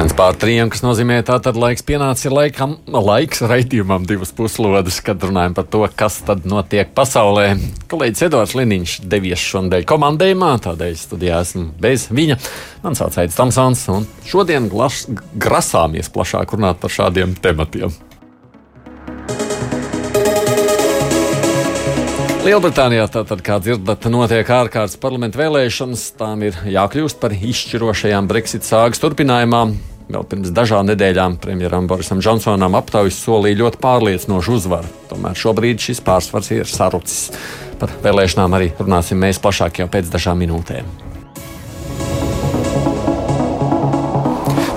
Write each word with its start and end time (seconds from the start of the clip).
Pūkstens 0.00 0.16
pār 0.16 0.36
trījiem, 0.40 0.70
kas 0.72 0.80
nozīmē, 0.80 1.18
tātad 1.28 1.58
laiks 1.60 1.82
pienācis 1.84 2.32
laikam, 2.32 2.78
laiks 2.88 3.42
raidījumam 3.44 4.06
divas 4.08 4.30
puslodes, 4.32 4.96
kad 5.04 5.20
runājam 5.20 5.52
par 5.58 5.66
to, 5.68 5.82
kas 5.92 6.14
tad 6.24 6.46
notiek 6.48 6.88
pasaulē. 6.96 7.50
Kolēģis 7.92 8.24
Edvards 8.30 8.54
Liniņš 8.56 8.94
devies 9.12 9.44
šodien 9.44 9.84
komandējumā, 9.84 10.54
tādēļ 10.64 10.96
studijā 10.96 11.42
esmu 11.44 11.66
bez 11.84 12.06
viņa. 12.08 12.38
Man 12.80 12.96
sauc 12.96 13.18
Aits 13.20 13.36
Tamsons, 13.36 13.82
un 13.92 14.08
šodien 14.24 14.70
glaš, 14.72 15.02
grasāmies 15.36 16.08
plašāk 16.16 16.56
runāt 16.56 16.80
par 16.80 16.96
šādiem 16.96 17.36
tematiem. 17.36 17.92
Lielbritānijā 22.40 23.04
tātad, 23.12 23.44
kā 23.44 23.60
dzirdat, 23.60 24.08
notiek 24.08 24.48
ārkārtas 24.48 24.96
parlamenta 24.96 25.42
vēlēšanas. 25.42 26.08
Tām 26.16 26.48
ir 26.48 26.56
jākļūst 26.72 27.20
par 27.20 27.36
izšķirošajām 27.36 28.32
Brexit 28.32 28.64
sāgas 28.64 29.04
turpinājumā. 29.04 29.89
Vēl 30.10 30.24
pirms 30.26 30.50
dažām 30.50 30.88
nedēļām 30.88 31.36
premjeram 31.38 31.86
Borisam 31.86 32.18
Džonsonam 32.18 32.74
aptaujas 32.74 33.20
solīja 33.22 33.60
ļoti 33.60 33.78
pārliecinošu 33.82 34.56
uzvaru. 34.56 34.90
Tomēr 35.10 35.38
šobrīd 35.38 35.82
šis 35.84 36.02
pārsvars 36.02 36.50
ir 36.56 36.66
sarucis. 36.66 37.28
Par 37.78 37.92
vēlēšanām 38.02 38.56
arī 38.58 38.72
runāsim 38.80 39.22
mēs 39.22 39.38
plašāk 39.42 39.78
jau 39.82 39.86
pēc 39.92 40.10
dažām 40.10 40.42
minūtēm. 40.42 40.90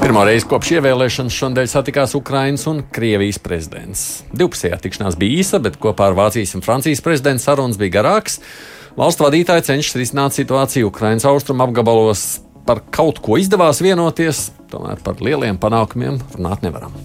Pirmo 0.04 0.28
reizi 0.28 0.46
kopš 0.52 0.76
ievēlēšanas 0.78 1.34
šodien 1.34 1.70
satikās 1.72 2.14
Ukrainas 2.20 2.68
un 2.70 2.84
Krievijas 2.94 3.42
prezidents. 3.42 4.06
Divpusējā 4.38 4.78
tikšanās 4.86 5.18
bija 5.18 5.42
īsa, 5.42 5.64
bet 5.64 5.82
kopā 5.82 6.12
ar 6.12 6.18
Vācijas 6.20 6.54
un 6.60 6.62
Francijas 6.62 7.02
prezidentu 7.02 7.42
sarunas 7.48 7.82
bija 7.82 7.98
garāks. 7.98 8.38
Valstu 9.00 9.26
vadītāji 9.26 9.66
cenšas 9.72 9.98
risināt 9.98 10.38
situāciju 10.38 10.94
Ukrainas 10.94 11.26
austrumu 11.26 11.66
apgabalos. 11.66 12.44
Par 12.64 12.80
kaut 12.96 13.20
ko 13.24 13.36
izdevās 13.42 13.82
vienoties, 13.84 14.52
tomēr 14.72 15.02
par 15.04 15.20
lieliem 15.24 15.58
panākumiem 15.60 16.22
runāt 16.38 16.64
nevaram. 16.64 16.96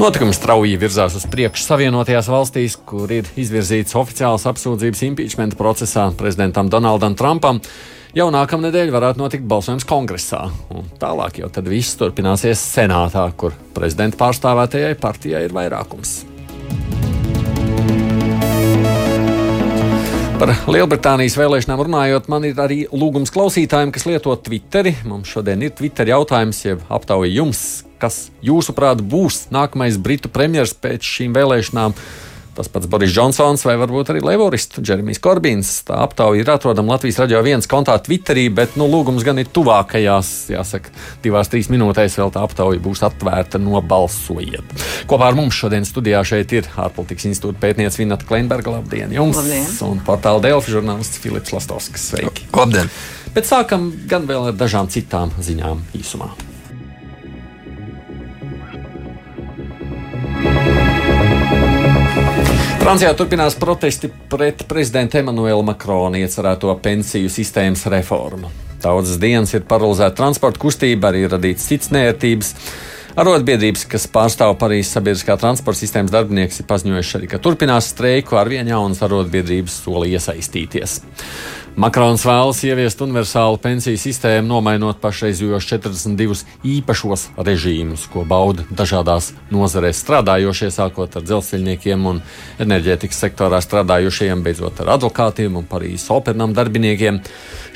Notikums 0.00 0.38
strauji 0.40 0.78
virzās 0.80 1.12
uz 1.18 1.26
priekšu 1.28 1.66
Savienotajās 1.66 2.30
valstīs, 2.32 2.78
kur 2.88 3.10
ir 3.12 3.28
izvirzīts 3.36 3.92
oficiāls 4.00 4.46
apsūdzības 4.48 5.02
impeachment 5.10 5.58
procesā 5.60 6.06
prezidentam 6.16 6.70
Donaldam 6.72 7.18
Trumpam. 7.20 7.60
Jau 8.16 8.30
nākamnedēļ 8.32 8.94
varētu 8.96 9.20
notikt 9.20 9.44
balsojums 9.44 9.84
kongresā, 9.84 10.46
un 10.72 10.88
tālāk 10.98 11.42
jau 11.42 11.52
viss 11.68 12.00
turpināsies 12.00 12.64
senātā, 12.72 13.28
kur 13.36 13.52
prezidenta 13.76 14.16
pārstāvētajai 14.24 14.96
partijai 15.04 15.44
ir 15.44 15.54
vairākums. 15.60 16.29
Par 20.40 20.54
Lielbritānijas 20.72 21.34
vēlēšanām 21.36 21.82
runājot, 21.84 22.30
man 22.32 22.46
ir 22.48 22.56
arī 22.64 22.78
lūgums 22.96 23.28
klausītājiem, 23.34 23.90
kas 23.92 24.06
lieto 24.08 24.32
Twitteri. 24.40 24.94
Mums 25.04 25.28
šodien 25.34 25.60
ir 25.66 25.74
Twitter 25.76 26.08
jautājums, 26.08 26.62
jeb 26.64 26.80
aptauja 26.88 27.28
jums, 27.28 27.60
kas 28.00 28.30
jūsuprāt 28.40 29.02
būs 29.04 29.50
nākamais 29.52 29.98
Britu 30.00 30.32
premjerministrs 30.32 30.80
pēc 30.80 31.04
šīm 31.04 31.36
vēlēšanām 31.36 31.92
tas 32.60 32.68
pats 32.68 32.88
Boris 32.90 33.12
Džonsons 33.14 33.64
vai 33.64 33.76
varbūt 33.80 34.12
arī 34.12 34.20
Leivorists 34.24 34.82
Džeremijs 34.84 35.20
Korbīns. 35.24 35.70
Tā 35.88 36.02
aptauja 36.04 36.42
ir 36.42 36.50
atrodama 36.52 36.94
Latvijas 36.94 37.22
radio 37.22 37.40
viens 37.46 37.68
kontā 37.70 37.96
Twitterī, 38.04 38.48
bet 38.52 38.76
nu, 38.80 38.88
lūgums 38.90 39.24
gan 39.24 39.40
ir 39.40 39.48
tuvākajās, 39.48 40.32
jāsaka, 40.52 40.92
divās, 41.24 41.48
trīs 41.52 41.70
minūtēs 41.72 42.18
vēl 42.20 42.34
tā 42.34 42.44
aptauja 42.44 42.82
būs 42.84 43.04
atvērta, 43.08 43.60
nobalsojiet. 43.62 44.76
Kopā 45.08 45.30
ar 45.30 45.38
mums 45.38 45.56
šodien 45.56 45.88
studijā 45.88 46.20
šeit 46.26 46.52
ir 46.58 46.68
ārpolitikas 46.76 47.30
institūta 47.30 47.62
pētniece 47.64 48.02
Vineta 48.02 48.28
Kleinberga. 48.28 48.76
Labdien 48.76 49.16
jums! 49.16 49.40
Labdien. 49.40 49.66
Un 49.88 50.04
portāla 50.04 50.44
Delfi 50.44 50.76
žurnālists 50.76 51.22
Filips 51.22 51.56
Lastovskis. 51.56 52.10
Sveiki! 52.12 52.50
Labdien! 52.52 52.92
Bet 53.34 53.48
sākam 53.48 53.92
gan 54.10 54.28
vēl 54.28 54.50
ar 54.50 54.60
dažām 54.60 54.90
citām 54.92 55.32
ziņām 55.40 55.84
īsumā. 55.96 56.32
Francijā 62.80 63.10
turpinās 63.12 63.58
protesti 63.60 64.08
pret 64.32 64.62
prezidenta 64.64 65.18
Emanuela 65.20 65.60
Makrona 65.68 66.16
iecerēto 66.22 66.72
pensiju 66.80 67.28
sistēmas 67.28 67.82
reformu. 67.92 68.48
Daudzas 68.80 69.18
dienas 69.20 69.52
ir 69.52 69.66
paralizēta 69.68 70.16
transporta 70.22 70.62
kustība, 70.62 71.10
arī 71.10 71.26
radīts 71.28 71.68
cits 71.68 71.92
nērtības. 71.92 72.54
Arotbiedrības, 73.20 73.84
kas 73.90 74.06
pārstāv 74.08 74.54
Parīzes 74.62 74.94
sabiedriskā 74.96 75.36
transporta 75.42 75.82
sistēmas 75.82 76.14
darbinieks, 76.14 76.62
ir 76.62 76.68
paziņojuši 76.70 77.16
arī, 77.18 77.28
ka 77.28 77.42
turpinās 77.44 77.90
streiku, 77.92 78.38
ar 78.40 78.48
vien 78.48 78.72
jaunas 78.72 79.02
arotbiedrības 79.04 79.76
soli 79.84 80.14
iesaistīties. 80.14 81.02
Makrons 81.78 82.24
vēlas 82.26 82.58
ieviest 82.66 82.98
universālu 83.04 83.54
pensiju 83.62 83.98
sistēmu, 84.00 84.48
nomainot 84.50 84.98
pašreizējos 84.98 85.68
42 85.70 86.40
īpašos 86.66 87.28
režīmus, 87.38 88.08
ko 88.10 88.24
bauda 88.26 88.64
dažādās 88.74 89.30
nozarēs 89.54 90.00
strādājošie, 90.02 90.72
sākot 90.74 91.14
ar 91.14 91.22
dzelzceļniekiem 91.28 92.08
un 92.10 92.18
enerģētikas 92.66 93.22
sektorā 93.22 93.62
strādājošiem, 93.62 94.42
beidzot 94.42 94.82
ar 94.82 94.96
advokātiem 94.96 95.60
un 95.62 95.70
Parīzes 95.70 96.10
operam 96.10 96.56
darbiniekiem. 96.58 97.22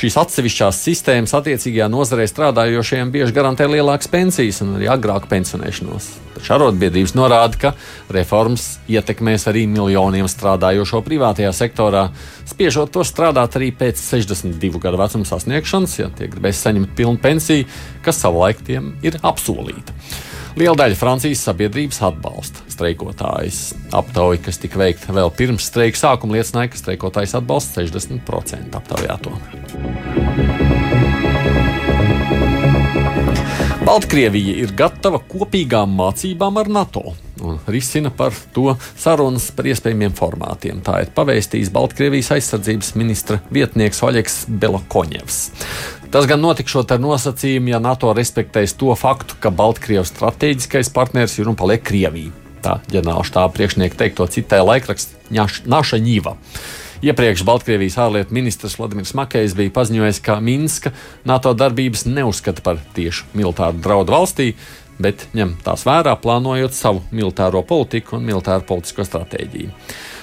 Šīs 0.02 0.18
atsevišķās 0.24 0.82
sistēmas 0.90 1.36
attiecīgajā 1.38 1.86
nozarē 1.94 2.26
strādājošiem 2.26 3.14
bieži 3.14 3.36
garantē 3.36 3.70
lielākas 3.70 4.10
pensijas 4.10 4.58
un 4.66 4.74
arī 4.80 4.90
agrāku 4.90 5.30
pensionēšanos. 5.30 6.10
Taču 6.34 6.50
arotbiedrības 6.56 7.12
norāda, 7.14 7.58
ka 7.60 7.70
reformas 8.12 8.80
ietekmēs 8.90 9.46
arī 9.46 9.68
miljoniem 9.70 10.26
strādājošo 10.26 10.98
privātajā 11.06 11.52
sektorā, 11.54 12.08
spiežot 12.50 12.90
to 12.90 13.04
strādāt 13.06 13.54
arī 13.54 13.70
pēc 13.70 13.83
62 13.92 14.80
gadu 14.82 15.00
vecuma 15.00 15.28
sasniegšanas, 15.28 15.98
ja 16.00 16.08
tie 16.16 16.30
gribēs 16.32 16.62
saņemt 16.64 16.94
pilnu 16.96 17.20
pensiju, 17.22 17.66
kas 18.04 18.22
savulaik 18.24 18.62
tiem 18.64 18.94
ir 19.04 19.18
apsolīta. 19.22 19.96
Liela 20.54 20.76
daļa 20.78 20.94
Francijas 20.94 21.42
sabiedrības 21.48 21.98
atbalsta 22.06 22.62
streikotājus. 22.70 23.72
Aptauja, 23.94 24.38
kas 24.46 24.62
tika 24.62 24.78
veikta 24.78 25.14
vēl 25.16 25.34
pirms 25.34 25.66
streika 25.66 25.98
sākuma, 25.98 26.38
liecināja, 26.38 26.70
ka 26.70 26.78
streikotājs 26.78 27.34
atbalsta 27.40 27.82
60% 27.82 28.78
aptaujāto. 28.78 29.34
Baltkrievija 33.84 34.54
ir 34.62 34.70
gatava 34.72 35.18
kopīgām 35.28 35.90
mācībām 35.98 36.56
ar 36.56 36.70
NATO 36.72 37.12
un 37.44 37.58
risina 37.68 38.08
par 38.14 38.32
to 38.54 38.72
sarunas 38.96 39.50
par 39.52 39.66
iespējamiem 39.68 40.14
formātiem. 40.16 40.78
Tā 40.84 41.02
ir 41.04 41.10
pavēstījis 41.12 41.72
Baltkrievijas 41.74 42.30
aizsardzības 42.38 42.94
ministra 42.96 43.42
vietnieks 43.52 44.00
Oļegs 44.06 44.38
Belokoņevs. 44.48 45.40
Tas 46.14 46.28
gan 46.30 46.40
notikšot 46.40 46.94
ar 46.94 47.02
nosacījumu, 47.02 47.74
ja 47.74 47.82
NATO 47.82 48.14
respektēs 48.16 48.76
to 48.80 48.94
faktu, 48.96 49.36
ka 49.42 49.52
Baltkrievijas 49.52 50.14
strateģiskais 50.14 50.92
partners 50.94 51.36
ir 51.36 51.50
un 51.50 51.58
paliek 51.58 51.84
Krievija. 51.84 52.32
Tā 52.64 52.78
ģenerāla 52.88 53.26
štāba 53.28 53.52
priekšnieka 53.58 54.00
teikto 54.00 54.24
citēja 54.32 54.64
laikraksts 54.64 55.28
Naša 55.68 56.00
Ņīva. 56.00 56.38
Iepriekš 57.04 57.42
Baltkrievijas 57.44 57.98
ārlietu 58.00 58.32
ministrs 58.32 58.78
Vladimirs 58.78 59.12
Makējs 59.18 59.52
bija 59.58 59.72
paziņojis, 59.76 60.22
ka 60.24 60.38
Minska 60.40 60.94
NATO 61.28 61.52
darbības 61.52 62.06
neuzskata 62.08 62.64
par 62.64 62.78
tiešu 62.96 63.26
militāru 63.36 63.82
draudu 63.84 64.14
valstī, 64.14 64.46
bet 64.96 65.26
ņem 65.36 65.52
tās 65.66 65.84
vērā, 65.84 66.14
plānojot 66.22 66.72
savu 66.72 67.02
militāro 67.12 67.60
politiku 67.66 68.16
un 68.16 68.24
militāro 68.24 68.64
politisko 68.64 69.04
stratēģiju. 69.04 69.74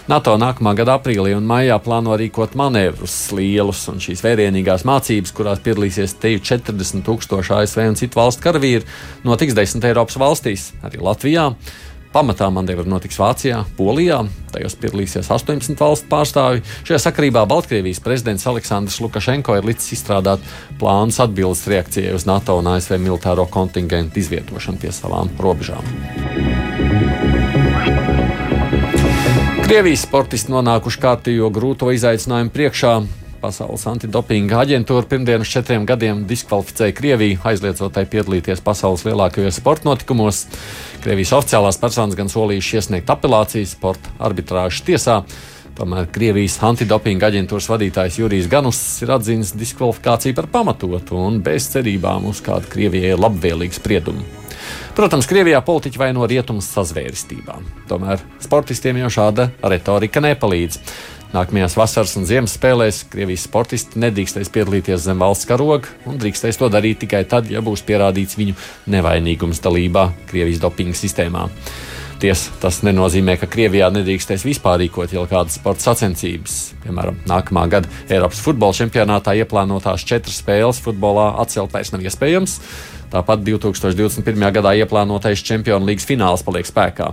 NATO 0.09 0.33
nākamā 0.41 0.73
gada 0.79 0.95
aprīlī 0.97 1.35
un 1.37 1.45
maijā 1.45 1.77
plāno 1.85 2.17
rīkot 2.17 2.57
manevrus 2.57 3.19
lielus, 3.37 3.83
un 3.91 4.01
šīs 4.01 4.25
vērienīgās 4.25 4.81
mācības, 4.87 5.35
kurās 5.37 5.61
piedalīsies 5.61 6.17
te 6.17 6.33
40 6.41 7.05
tūkstoši 7.05 7.55
ASV 7.59 7.85
un 7.91 7.99
citu 7.99 8.17
valstu 8.17 8.47
karavīri, 8.47 8.89
notiks 9.27 9.53
desmit 9.53 9.85
Eiropas 9.91 10.17
valstīs, 10.17 10.71
arī 10.81 11.03
Latvijā. 11.05 11.51
Pamatā 12.11 12.49
manevri 12.51 12.89
notiks 12.91 13.15
Vācijā, 13.15 13.61
Polijā. 13.77 14.17
Tajos 14.51 14.73
piedalīsies 14.81 15.29
18 15.31 15.79
valstu 15.79 16.09
pārstāvji. 16.11 16.63
Šajā 16.83 16.97
sakarībā 17.05 17.45
Baltkrievijas 17.47 18.01
prezidents 18.03 18.43
Aleksandrs 18.51 18.99
Lukašenko 18.99 19.55
ir 19.55 19.69
licis 19.69 19.93
izstrādāt 19.95 20.43
plānus 20.81 21.21
atbildes 21.23 21.63
reakcijai 21.71 22.11
uz 22.17 22.27
NATO 22.27 22.57
un 22.59 22.67
ASV 22.73 22.97
militāro 22.99 23.47
kontingentu 23.47 24.19
izvietošanu 24.19 24.83
pie 24.83 24.91
savām 24.91 25.31
robežām. 25.39 25.87
Krievijas 29.63 30.03
sportisti 30.03 30.51
nonākuši 30.51 30.99
kārtīgo 30.99 31.47
grūto 31.55 31.95
izaicinājumu 31.95 32.51
priekšā. 32.51 32.95
Pasaules 33.41 33.81
antidopinga 33.89 34.59
aģentūra 34.61 35.07
pirmdien 35.09 35.41
uz 35.41 35.49
četriem 35.49 35.85
gadiem 35.89 36.19
diskvalificēja 36.29 36.93
Krieviju, 36.93 37.39
aizliedzot 37.49 37.95
tai 37.95 38.03
piedalīties 38.05 38.59
pasaules 38.61 39.01
lielākajos 39.07 39.57
sporta 39.57 39.87
notikumos. 39.89 40.43
Krievijas 41.01 41.31
oficiālās 41.39 41.79
personas 41.81 42.13
gan 42.19 42.29
solījuši 42.29 42.77
iesniegt 42.77 43.09
apelācijas 43.09 43.73
sporta 43.73 44.13
arbitrāžas 44.21 44.85
tiesā. 44.85 45.15
Tomēr 45.73 46.05
Krievijas 46.13 46.59
antidopinga 46.67 47.31
aģentūras 47.31 47.71
vadītājs 47.71 48.19
Jurijs 48.21 48.49
Ganus 48.51 48.81
ir 49.01 49.15
atzīmis 49.15 49.55
diskvalifikāciju 49.57 50.37
par 50.37 50.49
pamatotu 50.51 51.17
un 51.17 51.39
bez 51.41 51.71
cerībām 51.73 52.27
uz 52.29 52.43
kādu 52.45 52.69
Krievijai 52.69 53.17
labvēlīgu 53.17 53.79
spriedumu. 53.79 54.27
Protams, 54.93 55.25
Krievijā 55.25 55.63
politiķi 55.65 55.97
vaino 55.97 56.27
rietumus 56.29 56.67
sazvērstībā. 56.75 57.57
Tomēr 57.89 58.21
sportistiem 58.43 59.01
jau 59.01 59.09
šāda 59.17 59.49
retorika 59.73 60.21
nepalīdz. 60.21 60.77
Nākamajās 61.31 61.77
vasaras 61.79 62.17
un 62.19 62.25
ziemas 62.27 62.57
spēlēs 62.57 63.05
Krievijas 63.11 63.45
sportisti 63.47 64.01
nedrīkstēs 64.03 64.49
piedalīties 64.51 65.05
zem 65.05 65.21
valsts 65.23 65.47
karoga 65.47 65.87
un 66.09 66.17
drīkstēs 66.19 66.59
to 66.59 66.67
darīt 66.71 66.99
tikai 67.05 67.21
tad, 67.31 67.47
ja 67.47 67.61
būs 67.63 67.85
pierādīts 67.87 68.35
viņu 68.35 68.57
nevainīgums 68.91 69.63
dalībā 69.63 70.09
Krievijas 70.27 70.59
dopinga 70.59 70.97
sistēmā. 70.99 71.45
Tiesa, 72.21 72.51
tas 72.61 72.81
nenozīmē, 72.85 73.37
ka 73.39 73.47
Krievijā 73.49 73.87
nedrīkstēs 73.95 74.43
vispār 74.45 74.83
rīkot 74.83 75.15
jau 75.15 75.23
kādas 75.29 75.55
sporta 75.57 75.87
sacensības. 75.87 76.57
Piemēram, 76.83 77.15
nākamā 77.31 77.63
gada 77.71 77.89
Eiropas 78.11 78.43
futbola 78.43 78.75
čempionātā 78.77 79.33
ieplānotās 79.39 80.03
četras 80.05 80.37
spēles 80.43 80.83
futbolā 80.83 81.31
atcelt 81.41 81.71
vairs 81.73 81.89
nav 81.95 82.03
iespējams. 82.05 82.57
Tāpat 83.15 83.41
2021. 83.47 84.45
gadā 84.59 84.75
ieplānotais 84.83 85.41
Čempionu 85.47 85.89
līgas 85.89 86.05
fināls 86.11 86.45
paliek 86.45 86.69
spēkā. 86.69 87.09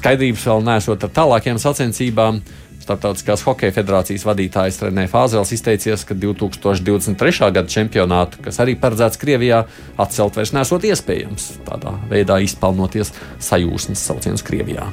Skaidrības 0.00 0.48
vēl 0.48 0.66
nesot 0.66 1.06
ar 1.06 1.14
tālākiem 1.20 1.60
sacensībām. 1.60 2.42
Startautiskās 2.80 3.42
hokeja 3.44 3.74
federācijas 3.76 4.24
vadītājs 4.24 4.78
Renē 4.86 5.04
Fāzels 5.10 5.52
izteicies, 5.52 6.06
ka 6.08 6.16
2023. 6.16 7.50
gada 7.52 7.68
čempionātu, 7.68 8.40
kas 8.46 8.60
arī 8.64 8.76
paredzēts 8.80 9.20
Krievijā, 9.20 9.66
atcelt 10.00 10.38
vairs 10.40 10.54
nesot 10.56 10.86
iespējams. 10.88 11.50
Tādā 11.68 11.92
veidā 12.08 12.40
izpelnoties 12.40 13.12
sajūsmas 13.50 14.06
sauciens 14.08 14.44
Krievijā. 14.46 14.88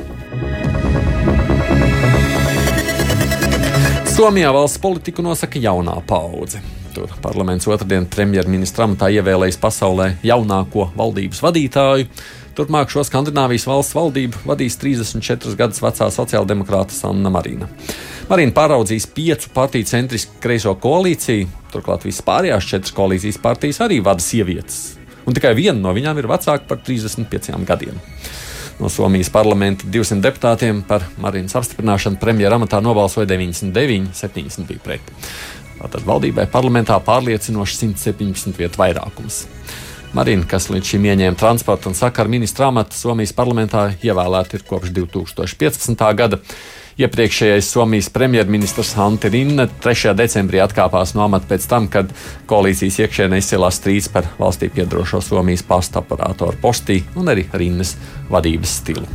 Somijā 4.17 4.51
valsts 4.51 4.81
politiku 4.83 5.23
nosaka 5.23 5.61
jaunā 5.61 5.95
paudze. 6.09 6.59
Tur 6.95 7.11
parlaments 7.21 7.67
otrdien 7.69 8.07
premjerministra 8.09 8.87
amatā 8.87 9.11
ievēlējis 9.13 9.59
pasaulē 9.61 10.07
jaunāko 10.25 10.89
valdības 10.97 11.43
vadītāju. 11.45 12.07
Turpmāk 12.57 12.89
šo 12.89 13.03
Skandināvijas 13.05 13.67
valsts 13.69 13.93
valdību 13.93 14.39
vadīs 14.49 14.79
34 14.81 15.51
gadus 15.59 15.77
vecā 15.83 16.07
sociāldemokrāta 16.09 16.95
Sanna 16.95 17.29
Marina. 17.29 17.67
Marina 18.31 18.55
pāraudzīs 18.55 19.05
piecu 19.13 19.51
partiju 19.53 19.85
centrisku 19.85 20.39
kreiso 20.41 20.73
koalīciju, 20.81 21.45
turklāt 21.69 22.07
visas 22.07 22.25
pārējās 22.25 22.65
četras 22.71 22.95
koalīcijas 22.97 23.37
partijas 23.43 23.83
arī 23.85 23.99
vada 24.01 24.25
sievietes. 24.25 24.97
Un 25.29 25.37
tikai 25.37 25.53
viena 25.53 25.77
no 25.83 25.93
viņām 25.93 26.17
ir 26.17 26.29
vecāka 26.31 26.65
par 26.65 26.81
35 26.81 27.61
gadiem. 27.67 28.01
No 28.81 28.89
Somijas 28.89 29.29
parlamenta 29.33 29.85
200 29.93 30.25
deputātiem 30.25 30.81
par 30.87 31.05
Marinas 31.21 31.53
apstiprināšanu 31.59 32.17
premjera 32.21 32.57
amatā 32.57 32.81
nobalsoja 32.81 33.29
99, 33.29 34.15
70 34.17 34.65
bija 34.69 34.81
pret. 34.81 35.13
Tātad 35.77 36.05
valdībai 36.09 36.47
parlamentā 36.49 36.97
pārliecinoši 37.05 37.83
117 37.83 38.57
vietu 38.57 38.81
vairākums. 38.81 39.43
Marina, 40.15 40.45
kas 40.47 40.69
līdz 40.71 40.93
šim 40.93 41.05
ieņēma 41.09 41.37
transporta 41.39 41.89
un 41.89 41.95
sakaru 41.97 42.31
ministra 42.31 42.69
amatu, 42.71 42.95
Somijas 42.95 43.33
parlamentā 43.35 43.89
ievēlēta 43.99 44.55
ir 44.57 44.63
kopš 44.67 44.93
2015. 44.95 46.03
gada. 46.15 46.39
Iepriekšējais 46.97 47.67
Somijas 47.75 48.07
premjerministrs 48.09 48.95
Antti 49.03 49.29
Rinne 49.29 49.67
3. 49.83 50.15
decembrī 50.17 50.63
atkāpās 50.63 51.13
no 51.13 51.27
amata 51.27 51.51
pēc 51.51 51.67
tam, 51.69 51.89
kad 51.91 52.09
koalīcijas 52.49 52.97
iekšienē 53.03 53.37
izcēlās 53.37 53.77
strīds 53.77 54.07
par 54.13 54.31
valstī 54.39 54.71
piedarošo 54.73 55.21
Somijas 55.21 55.65
pasta 55.67 56.01
operatoru 56.01 56.57
postī 56.63 57.03
un 57.19 57.29
arī 57.29 57.45
Rinnes 57.53 57.93
vadības 58.31 58.79
stilu. 58.79 59.05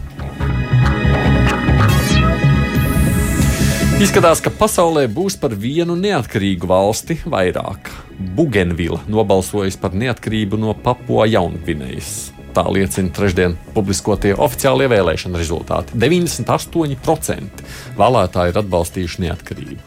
Izskatās, 4.02 4.40
ka 4.42 4.50
pasaulē 4.50 5.08
būs 5.10 5.36
par 5.38 5.52
vienu 5.54 5.94
neatkarīgu 5.98 6.66
valsti 6.66 7.20
vairāk. 7.22 7.90
Bugenvila 8.36 9.00
nobalsojas 9.10 9.76
par 9.80 9.96
neatkarību 9.98 10.60
no 10.60 10.76
Papua 10.78 11.26
Jaungvinējas. 11.30 12.32
Tā 12.52 12.66
liecina 12.69 13.08
trešdien 13.16 13.54
publiskotie 13.72 14.34
oficiālie 14.36 14.84
vēlēšana 14.92 15.38
rezultāti. 15.40 15.96
98% 15.96 17.62
vēlētāji 17.96 18.52
ir 18.52 18.58
atbalstījuši 18.60 19.24
neatkarību. 19.24 19.78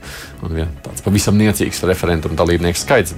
Un 0.47 0.57
ja, 0.63 0.65
tāds 0.87 1.05
pavisam 1.05 1.37
niecīgs 1.37 1.83
referenduma 1.85 2.37
dalībnieku 2.39 2.81
skaits 2.81 3.13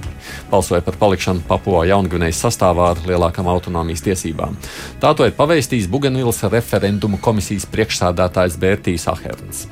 balsoja 0.52 0.82
par 0.84 1.00
palikšanu 1.00 1.46
Papua 1.48 1.86
Jaungvinējas 1.88 2.42
sastāvā 2.44 2.90
ar 2.92 3.00
lielākām 3.08 3.48
autonomijas 3.48 4.04
tiesībām. 4.04 4.60
Tā 5.00 5.14
to 5.16 5.24
ir 5.24 5.36
paveistījis 5.38 5.88
Bugenvilas 5.88 6.44
referendumu 6.52 7.20
komisijas 7.24 7.64
priekšsādātājs 7.72 8.60
Bērtīs 8.60 9.08
Aherns. 9.08 9.64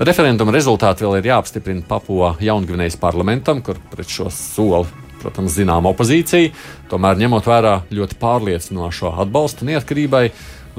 Referenduma 0.00 0.54
rezultāti 0.54 1.04
vēl 1.04 1.18
ir 1.18 1.26
jāapstiprina 1.28 1.84
Papua 1.84 2.32
Jaungvinējas 2.40 2.96
parlamentam, 2.96 3.60
kur 3.60 3.76
pret 3.92 4.08
šo 4.08 4.30
soli, 4.32 4.88
protams, 5.20 5.52
zinām 5.52 5.86
opozīcija. 5.90 6.50
Tomēr, 6.90 7.20
ņemot 7.20 7.46
vērā 7.46 7.74
ļoti 7.92 8.16
pārliecinošo 8.22 9.12
atbalstu 9.22 9.68
neatkarībai, 9.68 10.24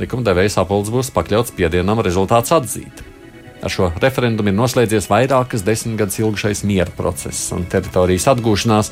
likumdevējs 0.02 0.58
apelsnes 0.64 0.96
būs 0.96 1.12
pakļauts 1.14 1.54
spiedienam 1.54 2.02
rezultāts 2.04 2.56
atzīt. 2.58 3.04
Ar 3.64 3.72
šo 3.72 3.92
referendumu 4.02 4.50
ir 4.52 4.58
noslēdzies 4.58 5.08
vairākas 5.08 5.64
desmitgades 5.64 6.18
ilgšais 6.20 6.66
miera 6.68 6.92
process 6.98 7.54
un 7.56 7.64
teritorijas 7.70 8.26
atgūšanās 8.34 8.92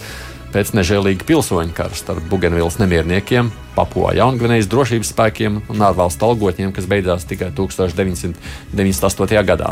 pēc 0.52 0.74
nežēlīga 0.76 1.26
pilsoņu 1.28 1.74
kara 1.76 1.96
starp 1.98 2.24
Bugenvilas 2.32 2.78
nemierniekiem, 2.82 3.52
Papua 3.76 4.12
Jaungvinējas 4.18 4.68
drošības 4.72 5.12
spēkiem 5.14 5.62
un 5.72 5.84
ārvalstu 5.88 6.28
algotņiem, 6.28 6.74
kas 6.76 6.90
beidzās 6.92 7.24
tikai 7.30 7.50
1998. 7.56 9.44
gadā. 9.48 9.70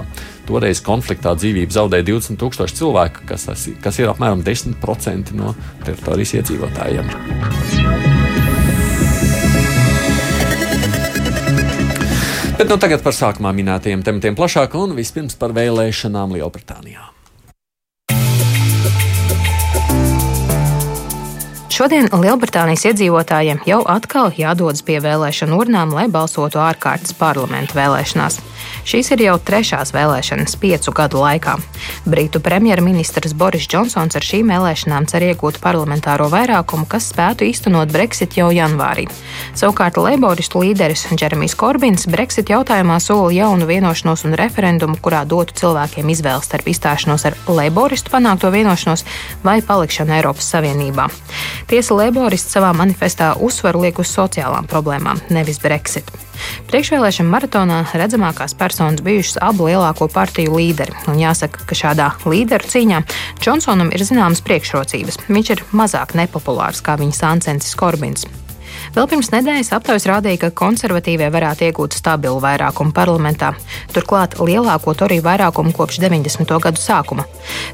Toreiz 0.48 0.80
konfliktā 0.86 1.36
dzīvību 1.36 1.72
zaudēja 1.76 2.08
20 2.14 2.40
000 2.40 2.80
cilvēku, 2.80 3.28
kas, 3.30 3.44
kas 3.84 4.00
ir 4.00 4.08
apmēram 4.14 4.40
10% 4.46 5.36
no 5.36 5.54
teritorijas 5.84 6.34
iedzīvotājiem. 6.40 7.06
Bet 12.60 12.68
nu 12.68 12.76
tagad 12.76 13.00
par 13.00 13.16
sākumā 13.16 13.54
minētajiem 13.56 14.02
tematiem 14.04 14.36
plašāk 14.36 14.74
un 14.76 14.92
vispirms 14.98 15.40
par 15.40 15.56
vēlēšanām 15.56 16.36
Lielbritānijā. 16.36 17.09
Šodien 21.80 22.10
Lielbritānijas 22.12 22.81
iedzīvotājiem 22.90 23.62
jau 23.64 23.78
atkal 23.88 24.34
jādodas 24.36 24.81
pie 24.84 24.98
vēlēšanu 25.00 25.62
urnām, 25.62 25.94
lai 25.96 26.10
balsotu 26.12 26.60
ārkārtas 26.60 27.14
parlamentu 27.16 27.78
vēlēšanās. 27.78 28.42
Šīs 28.90 29.12
ir 29.14 29.22
jau 29.22 29.36
trešās 29.46 29.92
vēlēšanas 29.94 30.56
piecu 30.58 30.90
gadu 30.98 31.19
laikā. 31.22 31.52
Britu 32.10 32.40
premjerministrs 32.42 33.36
Boris 33.38 33.68
Džonsons 33.69 34.18
ar 34.18 34.24
šīm 34.26 34.48
vēlēšanām 34.50 35.06
cer 35.12 35.28
iegūt 35.28 35.60
parlamentāro 35.62 36.26
vairākumu, 36.31 36.88
kas 36.90 37.12
spētu 37.12 37.46
īstenot 37.46 37.92
Brexit 37.94 38.34
jau 38.40 38.48
janvārī. 38.50 39.04
Savukārt 39.54 40.00
Leiboristu 40.02 40.64
līderis 40.64 41.06
Džeremijs 41.14 41.54
Korbins 41.60 42.08
Brexit 42.10 42.50
jautājumā 42.50 42.98
sola 42.98 43.30
jaunu 43.36 43.68
vienošanos 43.69 44.26
un 44.26 44.34
referendumu, 44.42 44.98
kurā 44.98 45.22
dotu 45.22 45.54
cilvēkiem 45.62 46.10
izvēli 46.10 46.48
starp 46.48 46.72
izstāšanos 46.74 47.28
ar 47.30 47.38
Leiboristu 47.46 48.16
panākto 48.16 48.50
vienošanos 48.56 49.06
vai 49.46 49.60
palikšanu 49.62 50.18
Eiropas 50.18 50.50
Savienībā. 50.56 51.06
Tiesa 51.69 52.00
Leiborists 52.00 52.58
savā 52.58 52.74
manifestā 52.74 53.36
uzsvaru 53.38 53.86
liek 53.86 54.02
uz 54.02 54.10
sociālām 54.18 54.66
problēmām, 54.66 55.22
nevis 55.30 55.62
Brexit. 55.62 56.10
Priekšvēlēšana 56.69 57.34
maratonā 57.34 57.80
redzamākās 57.94 58.56
personas 58.60 59.04
bijušas 59.06 59.40
abu 59.46 59.69
lielāko 59.69 60.10
partiju 60.14 60.58
līderi, 60.58 60.96
un 61.12 61.22
jāsaka, 61.22 61.66
ka 61.69 61.78
šādā 61.78 62.12
līderu 62.26 62.69
cīņā 62.69 63.02
Džonsonam 63.40 63.94
ir 63.96 64.06
zināmas 64.06 64.44
priekšrocības. 64.46 65.22
Viņš 65.30 65.56
ir 65.56 65.66
mazāk 65.72 66.16
nepopulārs 66.19 66.84
kā 66.86 67.00
viņa 67.00 67.19
sāncensis 67.24 67.78
Korbins. 67.80 68.28
Vēl 68.96 69.06
pirms 69.10 69.30
nedēļas 69.34 69.72
aptaujas 69.78 70.08
rādīja, 70.10 70.40
ka 70.44 70.50
konservatīvie 70.62 71.30
varētu 71.34 71.68
iegūt 71.68 71.98
stabilu 71.98 72.40
vairākumu 72.42 72.94
parlamentā, 72.96 73.52
turklāt 73.94 74.40
lielāko 74.42 74.96
toriju 74.98 75.24
vairākumu 75.26 75.74
kopš 75.78 76.00
90. 76.02 76.56
gadu 76.64 76.81
sākuma. 76.81 77.28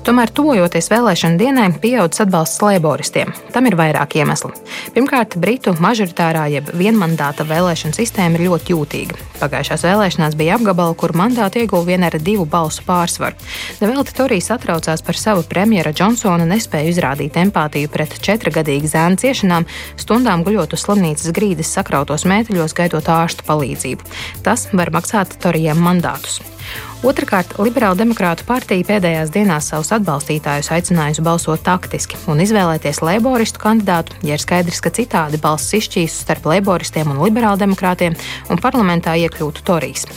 Tomēr, 0.06 0.34
tuvojoties 0.36 0.92
vēlēšanu 0.92 1.40
dienai, 1.40 1.70
pieaudzis 1.82 2.26
atbalsts 2.26 2.62
leiboristiem. 2.66 3.32
Tam 3.56 3.70
ir 3.70 3.78
vairāk 3.80 4.18
iemeslu. 4.20 4.52
Pirmkārt, 4.96 5.38
Britu 5.40 5.76
mažoritārā 5.80 6.46
jeb 6.52 6.74
vienmandāta 6.76 7.48
vēlēšana 7.48 7.96
sistēma 7.96 8.40
ir 8.40 8.50
ļoti 8.50 8.76
jūtīga. 8.76 9.20
Pagājušās 9.40 9.88
vēlēšanās 9.88 10.36
bija 10.40 10.60
apgabala, 10.60 10.96
kur 11.00 11.16
mandātu 11.18 11.64
ieguva 11.64 11.88
vien 11.88 12.06
ar 12.08 12.16
divu 12.20 12.46
balsu 12.50 12.84
pārsvaru. 12.88 13.40
Nevelti 13.82 14.16
Torijas 14.16 14.52
atraucās 14.56 15.04
par 15.06 15.20
savu 15.20 15.44
premjera 15.48 15.92
Džonsona 15.96 16.48
nespēju 16.48 16.94
izrādīt 16.94 17.40
empātiju 17.40 17.92
pret 17.92 18.16
četrgadīgu 18.24 18.92
zēnu 18.92 19.20
ciešanām, 19.22 19.68
stundām 20.00 20.46
guļot 20.48 20.76
uz 20.78 20.86
slimnīcas 21.06 21.34
grīdas 21.38 21.70
sakrautos 21.70 22.26
mēteļos, 22.26 22.74
gaidot 22.74 23.06
ārstu 23.06 23.46
palīdzību. 23.46 24.08
Tas 24.44 24.68
var 24.74 24.90
maksāt 24.90 25.38
Torijiem 25.42 25.78
mandātus. 25.78 26.42
Otrakārt, 27.06 27.52
Liberāla 27.62 27.98
demokrātu 28.00 28.48
partija 28.48 28.86
pēdējās 28.88 29.30
dienās 29.30 29.68
savus 29.70 29.92
atbalstītājus 29.94 30.72
aicinājusi 30.74 31.22
balsot 31.26 31.62
taktiski 31.62 32.18
un 32.32 32.40
izvēlēties 32.42 33.04
laboristu 33.06 33.62
kandidātu, 33.62 34.16
ja 34.26 34.34
ir 34.34 34.42
skaidrs, 34.42 34.82
ka 34.82 34.90
citādi 34.96 35.38
balss 35.42 35.76
izšķīs 35.78 36.16
starp 36.24 36.48
laboristiem 36.50 37.12
un 37.14 37.22
liberāla 37.22 37.60
demokrātiem 37.62 38.18
un 38.50 38.62
parlamentā 38.64 39.14
iekļūtu 39.22 39.66
Torijas. 39.68 40.08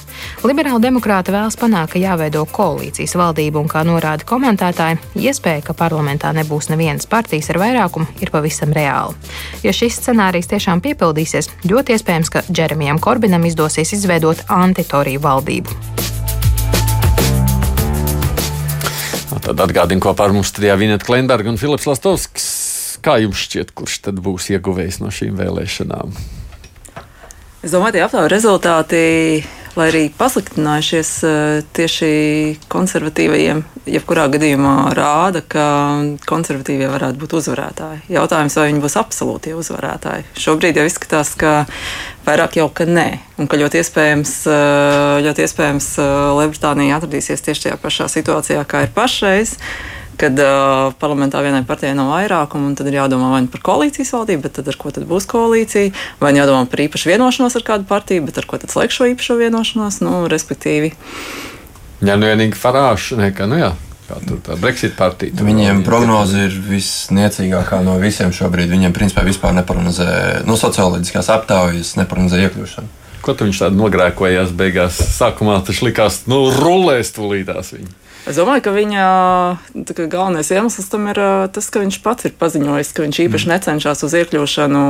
Liberāla 0.49 0.81
demokrāta 0.81 1.35
vēlas 1.35 1.59
panākt, 1.61 1.93
ka 1.93 2.01
jāveido 2.01 2.47
koalīcijas 2.57 3.19
valdība 3.21 3.61
un, 3.61 3.69
kā 3.69 3.85
norāda 3.85 4.25
komentētāji, 4.29 5.03
iespēja, 5.29 5.67
ka 5.69 5.77
parlamentā 5.77 6.33
nebūs 6.37 6.71
nevienas 6.73 7.11
partijas 7.11 7.53
ar 7.53 7.61
vairākumu, 7.67 8.09
ir 8.25 8.33
pavisam 8.33 8.73
reāla. 8.73 9.13
Ja 9.61 9.77
šis 9.77 10.01
scenārijs 10.01 10.49
tiešām 10.55 10.81
piepildīsies, 10.85 11.53
ļoti 11.69 11.99
iespējams, 11.99 12.33
ka 12.33 12.47
Džeremijam 12.49 13.03
Korbinam 13.03 13.45
izdosies 13.45 13.93
izveidot 13.99 14.47
antitoriju 14.49 15.27
valdību. 15.29 16.17
Tad 19.29 19.61
atgādinu, 19.61 20.01
ko 20.01 20.15
par 20.17 20.33
mums 20.33 20.49
studijā 20.49 20.79
Vineta 20.81 21.05
Klimberga 21.05 21.51
un 21.53 21.59
Filips 21.61 21.85
Lastovskis. 21.89 22.49
Kā 23.05 23.19
jums 23.21 23.43
šķiet, 23.45 23.75
kurš 23.77 24.01
tad 24.09 24.23
būs 24.25 24.49
ieguvējis 24.55 25.03
no 25.03 25.13
šīm 25.15 25.37
vēlēšanām? 25.39 26.17
Es 27.63 27.75
domāju, 27.75 27.99
tie 27.99 28.03
aptaujas 28.07 28.33
rezultāti, 28.33 29.03
lai 29.79 29.89
arī 29.93 30.03
pasliktinājušies 30.19 31.11
eh, 31.27 31.61
tieši 31.77 32.11
konservatīvajiem, 32.73 33.63
jebkurā 33.89 34.27
gadījumā 34.33 34.75
rāda, 34.99 35.43
ka 35.43 35.67
konservatīvie 36.29 36.91
varētu 36.91 37.21
būt 37.23 37.37
uzvarētāji. 37.39 38.03
Jautājums, 38.13 38.59
vai 38.59 38.69
viņi 38.71 38.83
būs 38.85 38.99
absolūtie 39.01 39.55
uzvarētāji. 39.59 40.27
Šobrīd 40.39 40.81
jau 40.81 40.87
izskatās, 40.89 41.35
ka 41.39 41.63
vairāk 42.27 42.59
jau 42.61 42.69
ka 42.75 42.89
nē, 42.89 43.09
un 43.39 43.51
ka 43.51 43.61
ļoti 43.61 43.83
iespējams, 43.83 44.35
eh, 44.51 45.21
ļoti 45.29 45.47
iespējams 45.47 45.93
eh, 46.03 46.17
Lielbritānija 46.41 46.99
atradīsies 46.99 47.47
tieši 47.47 47.69
tajā 47.69 47.79
pašā 47.85 48.11
situācijā, 48.19 48.67
kā 48.69 48.87
ir 48.87 48.93
pašreiz 48.97 49.57
kad 50.19 50.39
uh, 50.43 50.91
parlamentā 50.99 51.41
vienai 51.45 51.63
partijai 51.67 51.95
nav 51.97 52.11
vairākuma, 52.13 52.71
un 52.71 52.77
tad 52.79 52.91
ir 52.91 52.99
jādomā 52.99 53.31
vai 53.33 53.43
nu 53.45 53.51
par 53.53 53.63
koalīcijas 53.69 54.15
valdību, 54.17 54.45
bet 54.47 54.57
tad 54.59 54.71
ar 54.71 54.79
ko 54.81 54.93
tad 54.95 55.07
būs 55.09 55.29
koalīcija, 55.31 55.93
vai 56.23 56.33
nu 56.35 56.43
jādomā 56.43 56.65
par 56.71 56.83
īpašu 56.85 57.13
vienošanos 57.13 57.59
ar 57.59 57.67
kādu 57.67 57.89
partiju, 57.89 58.27
bet 58.27 58.41
ar 58.41 58.49
ko 58.51 58.59
tad 58.59 58.75
slēgš 58.75 58.99
šo 58.99 59.11
īpašo 59.15 59.39
vienošanos, 59.39 60.01
nu, 60.03 60.25
respektīvi. 60.31 60.95
Jā, 62.03 62.15
nu 62.19 62.31
vienīgi 62.31 62.59
farāšu, 62.59 63.19
ne, 63.19 63.31
ka, 63.35 63.47
nu 63.51 63.61
jā. 63.63 63.75
Brexit 64.57 64.95
partija? 64.97 65.35
Viņiem 65.45 65.83
prognoze 65.85 66.47
ir 66.47 66.55
visniecīgākā 66.65 67.83
no 67.85 67.99
visiem 68.01 68.33
šobrīd. 68.33 68.71
Viņiem 68.73 68.95
principā 68.97 69.21
vispār 69.27 69.53
neprognozē, 69.59 70.47
no 70.49 70.57
socioloģiskās 70.57 71.29
aptaujas 71.35 71.93
neprognozē 72.01 72.41
iekļūšanu. 72.47 72.89
Ko 73.21 73.35
tu 73.37 73.45
viņš 73.45 73.61
tādu 73.67 73.83
nogrēkojās 73.83 74.55
beigās? 74.57 75.03
Sākumā 75.19 75.59
tas 75.67 75.83
likās, 75.85 76.23
nu, 76.31 76.47
rulēs 76.55 77.13
tūlītās 77.19 77.75
viņa. 77.77 78.08
Es 78.29 78.37
domāju, 78.37 78.65
ka 78.67 78.73
viņa 78.75 79.05
kā, 79.95 80.07
galvenais 80.11 80.51
iemesls 80.53 80.91
tam 80.91 81.07
ir 81.13 81.21
tas, 81.55 81.69
ka 81.73 81.83
viņš 81.83 82.01
pats 82.05 82.29
ir 82.29 82.35
paziņojis, 82.41 82.91
ka 82.97 83.05
viņš 83.07 83.21
īpaši 83.25 83.49
mm. 83.49 83.53
necenšas 83.55 84.05
uz 84.05 84.17
iekļūšanu 84.21 84.83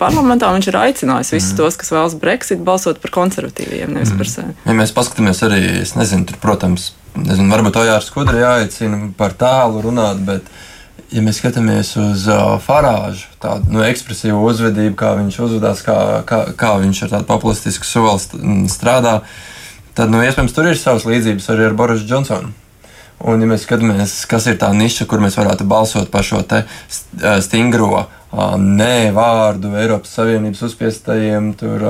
parlamentā. 0.00 0.52
Viņš 0.54 0.70
ir 0.70 0.78
aicinājis 0.80 1.34
visus 1.34 1.52
mm. 1.52 1.58
tos, 1.60 1.80
kas 1.80 1.92
vēlas 1.92 2.16
Brexit, 2.20 2.62
balsot 2.64 3.02
par 3.02 3.12
konservatīviem, 3.18 3.92
nevis 3.96 4.14
mm. 4.14 4.22
par 4.22 4.32
sevi. 4.32 4.56
Ja 4.64 4.76
mēs 4.78 4.94
paskatāmies 4.96 5.42
arī, 5.46 5.60
es 5.82 5.96
nezinu, 5.98 6.28
tur, 6.30 6.40
protams, 6.40 6.92
nezinu, 7.18 7.50
varbūt 7.52 7.82
Ojārs 7.82 8.08
Kudra 8.14 8.40
jāaicina 8.40 9.10
par 9.18 9.36
tālu 9.36 9.84
runāt, 9.84 10.22
bet 10.26 10.48
ja 11.12 11.22
mēs 11.24 11.40
skatāmies 11.42 11.92
uz 12.00 12.26
uh, 12.32 12.56
Farāžu, 12.62 13.28
tādu 13.42 13.76
nu, 13.76 13.82
ekspresīvu 13.86 14.40
uzvedību, 14.50 14.96
kā 14.98 15.14
viņš 15.20 15.40
uzvedās, 15.46 15.82
kā, 15.86 15.98
kā, 16.28 16.46
kā 16.58 16.76
viņš 16.82 17.06
ar 17.06 17.16
tādu 17.18 17.28
populistisku 17.28 17.88
soli 17.88 18.68
strādā, 18.72 19.18
tad 19.96 20.12
nu, 20.12 20.24
iespējams 20.24 20.56
tur 20.56 20.70
ir 20.70 20.80
savas 20.80 21.06
līdzības 21.08 21.52
arī 21.52 21.68
ar 21.68 21.76
Borisu 21.78 22.08
Džonsonu. 22.08 22.54
Un, 23.24 23.40
ja 23.40 23.48
mēs 23.48 23.64
skatāmies, 23.64 24.18
kas 24.28 24.44
ir 24.50 24.58
tā 24.60 24.68
niša, 24.76 25.06
kur 25.08 25.22
mēs 25.24 25.38
varētu 25.40 25.64
balsot 25.68 26.10
par 26.12 26.26
šo 26.26 26.42
stingro 27.40 28.04
nē 28.60 29.12
vārdu 29.16 29.72
Eiropas 29.80 30.12
Savienības 30.18 30.60
uzspiestajiem 30.68 31.54
tur, 31.56 31.86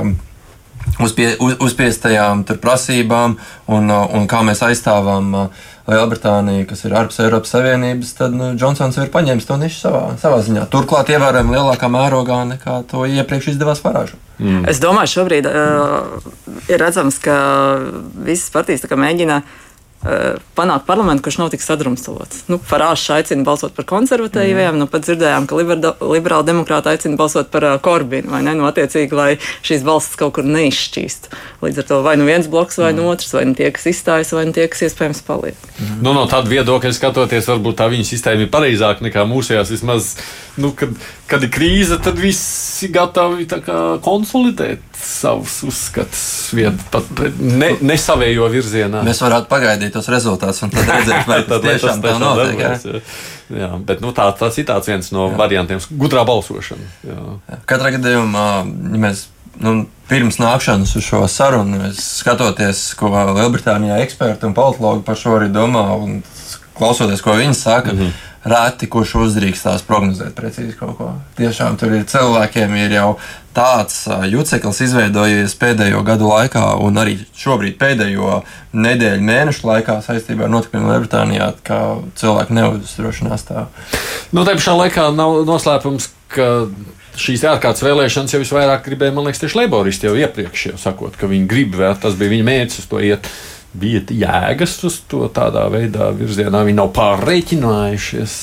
uzpie, 1.02 1.32
uz, 1.42 1.56
uzspiestajām 1.66 2.44
tur, 2.46 2.60
prasībām 2.62 3.34
un, 3.66 3.90
un 3.90 4.28
kā 4.30 4.44
mēs 4.46 4.62
aizstāvam 4.68 5.48
Lielbritāniju, 5.86 6.64
kas 6.70 6.80
ir 6.86 6.94
ārpus 6.98 7.20
Eiropas 7.22 7.52
Savienības, 7.54 8.14
tad 8.18 8.32
nu, 8.34 8.52
Džonsons 8.58 8.96
ir 9.02 9.10
paņēmis 9.14 9.46
to 9.46 9.58
nišu 9.58 9.82
savā, 9.84 10.00
savā 10.22 10.40
ziņā. 10.46 10.64
Turklāt 10.70 11.10
ievērojami 11.14 11.54
lielākā 11.54 11.90
mērogā 11.90 12.40
nekā 12.54 12.80
to 12.90 13.04
iepriekš 13.06 13.52
izdevās 13.54 13.82
parāžu. 13.82 14.18
Mm. 14.38 14.64
Es 14.70 14.82
domāju, 14.82 15.14
šobrīd 15.14 15.46
uh, 15.46 16.26
ir 16.66 16.82
redzams, 16.82 17.20
ka 17.22 17.36
visas 18.26 18.50
partijas 18.54 18.82
mēģina 18.90 19.38
uh, 19.44 19.46
Eh, 19.46 19.65
panākt 20.56 20.86
parlamentu, 20.86 21.24
kurš 21.26 21.38
nav 21.40 21.50
tik 21.52 21.62
sadrumstalots. 21.64 22.44
Nu, 22.50 22.58
Farāžs 22.62 23.08
aicina 23.14 23.44
balsot 23.46 23.74
par 23.76 23.86
konservatīviem, 23.88 24.78
nu 24.80 24.86
pat 24.90 25.06
dzirdējām, 25.06 25.48
ka 25.50 25.58
liberāla 25.58 26.46
demokrāta 26.46 26.92
aicina 26.94 27.18
balsot 27.18 27.50
par 27.52 27.66
uh, 27.66 27.76
Korbinu, 27.82 28.30
vai 28.32 28.42
ne? 28.46 28.54
Nu, 28.58 28.66
attiecīgi, 28.68 29.16
lai 29.16 29.28
šīs 29.66 29.84
balsts 29.86 30.18
kaut 30.20 30.36
kur 30.38 30.46
neizšķīst. 30.48 31.30
Līdz 31.64 31.82
ar 31.82 31.88
to 31.90 32.00
vai 32.06 32.16
nu 32.20 32.28
viens 32.28 32.48
bloks, 32.50 32.78
vai 32.82 32.92
mm. 32.92 33.00
nu 33.00 33.10
otrs, 33.12 33.32
vai 33.36 33.44
nu 33.50 33.56
tie, 33.58 33.70
kas 33.74 33.88
izstājas, 33.90 34.32
vai 34.36 34.46
nu 34.48 34.56
tie, 34.56 34.68
kas 34.72 34.86
iespējams 34.88 35.22
paliek. 35.26 35.58
Mm. 35.76 36.00
Nu, 36.04 36.14
no 36.16 36.26
tāda 36.30 36.50
viedokļa 36.52 36.94
skatoties, 36.96 37.50
varbūt 37.50 37.80
tā 37.80 37.90
viņa 37.92 38.10
sistēma 38.12 38.46
ir 38.46 38.52
pareizāka 38.52 39.06
nekā 39.06 39.26
mūsējās. 39.28 39.74
Vismaz, 39.74 40.14
nu, 40.56 40.72
kad, 40.76 40.92
kad 41.30 41.44
ir 41.44 41.50
krīze, 41.52 41.98
tad 42.02 42.18
visi 42.20 42.88
gatavi 42.92 43.46
konsolidēt 44.04 44.82
savus 44.96 45.60
uzskatus, 45.66 46.24
pat 46.92 47.08
ne, 47.38 47.74
nesavējo 47.84 48.48
virzienā. 48.52 49.04
Mēs 49.06 49.20
varētu 49.24 49.50
pagaidīt 49.50 49.94
tos 49.96 50.08
rezultātus 50.12 50.64
un 50.66 50.74
tad 50.74 50.88
redzēt, 50.90 51.28
vai 51.28 51.40
tas 51.48 51.64
tiešām 51.64 52.04
tā 52.04 52.16
notiek. 52.22 52.60
Darbos, 52.60 52.86
jā. 52.88 53.02
Jā, 53.56 53.70
bet 53.86 54.00
nu, 54.02 54.10
tā, 54.10 54.26
tas 54.34 54.56
ir 54.58 54.66
viens 54.88 55.12
no 55.14 55.28
jā. 55.30 55.36
variantiem, 55.38 55.82
gudrā 56.00 56.24
balsošana. 56.26 56.88
Jā. 57.06 57.60
Katrā 57.68 57.92
gadījumā, 57.94 58.46
ja 58.66 59.02
mēs 59.04 59.26
nu, 59.62 59.84
pirms 60.10 60.40
nākšanas 60.42 60.96
uz 60.98 61.06
šo 61.06 61.22
sarunu, 61.30 61.92
skatoties, 62.00 62.88
ko 62.98 63.12
Lielbritānijā 63.12 64.00
eksperti 64.02 64.48
un 64.48 64.56
politologi 64.56 65.06
par 65.06 65.20
šo 65.20 65.36
arī 65.38 65.52
domā, 65.54 65.84
un 66.00 66.22
klausoties, 66.76 67.22
ko 67.24 67.36
viņi 67.38 67.54
saka. 67.54 67.92
Mm 67.92 68.00
-hmm 68.00 68.24
reti 68.46 68.86
kurš 68.90 69.16
uzdrīkstās 69.24 69.84
prognozēt 69.86 70.36
precīzi 70.36 70.76
kaut 70.78 70.96
ko. 70.98 71.10
Tiešām 71.38 71.78
tur 71.80 71.96
ir 71.96 72.06
cilvēkiem 72.08 72.76
ir 72.78 72.94
jau 72.94 73.08
tāds 73.56 74.04
juceklis 74.30 74.82
izveidojies 74.84 75.56
pēdējo 75.58 76.02
gadu 76.06 76.28
laikā, 76.30 76.64
un 76.84 77.00
arī 77.00 77.16
šobrīd 77.38 77.78
pēdējo 77.80 78.42
nedēļu, 78.76 79.24
mēnešu 79.30 79.66
laikā 79.66 79.96
saistībā 80.04 80.46
ar 80.46 80.52
notikumiem 80.52 80.90
Lielbritānijā, 80.92 81.48
ka 81.66 81.80
cilvēki 82.20 82.58
neuzdrošinās 82.58 83.48
tā. 83.48 83.66
Nu, 84.36 84.44
tā 84.44 84.54
pašā 84.58 84.76
laikā 84.76 85.08
nav 85.16 85.40
noslēpums, 85.48 86.10
ka 86.32 86.50
šīs 87.16 87.46
ārkārtas 87.48 87.84
vēlēšanas 87.86 88.34
jau 88.34 88.42
visvairāk 88.42 88.84
gribēja, 88.86 89.14
man 89.16 89.26
liekas, 89.26 89.40
tieši 89.42 89.62
laboristi 89.62 90.10
jau 90.10 90.16
iepriekš 90.20 90.70
jau 90.70 90.80
sakot, 90.80 91.16
ka 91.16 91.30
viņi 91.30 91.48
grib 91.48 91.78
vēl, 91.80 91.96
tas 92.02 92.16
bija 92.18 92.34
viņa 92.34 92.48
mērķis 92.50 92.82
uz 92.82 92.90
to 92.90 93.00
iet 93.00 93.30
bija 93.74 94.04
jēgas 94.10 94.78
uz 94.86 95.00
to 95.10 95.26
tādā 95.32 95.66
veidā 95.72 96.12
virzienā. 96.16 96.62
Viņi 96.66 96.78
nav 96.78 96.92
pārreķinājušies. 96.96 98.38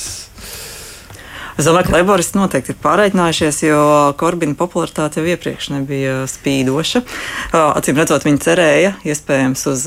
Es 1.54 1.68
domāju, 1.68 1.86
ka 1.86 1.94
laboristi 1.94 2.34
noteikti 2.34 2.72
ir 2.74 2.78
pārreikinājušies, 2.82 3.60
jo 3.68 3.82
Korbina 4.18 4.56
popularitāte 4.58 5.20
jau 5.20 5.28
iepriekš 5.30 5.68
nebija 5.70 6.16
spīdoša. 6.26 7.04
Acīm 7.54 8.00
redzot, 8.00 8.26
viņi 8.26 8.42
cerēja 8.42 8.96
iespējams 9.06 9.62
uz 9.70 9.84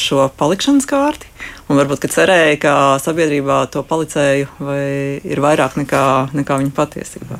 šo 0.00 0.30
palikšanas 0.40 0.88
kārti. 0.88 1.28
Un 1.72 1.78
varbūt 1.80 2.04
cerēja, 2.12 2.56
ka 2.60 2.72
sabiedrībā 3.00 3.62
to 3.72 3.80
palicēju 3.88 4.72
ir 5.24 5.40
vairāk 5.40 5.78
nekā, 5.80 6.02
nekā 6.36 6.58
viņa 6.60 6.72
patiesībā. 6.76 7.38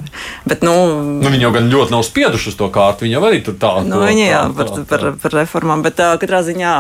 Bet, 0.48 0.64
nu, 0.64 0.72
nu, 1.20 1.28
viņi 1.28 1.44
jau 1.44 1.50
gan 1.52 1.68
ļoti 1.72 1.92
nav 1.92 2.04
spieduši 2.06 2.48
uz 2.52 2.56
to 2.56 2.70
kārtu. 2.72 3.04
Viņi 3.04 3.16
jau 3.18 3.22
arī 3.28 3.42
tur 3.44 3.58
tādu 3.60 3.90
nu, 3.90 4.00
viņi, 4.00 4.24
jā, 4.24 4.40
par, 4.56 4.70
tā, 4.72 4.80
tā. 4.80 4.86
par, 4.88 5.04
par 5.20 5.36
reformām. 5.36 5.84
Bet 5.84 6.00
uh, 6.00 6.14
katrā 6.22 6.40
ziņā 6.46 6.72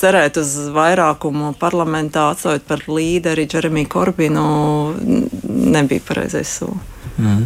cerēt 0.00 0.40
uz 0.40 0.54
vairākumu 0.72 1.52
parlamentā, 1.60 2.30
atstājot 2.32 2.64
par 2.70 2.88
līderi 2.88 3.44
Jeremiju 3.52 3.92
Korbinu, 3.92 4.46
nebija 5.44 6.08
pareizais 6.08 6.56
solis. 6.62 6.88
Mm. 7.20 7.44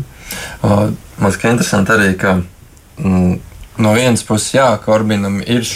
Uh, 0.62 0.70
man 0.70 1.26
liekas, 1.26 1.42
ka 1.42 1.54
interesanti 1.56 1.96
arī, 1.98 2.14
ka. 2.22 2.38
Mm, 3.02 3.38
No 3.76 3.90
vienas 3.92 4.22
puses, 4.24 4.54
jā, 4.54 4.70
Korbinam 4.80 5.34
ir 5.44 5.66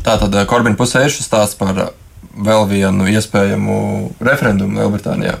tā, 0.00 0.14
tad 0.16 0.32
Korbina 0.48 0.78
pusē 0.80 1.02
ir 1.04 1.12
šis 1.12 1.26
stāsts 1.28 1.58
par 1.60 1.90
vēl 2.44 2.68
vienu 2.70 3.08
iespējamu 3.10 3.78
referendumu 4.20 4.78
Lielbritānijā. 4.78 5.38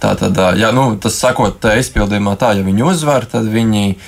Tātad, 0.00 0.38
ja 0.56 0.70
nu, 0.72 0.94
tas 0.96 1.18
sakot, 1.20 1.60
izpildījumā 1.76 2.32
tā, 2.40 2.54
ja 2.56 2.64
viņi 2.64 2.86
uzvar, 2.88 3.26
tad 3.28 3.50
viņi 3.52 3.98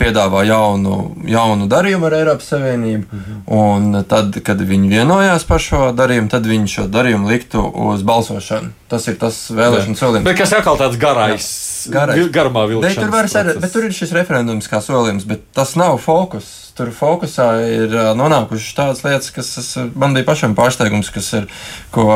piedāvā 0.00 0.44
jaunu, 0.48 0.94
jaunu 1.28 1.66
darījumu 1.68 2.08
ar 2.08 2.16
Eiropas 2.16 2.48
Savienību. 2.54 3.04
-hmm. 3.04 3.42
Un 3.52 4.04
tad, 4.08 4.38
kad 4.46 4.60
viņi 4.60 4.88
vienojās 4.88 5.44
par 5.44 5.60
šo 5.60 5.92
darījumu, 5.92 6.30
tad 6.30 6.46
viņi 6.46 6.66
šo 6.76 6.86
darījumu 6.88 7.28
liktu 7.28 7.60
uz 7.60 8.02
balsošanu. 8.02 8.72
Tas 8.88 9.08
ir 9.08 9.18
tas 9.20 9.50
vēlēšanu 9.50 10.00
solījums. 10.00 10.24
Bet 10.24 10.38
kas 10.38 10.52
atkal 10.52 10.78
tāds 10.80 10.96
garais? 10.96 11.46
Garais. 11.90 12.30
Garumā 12.32 12.64
vilkšanas. 12.68 13.10
Bet 13.10 13.32
tur, 13.32 13.40
ar, 13.40 13.60
bet 13.60 13.72
tur 13.72 13.84
ir 13.84 13.92
šis 13.92 14.12
referendums 14.12 14.68
kā 14.68 14.80
solījums, 14.80 15.28
bet 15.28 15.44
tas 15.52 15.76
nav 15.76 15.98
fokus 15.98 16.63
tur 16.74 16.90
fokusā 16.94 17.48
ir 17.70 17.92
nonākušas 18.18 18.76
tādas 18.76 19.02
lietas, 19.06 19.30
kas 19.34 19.50
es, 19.60 19.68
man 19.94 20.14
bija 20.16 20.26
pašam 20.26 20.56
pārsteigums, 20.58 21.10
kas 21.14 21.30
ir, 21.38 21.48
ko 21.94 22.06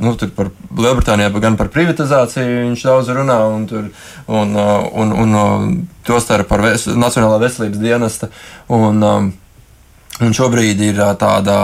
nu, 0.00 0.14
par 0.36 0.50
Lielbritānijā, 0.72 1.28
gan 1.42 1.58
par 1.60 1.68
privatizāciju 1.74 2.62
viņš 2.66 2.84
daudz 2.88 3.10
runā, 3.16 3.38
un, 3.52 3.66
tur, 3.68 3.90
un, 4.26 4.54
un, 4.56 5.12
un, 5.24 5.34
un 5.40 5.74
tostarp 6.08 6.48
par 6.48 6.64
ves, 6.64 6.86
Nacionālā 6.96 7.42
veselības 7.44 7.82
dienesta. 7.82 8.30
Un, 8.72 9.04
un 9.04 10.38
šobrīd 10.40 10.80
ir 10.88 11.02
tāda. 11.20 11.58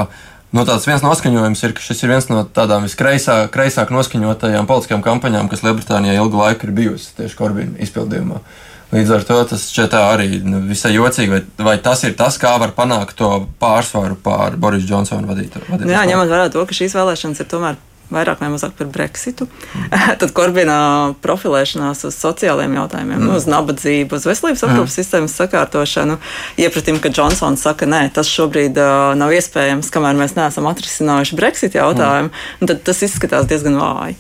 Nu, 0.52 0.66
tāds 0.68 0.85
viens 0.85 1.00
noskaņojums 1.00 1.62
ir, 1.64 1.73
ka 1.73 1.80
šis 1.80 2.02
ir 2.04 2.11
viens 2.12 2.26
no 2.28 2.42
tādām 2.44 2.85
viskreisāk 2.85 3.49
kreisāk 3.54 3.88
noskaņotajām 3.94 4.68
politiskajām 4.68 5.04
kampaņām, 5.06 5.49
kas 5.49 5.64
Lielbritānijā 5.64 6.18
ilgu 6.21 6.42
laiku 6.42 6.68
ir 6.68 6.75
bijusi 6.76 7.14
tieši 7.16 7.38
Korbina 7.38 7.80
izpildījumā. 7.80 8.42
Uh, 8.42 8.72
Līdz 8.93 9.13
ar 9.17 9.23
to 9.25 9.39
tas 9.55 9.63
šķiet 9.73 9.95
arī 9.97 10.27
nu, 10.45 10.61
visai 10.69 10.93
jocīgi, 10.93 11.31
vai, 11.33 11.41
vai 11.65 11.77
tas 11.81 12.03
ir 12.05 12.13
tas, 12.19 12.37
kā 12.41 12.53
var 12.61 12.75
panākt 12.77 13.17
to 13.17 13.31
pārsvaru 13.63 14.19
pār 14.21 14.59
Boris 14.61 14.85
Džonsonu 14.85 15.31
vadītāju. 15.31 15.81
Jā, 15.89 16.05
ņemot 16.11 16.29
vērā 16.29 16.51
to, 16.53 16.65
ka 16.69 16.77
šīs 16.77 16.99
vēlēšanas 16.99 17.41
ir 17.41 17.49
tomēr 17.49 17.81
vairāk 18.13 18.43
vai 18.43 18.51
mazāk 18.53 18.75
par 18.77 18.91
Brexitu. 18.93 19.47
Mm. 19.49 19.93
Tad 20.21 20.35
Korbina 20.37 20.77
profilēšanās 21.25 22.05
uz 22.09 22.19
sociālajiem 22.21 22.77
jautājumiem, 22.81 23.17
mm. 23.19 23.29
nu, 23.31 23.39
uz 23.41 23.49
nabadzību, 23.51 24.19
uz 24.19 24.29
veselības 24.29 24.65
aprūpas 24.67 24.91
mm. 24.91 24.97
sistēmas 24.99 25.37
sakārtošanu, 25.41 26.19
iepratim, 26.61 27.01
ka 27.03 27.13
Džonsons 27.13 27.65
saka, 27.65 27.89
nē, 27.89 28.05
tas 28.17 28.31
šobrīd 28.33 28.77
uh, 28.81 29.13
nav 29.19 29.33
iespējams, 29.37 29.91
kamēr 29.95 30.19
mēs 30.21 30.37
neesam 30.39 30.69
atrisinājuši 30.71 31.39
Brexit 31.39 31.79
jautājumu, 31.79 32.33
mm. 32.33 32.71
tad 32.71 32.85
tas 32.91 33.05
izskatās 33.09 33.49
diezgan 33.51 33.81
vāji. 33.81 34.19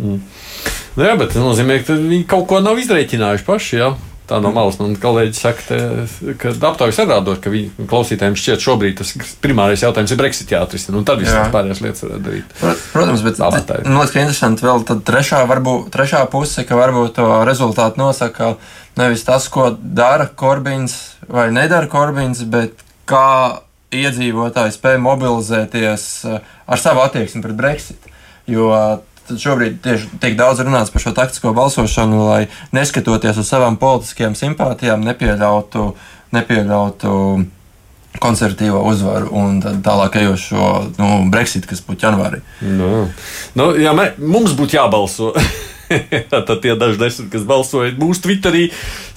Mm. 0.00 0.22
Nu, 0.96 1.04
jā, 1.06 1.16
bet 1.16 1.32
tas 1.32 1.42
nozīmē, 1.42 1.80
ka 1.86 1.96
viņi 1.96 2.24
kaut 2.28 2.48
ko 2.50 2.62
nav 2.64 2.80
izreikinājuši 2.82 3.46
paši. 3.48 3.76
Jā. 3.80 3.92
Tā 4.28 4.38
no 4.40 4.52
malas 4.54 4.78
man 4.78 4.92
kolēģi 4.96 5.34
saka, 5.34 5.64
te, 5.66 5.78
ka 6.40 6.52
aptaujas 6.68 7.00
rādot, 7.02 7.40
ka 7.42 7.50
viņi 7.52 7.88
klausītājiem 7.90 8.36
šķiet 8.38 8.62
šobrīd 8.62 8.94
tas 9.00 9.10
primārais 9.42 9.82
jautājums 9.82 10.14
ir 10.14 10.20
Brexit 10.20 10.54
jāatrisina, 10.54 10.94
un 11.00 11.08
tad 11.08 11.20
visas 11.20 11.50
pārējās 11.52 11.82
lietas 11.82 12.04
varētu 12.06 12.24
darīt. 12.28 12.54
Protams, 12.94 13.24
bet 13.26 13.42
man 13.42 13.98
liekas, 13.98 14.14
ka 14.14 14.22
interesanti 14.22 14.64
vēl 14.64 14.86
trešā, 15.10 15.42
varbūt, 15.50 15.90
trešā 15.92 16.22
puse, 16.32 16.64
ka 16.68 16.78
varbūt 16.78 17.16
to 17.18 17.28
rezultātu 17.48 18.00
nosaka 18.00 18.54
nevis 19.00 19.26
tas, 19.26 19.50
ko 19.52 19.72
dara 19.74 20.30
Korbins 20.30 20.96
vai 21.28 21.50
nedara 21.52 21.90
Korbins, 21.90 22.44
bet 22.48 22.78
kā 23.10 23.58
iedzīvotāji 23.92 24.78
spēj 24.78 25.00
mobilizēties 25.02 26.08
eh, 26.30 26.52
ar 26.66 26.80
savu 26.80 27.02
attieksmi 27.04 27.42
pret 27.44 27.58
Brexit. 27.58 28.12
Jo 28.48 28.70
Tad 29.32 29.40
šobrīd 29.40 29.78
tieši 29.80 30.18
tiek 30.20 30.34
daudz 30.36 30.60
runāts 30.60 30.92
par 30.92 31.00
šo 31.00 31.14
taktisko 31.16 31.54
balsošanu, 31.56 32.18
lai 32.26 32.40
neskatoties 32.76 33.38
uz 33.40 33.48
savām 33.48 33.78
politiskajām 33.80 34.34
simpātijām, 34.36 35.00
nepieļautu, 35.08 35.86
nepieļautu 36.36 37.12
konservatīvo 38.20 38.82
uzvaru 38.90 39.32
un 39.32 39.62
tālāk 39.64 40.20
ejošo 40.20 40.68
nu, 40.98 41.08
Brexit, 41.32 41.64
kas 41.70 41.80
būtu 41.86 42.04
janvārī. 42.10 42.42
Nu, 42.60 43.06
nu, 43.56 43.70
jā, 43.80 43.96
mē, 43.96 44.10
mums 44.20 44.52
būtu 44.58 44.76
jābalso. 44.76 45.32
Tad 46.32 46.52
tie 46.62 46.74
daži 46.78 47.00
desmit, 47.00 47.28
kas 47.32 47.44
balsoja 47.48 47.92
mūsu 47.98 48.24
Twitterī, 48.26 48.68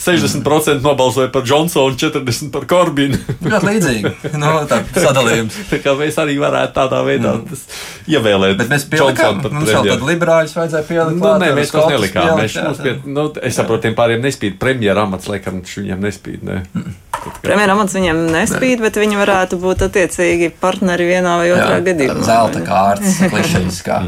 60% 0.01 0.84
nobalsoja 0.86 1.32
par 1.34 1.46
Johnsonu, 1.48 1.96
40% 1.98 2.51
par 2.53 2.67
Korbinu. 2.70 3.17
Ļoti 3.51 3.70
līdzīgi. 3.70 4.12
No, 4.36 4.51
nu, 4.60 4.65
tā 4.70 4.82
sadalījums. 4.94 5.58
tā 5.72 5.79
kā 5.84 5.96
mēs 6.00 6.20
arī 6.22 6.38
varētu 6.41 6.75
tādā 6.75 7.01
veidā 7.08 7.36
mm. 7.39 7.63
ievēlēt. 8.13 8.60
Bet 8.62 8.74
mēs 8.74 8.88
pielikām, 8.91 9.41
mums 9.46 9.72
vēl 9.72 9.89
tad 9.94 10.05
liberāļus 10.10 10.58
vajadzēja 10.60 10.88
pielikt. 10.89 11.22
Nu, 11.22 11.32
nē, 11.41 11.51
mēs 11.58 11.74
tos 11.74 11.89
nelikām. 11.94 12.36
Mēs, 12.41 12.60
jā, 12.60 12.67
pie, 12.82 12.98
nu, 13.08 13.29
es 13.41 13.58
saprotu, 13.58 13.88
tiem 13.88 13.98
pāriem 13.98 14.22
nespīd 14.25 14.60
premjera 14.62 15.08
amats, 15.08 15.29
laikam 15.32 15.63
viņiem 15.65 16.05
nespīd. 16.05 16.46
Ne. 16.46 16.62
Mm. 16.75 16.94
Premjera 17.41 17.74
amats 17.74 17.96
viņiem 17.98 18.22
nespīd, 18.34 18.84
bet 18.84 19.00
viņi 19.01 19.17
varētu 19.17 19.60
būt 19.62 19.88
attiecīgi 19.88 20.51
partneri 20.62 21.10
vienā 21.10 21.39
vai 21.41 21.50
otrā 21.55 21.82
gadījumā. 21.86 22.24
Zelta 22.27 22.62
kārtas, 22.67 23.20
klišejas 23.32 23.82
kā. 23.86 24.01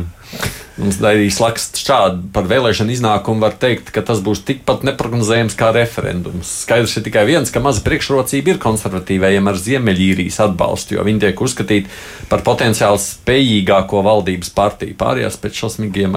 Mums 0.78 1.00
arī 1.02 1.32
slakst 1.34 1.80
šādi 1.82 2.28
par 2.36 2.46
vēlēšanu 2.50 2.94
iznākumu 2.94 3.42
var 3.42 3.56
teikt, 3.58 3.90
ka 3.96 4.04
tas 4.06 4.20
būs 4.22 4.44
tikpat 4.46 4.84
neparedzējams 4.86 5.56
kā 5.58 5.72
referendums. 5.74 6.52
Skaidrs 6.68 6.94
ir 7.00 7.06
tikai 7.08 7.24
viens, 7.26 7.50
ka 7.54 7.64
maza 7.66 7.82
priekšrocība 7.86 8.54
ir 8.54 8.62
konservatīvajiem 8.62 9.50
ar 9.50 9.58
Ziemeļīrijas 9.58 10.38
atbalstu, 10.46 11.00
jo 11.00 11.08
viņi 11.08 11.24
tiek 11.26 11.42
uzskatīti 11.48 11.90
par 12.30 12.46
potenciāli 12.46 13.02
spējīgāko 13.02 14.04
valdības 14.06 14.54
partiju. 14.54 15.00
Pārējās 15.02 15.42
pēc 15.42 15.64
šausmīgiem 15.64 16.14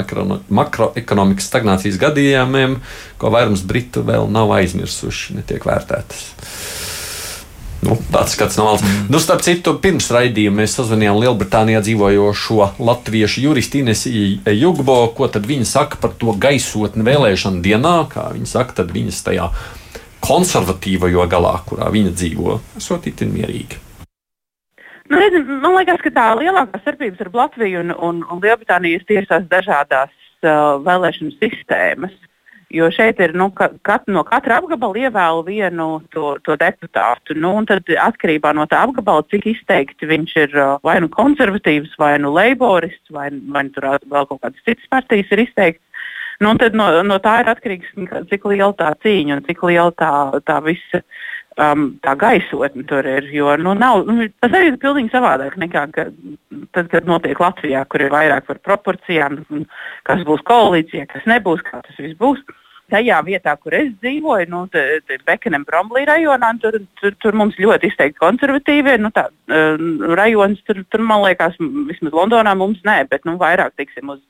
makroekonomikas 0.60 1.48
stagnācijas 1.48 1.96
gadījumiem, 2.04 2.78
ko 3.16 3.32
vairums 3.32 3.64
britu 3.64 4.04
vēl 4.04 4.28
nav 4.28 4.52
aizmirsuši, 4.60 5.40
netiek 5.40 5.64
vērtētas. 5.72 6.89
Nu, 7.80 7.96
tāds 8.12 8.34
skats 8.36 8.58
no 8.60 8.66
malas. 8.66 8.82
Mm. 8.84 9.08
Nu, 9.12 9.18
starp 9.22 9.40
citu, 9.44 9.72
pirms 9.80 10.10
raidījuma 10.12 10.60
mēs 10.60 10.76
sazvanījām 10.76 11.16
Lielbritānijā 11.22 11.80
dzīvojošo 11.86 12.74
latviešu 12.76 13.44
juristu 13.46 13.80
Inesu 13.80 14.12
Jugbo, 14.52 14.98
ko 15.16 15.30
tad 15.32 15.48
viņa 15.48 15.68
saka 15.68 16.00
par 16.02 16.12
to 16.20 16.34
gaisotni 16.36 17.06
vēlēšanu 17.06 17.64
dienā, 17.64 17.94
kā 18.12 18.28
viņa 18.36 18.50
saka, 18.52 18.82
tad 18.82 18.92
viņas 18.92 19.22
tajā 19.30 19.48
konservatīvajā 20.20 21.24
galā, 21.32 21.54
kurā 21.64 21.88
viņa 21.92 22.12
dzīvo, 22.12 22.58
esot 22.80 23.08
itin 23.08 23.32
mierīgi. 23.32 23.80
Nu, 25.10 25.18
redz, 25.18 25.40
man 25.48 25.74
liekas, 25.74 26.02
ka 26.04 26.12
tā 26.14 26.26
lielākā 26.38 26.78
starpība 26.84 27.16
starp 27.16 27.38
Latviju 27.40 27.80
un, 27.82 27.94
un, 27.96 28.20
un 28.30 28.42
Lielbritāniju 28.44 29.00
ir 29.00 29.06
tieši 29.08 29.30
tās 29.32 29.48
dažādas 29.50 30.12
uh, 30.12 30.76
vēlēšanu 30.84 31.32
sistēmas. 31.40 32.12
Jo 32.70 32.86
šeit 32.94 33.18
ir 33.18 33.32
nu, 33.34 33.48
ka, 33.50 33.66
kat, 33.82 34.04
no 34.06 34.22
katra 34.22 34.60
apgabala 34.60 35.08
ievēlu 35.08 35.42
vienu 35.48 35.86
to, 36.14 36.36
to 36.46 36.54
deputātu. 36.60 37.34
Nu, 37.34 37.56
tad 37.66 37.88
atkarībā 37.90 38.52
no 38.54 38.68
tā 38.70 38.84
apgabala, 38.86 39.26
cik 39.32 39.48
izteikti 39.50 40.06
viņš 40.06 40.34
ir 40.44 40.54
vai 40.86 41.00
nu 41.02 41.10
konservatīvs, 41.10 41.96
vai 41.98 42.12
nu 42.22 42.30
leiborists, 42.36 43.10
vai, 43.10 43.26
vai 43.50 43.64
nu 43.66 43.74
tur 43.74 43.88
vēl 44.06 44.28
kaut 44.30 44.38
kādas 44.44 44.62
citas 44.68 44.86
partijas 44.92 45.34
ir 45.34 45.42
izteikts. 45.48 45.82
Nu, 46.40 46.54
no, 46.78 46.86
no 47.04 47.18
tā 47.20 47.40
ir 47.42 47.50
atkarīgs, 47.52 47.90
cik 48.30 48.46
liela 48.48 48.72
tā 48.78 48.94
cīņa 49.02 49.40
un 49.40 49.44
cik 49.44 49.66
liela 49.66 49.90
tā, 49.98 50.12
tā 50.46 50.60
visa 50.64 51.02
um, 51.58 51.90
tā 52.06 52.14
gaisotne 52.22 52.86
tur 52.88 53.04
ir. 53.04 53.26
Jo, 53.34 53.50
nu, 53.60 53.74
nav, 53.76 54.06
nu, 54.06 54.30
tas 54.38 54.54
arī 54.54 54.70
ir 54.70 54.78
pilnīgi 54.80 55.10
savādāk 55.12 55.58
nekā 55.60 55.84
ka, 55.92 56.06
tad, 56.70 56.88
kad 56.94 57.10
notiek 57.10 57.42
Latvijā, 57.42 57.82
kur 57.90 58.06
ir 58.06 58.14
vairāk 58.14 58.46
par 58.46 58.62
proporcijām, 58.62 59.42
kas 60.06 60.24
būs 60.28 60.46
koalīcija, 60.48 61.10
kas 61.10 61.26
nebūs, 61.28 61.66
kā 61.66 61.82
tas 61.82 61.98
viss 61.98 62.18
būs 62.22 62.40
tajā 62.90 63.20
vietā, 63.26 63.54
kur 63.60 63.76
es 63.78 63.92
dzīvoju, 64.02 64.48
nu, 64.52 64.64
Bekenam 65.26 65.64
Bromlī 65.68 66.04
rajonā, 66.08 66.52
tur, 66.62 66.80
tur, 67.00 67.16
tur 67.22 67.38
mums 67.38 67.58
ļoti 67.60 67.90
izteikti 67.90 68.20
konservatīvi. 68.20 68.96
Nu, 69.02 69.12
tā, 69.14 69.28
uh, 69.30 69.86
rajons 70.18 70.60
tur, 70.68 70.82
tur, 70.90 71.04
man 71.06 71.24
liekas, 71.24 71.56
vismaz 71.90 72.16
Londonā 72.16 72.56
mums 72.58 72.82
nē, 72.86 73.02
bet 73.10 73.26
nu, 73.28 73.38
vairāk 73.40 73.76
tiksim 73.80 74.12
uz, 74.16 74.20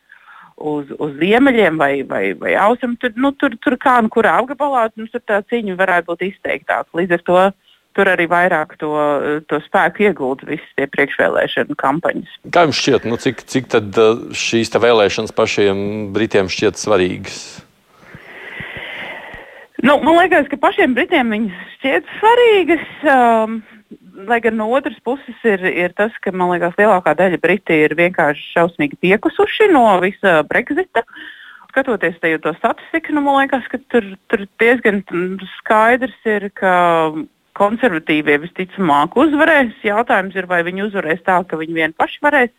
uz, 0.56 0.92
uz 0.98 1.16
ziemeļiem 1.22 1.80
vai, 1.80 1.94
vai, 2.06 2.24
vai 2.38 2.54
austrumiem. 2.66 3.00
Tur, 3.00 3.16
nu, 3.16 3.32
tur, 3.40 3.56
tur 3.64 3.78
kā 3.80 3.98
nu 4.04 4.12
kurā 4.12 4.36
apgabalā 4.42 4.88
nu, 5.00 5.08
tā 5.24 5.42
cīņa 5.50 5.78
varētu 5.80 6.12
būt 6.12 6.28
izteiktāka. 6.30 6.88
Līdz 7.00 7.18
ar 7.18 7.26
to 7.26 7.42
tur 7.96 8.10
arī 8.10 8.26
vairāk 8.30 8.76
to, 8.80 8.92
to 9.50 9.58
spēku 9.64 10.06
iegūta 10.06 10.46
visas 10.48 10.76
tie 10.78 10.86
priekšvēlēšana 10.90 11.76
kampaņas. 11.78 12.36
Kā 12.54 12.66
jums 12.66 12.78
šķiet, 12.78 13.08
nu, 13.10 13.18
cik, 13.20 13.42
cik 13.50 13.66
tad 13.72 13.98
šīs 14.36 14.70
vēlēšanas 14.76 15.34
pašiem 15.36 15.82
Britiem 16.14 16.50
šķiet 16.52 16.78
svarīgas? 16.80 17.42
Nu, 19.80 19.96
man 20.04 20.18
liekas, 20.18 20.48
ka 20.50 20.58
pašiem 20.60 20.94
Britiem 20.96 21.30
viņas 21.32 21.60
šķiet 21.78 22.08
svarīgas. 22.18 22.88
Um, 23.08 23.60
lai 24.28 24.40
gan 24.44 24.56
no 24.58 24.68
otras 24.76 24.98
puses 25.04 25.44
ir, 25.46 25.62
ir 25.64 25.94
tas, 25.96 26.14
ka 26.22 26.32
man 26.34 26.52
liekas, 26.52 26.76
lielākā 26.78 27.14
daļa 27.16 27.40
Briti 27.42 27.76
ir 27.86 27.94
vienkārši 27.98 28.50
šausmīgi 28.54 28.98
piekusuši 29.00 29.70
no 29.72 29.84
visa 30.02 30.40
Brexita. 30.48 31.04
Skatoties 31.70 32.18
to 32.42 32.52
statistiku, 32.58 33.14
nu, 33.14 33.22
man 33.24 33.44
liekas, 33.44 33.68
ka 33.70 33.78
tur, 33.92 34.06
tur 34.28 34.42
diezgan 34.58 35.04
skaidrs 35.60 36.18
ir, 36.26 36.48
ka 36.58 36.72
konservatīvie 37.58 38.40
visticamāk 38.42 39.14
uzvarēs. 39.18 39.76
Jautājums 39.86 40.34
ir, 40.34 40.48
vai 40.50 40.64
viņi 40.66 40.88
uzvarēs 40.88 41.22
tā, 41.26 41.38
ka 41.46 41.60
viņi 41.60 41.76
vien 41.76 41.94
paši 41.96 42.20
varēs 42.26 42.52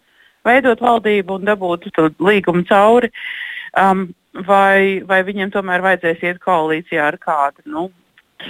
veidot 0.47 0.81
valdību 0.81 1.37
un 1.37 1.49
dabūt 1.51 1.91
to 1.95 2.09
līgumu 2.23 2.63
cauri. 2.69 3.11
Um, 3.77 4.09
vai, 4.33 5.01
vai 5.07 5.21
viņiem 5.27 5.51
tomēr 5.53 5.83
vajadzēs 5.85 6.23
iet 6.27 6.39
koalīcijā 6.43 7.09
ar 7.11 7.19
kādu. 7.21 7.65
Nu, 7.65 7.89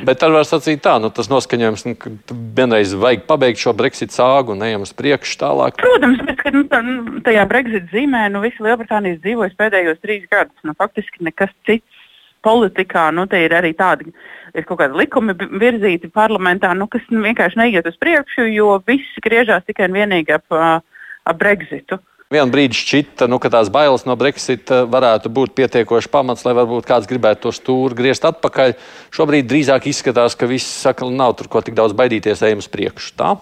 Bet 0.06 0.22
tad 0.22 0.32
var 0.32 0.46
sacīt 0.48 0.80
tā, 0.86 0.94
nu, 1.04 1.10
tas 1.12 1.28
noskaņojums, 1.28 1.82
nu, 1.84 1.96
ka 2.00 2.12
vienreiz 2.56 2.94
vajag 2.96 3.26
pabeigt 3.28 3.60
šo 3.60 3.74
Brexit 3.76 4.14
sāgu 4.16 4.54
un 4.56 4.64
ejam 4.64 4.86
uz 4.86 4.94
priekšu 4.96 5.36
tālāk. 5.42 5.76
Protams, 5.82 6.22
bet 6.28 6.40
kad, 6.40 6.56
nu, 6.56 6.64
tā, 6.72 6.80
nu, 6.86 7.20
tajā 7.26 7.44
Brexit 7.50 7.90
zīmē 7.92 8.30
nu, 8.32 8.40
visi 8.46 8.64
Lielbritānijas 8.64 9.20
dzīvojas 9.26 9.58
pēdējos 9.60 10.00
trīs 10.00 10.24
gadus. 10.32 10.56
Nu, 10.64 10.76
faktiski 10.80 11.26
nekas 11.28 11.52
cits 11.68 12.06
politikā, 12.46 13.10
nu, 13.14 13.28
te 13.30 13.44
ir 13.44 13.54
arī 13.58 13.74
tādi 13.78 14.14
ir 14.56 14.66
kaut 14.68 14.82
kādi 14.82 14.98
likumi 15.00 15.36
virzīti 15.62 16.12
parlamentā, 16.12 16.72
nu, 16.78 16.88
kas 16.92 17.04
vienkārši 17.12 17.60
neiet 17.60 17.88
uz 17.88 18.00
priekšu, 18.02 18.48
jo 18.52 18.78
viss 18.88 19.20
griežās 19.24 19.68
tikai 19.68 19.90
un 19.90 20.00
vienīgi 20.00 20.36
ap, 20.36 20.48
ap 20.56 21.40
Brexitu. 21.40 22.00
Vienu 22.32 22.48
brīdi 22.48 22.78
šķita, 22.80 23.28
nu, 23.28 23.42
ka 23.44 23.50
tās 23.52 23.68
bailes 23.74 24.06
no 24.08 24.16
Brexit 24.16 24.72
varētu 24.72 25.28
būt 25.36 25.52
pietiekoši 25.58 26.08
pamats, 26.14 26.46
lai 26.48 26.54
varbūt 26.56 26.88
kāds 26.88 27.10
gribētu 27.10 27.50
to 27.50 27.52
stūri 27.58 27.98
griezt 27.98 28.24
atpakaļ. 28.30 28.78
Šobrīd 29.12 29.50
drīzāk 29.50 29.90
izskatās, 29.92 30.38
ka 30.40 30.48
viss 30.48 30.78
saka, 30.86 31.10
nav 31.12 31.36
tur 31.36 31.52
ko 31.52 31.60
tik 31.60 31.76
daudz 31.76 31.92
baidīties, 31.98 32.44
ejam 32.48 32.64
uz 32.64 32.70
priekšu. 32.72 33.12
Tā? 33.20 33.34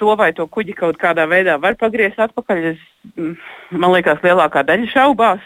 To 0.00 0.16
vai 0.16 0.30
to 0.32 0.46
kuģi 0.48 0.78
kaut 0.78 0.96
kādā 0.96 1.26
veidā 1.28 1.58
var 1.60 1.76
pagriezt 1.76 2.22
atpakaļ, 2.24 2.64
es, 2.72 2.82
mm, 3.18 3.36
man 3.76 3.92
liekas, 3.98 4.24
lielākā 4.24 4.64
daļa 4.64 4.90
šaubās. 4.94 5.44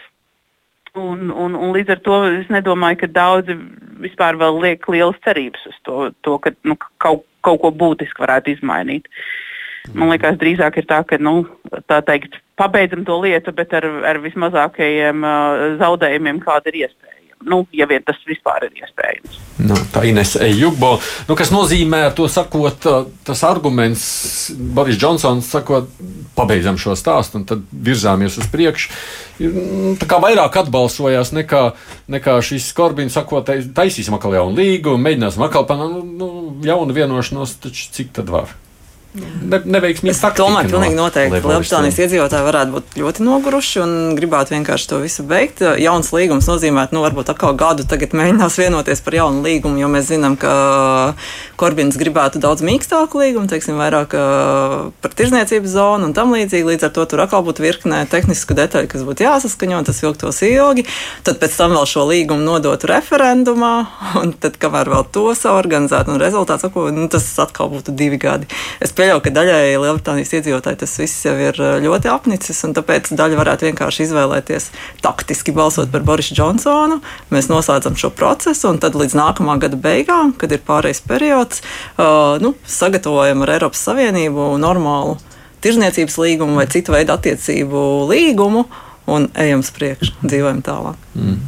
Un, 0.95 1.27
un, 1.27 1.55
un 1.57 1.71
līdz 1.75 1.97
ar 1.97 2.01
to 2.05 2.17
es 2.37 2.49
nedomāju, 2.53 3.01
ka 3.01 3.09
daudzi 3.09 3.57
vispār 3.99 4.37
vēl 4.39 4.59
liek 4.63 4.87
lielas 4.87 5.17
cerības 5.25 5.65
uz 5.73 5.79
to, 5.83 6.11
to 6.23 6.37
ka 6.39 6.53
nu, 6.63 6.77
kaut, 7.01 7.25
kaut 7.43 7.59
ko 7.65 7.73
būtiski 7.73 8.23
varētu 8.23 8.53
izmainīt. 8.53 9.09
Man 9.91 10.13
liekas, 10.13 10.37
drīzāk 10.39 10.79
ir 10.79 10.87
tā, 10.87 11.01
ka 11.07 11.19
nu, 11.19 11.43
tā 11.91 11.99
teikt, 12.07 12.37
pabeidzam 12.59 13.03
to 13.07 13.17
lietu, 13.19 13.51
bet 13.55 13.73
ar, 13.75 13.87
ar 14.07 14.21
vismazākajiem 14.23 15.25
uh, 15.27 15.65
zaudējumiem, 15.81 16.39
kāda 16.45 16.71
ir 16.71 16.85
iespēja. 16.85 17.11
Nu, 17.43 17.65
ja 17.75 17.83
vien 17.89 18.03
tas 18.07 18.15
vispār 18.23 18.69
ir 18.69 18.77
iespējams. 18.79 19.39
Nu, 19.67 19.75
tā 19.91 20.05
ir 20.05 20.13
Inese 20.13 20.47
Jugbo. 20.55 20.93
Nu, 21.27 21.35
kas 21.35 21.51
nozīmē, 21.51 22.05
to 22.15 22.29
sakot, 22.31 22.87
tas 23.27 23.43
arguments, 23.43 24.05
Boris 24.55 24.95
Džonsons 24.99 25.51
sakot, 25.51 25.91
pabeidzam 26.37 26.79
šo 26.79 26.95
stāstu 26.99 27.41
un 27.41 27.45
tad 27.49 27.67
virzāmies 27.71 28.39
uz 28.39 28.47
priekšu. 28.53 28.95
Nu, 29.43 29.93
tā 29.99 30.07
kā 30.07 30.21
vairāk 30.23 30.55
atbalsojās 30.63 31.33
nekā, 31.35 31.63
nekā 32.15 32.39
šis 32.47 32.71
Korbins 32.77 33.19
sakot, 33.19 33.51
taisīsim 33.75 34.15
atkal 34.15 34.39
jaunu 34.39 34.61
līgumu, 34.61 35.03
mēģināsim 35.03 35.43
atkal 35.43 35.67
panākt 35.67 35.99
nu, 36.15 36.29
jaunu 36.63 36.95
vienošanos, 36.95 37.59
taču 37.67 37.91
cik 37.91 38.15
tad 38.21 38.31
var? 38.31 38.55
Ne. 39.13 39.81
Es 40.09 40.21
domāju, 40.23 40.65
ka 40.65 40.71
pilnīgi 40.71 40.97
noteikti 40.97 41.41
Lielbritānijas 41.45 41.99
iedzīvotāji 42.01 42.45
varētu 42.47 42.73
būt 42.73 42.95
ļoti 42.97 43.25
noguruši 43.27 43.81
un 43.83 43.91
gribētu 44.17 44.55
vienkārši 44.55 44.89
to 44.89 44.99
visu 45.03 45.25
beigt. 45.27 45.61
Jauns 45.61 46.09
līgums 46.15 46.47
nozīmē, 46.49 46.87
nu, 46.95 47.03
varbūt 47.05 47.29
atkal 47.33 47.53
gadu 47.57 47.85
tagad 47.89 48.15
mēģinās 48.17 48.57
vienoties 48.57 49.03
par 49.05 49.17
jaunu 49.19 49.43
līgumu, 49.45 49.77
jo 49.81 49.89
mēs 49.93 50.09
zinām, 50.09 50.37
ka 50.39 50.53
Korbins 51.59 51.99
gribētu 51.99 52.41
daudz 52.43 52.65
mīkstāku 52.65 53.21
līgumu, 53.21 53.49
teiksim, 53.51 53.77
vairāk 53.77 54.15
par 55.03 55.13
tirzniecības 55.13 55.75
zonu 55.75 56.09
un 56.09 56.17
tam 56.17 56.33
līdzīgi. 56.33 56.65
Līdz 56.73 56.87
ar 56.89 56.93
to 56.97 57.05
tur 57.09 57.23
atkal 57.25 57.45
būtu 57.45 57.63
virknē 57.63 58.03
tehnisku 58.09 58.57
detaļu, 58.57 58.89
kas 58.91 59.05
būtu 59.05 59.27
jāsaskaņo, 59.27 59.83
tas 59.87 60.01
ilgtos 60.01 60.41
ilgi. 60.47 60.87
Tad 61.27 61.37
pēc 61.43 61.59
tam 61.59 61.77
vēl 61.77 61.85
šo 61.89 62.07
līgumu 62.09 62.45
nodotu 62.45 62.89
referendumā, 62.89 63.73
un 64.23 64.33
tad, 64.33 64.57
kamēr 64.61 64.89
vēl 64.95 65.07
to 65.13 65.29
saorganizētu 65.37 66.15
un 66.15 66.21
rezultāts, 66.21 66.65
nu, 66.73 67.07
tas 67.11 67.29
atkal 67.43 67.69
būtu 67.73 67.93
divi 67.97 68.17
gadi. 68.21 68.49
Es 68.83 68.95
pieļauju, 69.03 69.23
ka 69.25 69.31
daļai 69.35 69.63
Lielbritānijas 69.83 70.31
iedzīvotāji 70.37 70.79
tas 70.83 70.93
viss 71.01 71.25
jau 71.27 71.33
ir 71.35 71.57
eh, 71.59 71.75
ļoti 71.83 72.09
apnicis, 72.11 72.61
un 72.67 72.75
tāpēc 72.77 73.11
daļa 73.19 73.39
varētu 73.39 73.67
vienkārši 73.67 74.05
izvēlēties 74.07 74.69
taktiski 75.03 75.53
balsot 75.55 75.91
par 75.91 76.05
Borisu 76.07 76.37
Džonsonu. 76.37 77.01
Mēs 77.33 77.49
noslēdzam 77.51 77.97
šo 77.99 78.13
procesu, 78.15 78.69
un 78.71 78.79
tad 78.83 78.95
līdz 78.99 79.17
nākamā 79.19 79.57
gada 79.65 79.79
beigām, 79.79 80.31
kad 80.39 80.55
ir 80.55 80.63
pārējais 80.63 81.03
periods, 81.07 81.63
uh, 81.97 82.39
nu, 82.43 82.53
sagatavojam 82.63 83.43
ar 83.43 83.55
Eiropas 83.57 83.83
Savienību 83.89 84.53
normālu 84.61 85.17
tirzniecības 85.63 86.17
līgumu 86.19 86.61
vai 86.61 86.67
citu 86.71 86.95
veidu 86.95 87.15
attiecību 87.15 87.83
līgumu 88.11 88.65
un 89.11 89.27
ejam 89.39 89.63
uz 89.63 89.71
priekšu, 89.75 90.15
dzīvojam 90.23 90.63
tālāk. 90.63 91.11
Mm. 91.19 91.41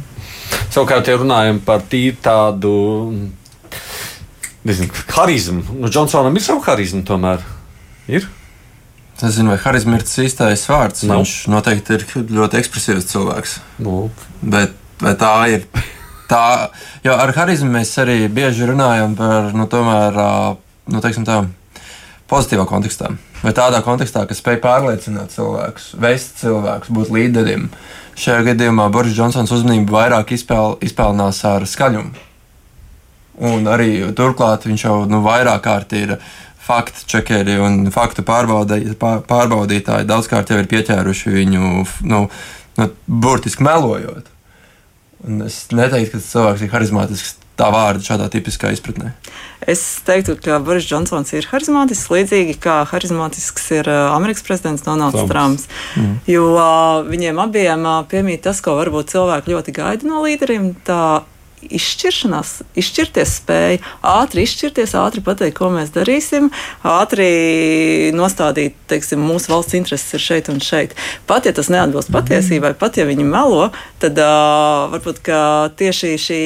Savukārt, 0.72 1.08
ja 1.08 1.16
runājam 1.20 1.60
par 1.64 1.84
tādu 1.88 2.72
nezinu, 4.66 5.04
harizmu. 5.14 5.62
Nu, 5.80 5.90
Džonsonam 5.92 6.36
ir 6.36 6.44
sava 6.44 6.64
harizma 6.70 7.04
tomēr. 7.06 7.44
Ir? 8.10 8.26
Es 9.16 9.24
nezinu, 9.24 9.54
vai 9.54 9.60
harizma 9.62 9.96
ir 9.96 10.04
tas 10.04 10.18
īstais 10.20 10.66
vārds. 10.68 11.06
Nav. 11.08 11.22
Viņš 11.22 11.36
noteikti 11.52 11.96
ir 11.96 12.06
ļoti 12.36 12.60
ekspresīvs 12.60 13.08
cilvēks. 13.12 13.58
Nu. 13.86 14.08
Bet 14.42 14.74
vai 15.00 15.14
tā 15.20 15.34
ir? 15.54 15.68
Tā, 16.26 16.42
jo 17.06 17.14
ar 17.14 17.30
harizmu 17.36 17.70
mēs 17.70 17.92
arī 18.02 18.24
bieži 18.32 18.66
runājam 18.66 19.14
par 19.18 19.52
nu, 19.54 19.68
tomēr, 19.70 20.16
nu, 20.90 21.02
tā, 21.02 21.38
pozitīvā 22.26 22.66
kontekstā. 22.66 23.12
Vai 23.44 23.52
tādā 23.54 23.78
kontekstā, 23.86 24.24
kas 24.26 24.40
spēj 24.42 24.58
pārliecināt 24.64 25.34
cilvēkus, 25.36 25.92
veist 26.02 26.40
cilvēkus, 26.42 26.90
būt 26.90 27.12
līderim. 27.14 27.68
Šajā 28.18 28.46
gadījumā 28.50 28.88
Boris 28.90 29.14
Džonsons 29.14 29.52
uzmanību 29.54 29.92
vairāk 29.92 30.32
izpēl, 30.34 30.78
izpelnās 30.82 31.44
ar 31.46 31.66
skaļumu. 31.68 32.25
Un 33.36 33.68
arī 33.68 33.90
turklāt 34.16 34.64
viņš 34.64 34.84
jau 34.86 34.98
nu, 35.10 35.20
vairāk 35.24 35.64
kārt 35.66 35.92
ir 35.96 36.16
faktu 36.66 37.04
čekeri 37.10 37.58
un 37.62 37.90
faktu 37.94 38.24
pārbaudītāji. 38.26 40.08
Daudzkārt 40.08 40.50
jau 40.50 40.60
ir 40.62 40.70
pieķēruši 40.70 41.34
viņu 41.34 41.72
nu, 42.08 42.22
nu, 42.80 42.88
burtiski 43.06 43.66
melojot. 43.66 44.32
Un 45.26 45.46
es 45.46 45.66
neteiktu, 45.72 46.16
ka 46.16 46.22
tas 46.22 46.32
cilvēks 46.32 46.64
ir 46.64 46.72
harizmātisks 46.72 47.36
tā 47.56 47.68
vārda 47.72 48.04
šādā 48.04 48.26
tipiskā 48.32 48.70
izpratnē. 48.74 49.12
Es 49.66 49.82
teiktu, 50.06 50.36
ka 50.44 50.58
Boris 50.64 50.84
Džonsons 50.86 51.32
ir 51.34 51.46
harizmātisks, 51.48 52.10
līdzīgi 52.12 52.58
kā 52.62 52.82
harizmātisks 52.90 53.70
ir 53.78 53.88
Amerikas 53.90 54.44
prezidents 54.46 54.84
Donalds 54.84 55.24
Trumps. 55.30 55.64
Mm. 55.96 56.18
Jo 56.28 56.44
viņiem 57.08 57.40
abiem 57.40 57.88
piemīt 58.10 58.44
tas, 58.44 58.60
ko 58.64 58.76
varbūt 58.80 59.14
cilvēki 59.14 59.54
ļoti 59.54 59.76
gaida 59.76 60.10
no 60.10 60.20
līderiem. 60.26 60.74
Tā 60.86 61.00
izšķiršanās, 61.64 62.50
izšķirties 62.78 63.32
spēja, 63.40 63.80
ātri 64.06 64.44
izšķirties, 64.46 64.94
ātri 65.00 65.22
pateikt, 65.24 65.56
ko 65.58 65.70
mēs 65.74 65.92
darīsim, 65.94 66.50
ātri 66.86 67.28
nostādīt, 68.16 68.76
teiksim, 68.90 69.22
mūsu 69.24 69.52
valsts 69.54 69.76
intereses 69.78 70.16
ir 70.16 70.22
šeit 70.22 70.50
un 70.52 70.60
šeit. 70.62 70.94
Pat 71.28 71.48
ja 71.48 71.54
tas 71.56 71.70
neatbilst 71.72 72.12
patiesībai, 72.14 72.74
pat 72.78 73.00
ja 73.00 73.06
viņi 73.08 73.26
melo, 73.26 73.70
tad 74.02 74.18
uh, 74.20 74.86
varbūt 74.94 75.22
tieši 75.80 76.12
šī 76.20 76.42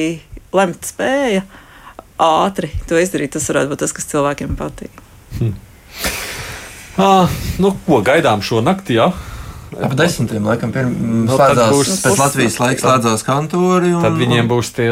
lemt 0.55 0.87
spēja 0.87 1.43
ātri 2.21 2.71
to 2.89 2.99
izdarīt, 3.01 3.33
tas 3.35 3.49
varētu 3.49 3.73
būt 3.73 3.83
tas, 3.83 3.95
kas 3.97 4.09
cilvēkiem 4.11 4.55
patīk. 4.59 5.03
Hmm. 5.39 5.55
Ah, 7.01 7.31
nu, 7.61 7.71
ko 7.87 8.01
gaidām 8.05 8.43
šo 8.45 8.59
nakti? 8.63 8.99
Ja? 8.99 9.11
Ap 9.71 9.93
desmitiem, 9.95 10.43
laikam, 10.43 10.71
pirms 10.75 10.95
no, 10.99 11.35
slēdzās, 11.37 11.71
būs, 11.71 11.91
pēc 12.03 12.17
Latvijas 12.19 12.57
laika 12.59 12.83
slēdzās 12.83 13.23
kantori. 13.23 13.93
Un, 13.95 14.03
tad 14.03 14.17
viņiem 14.19 14.49
būs 14.51 14.73
tie 14.75 14.89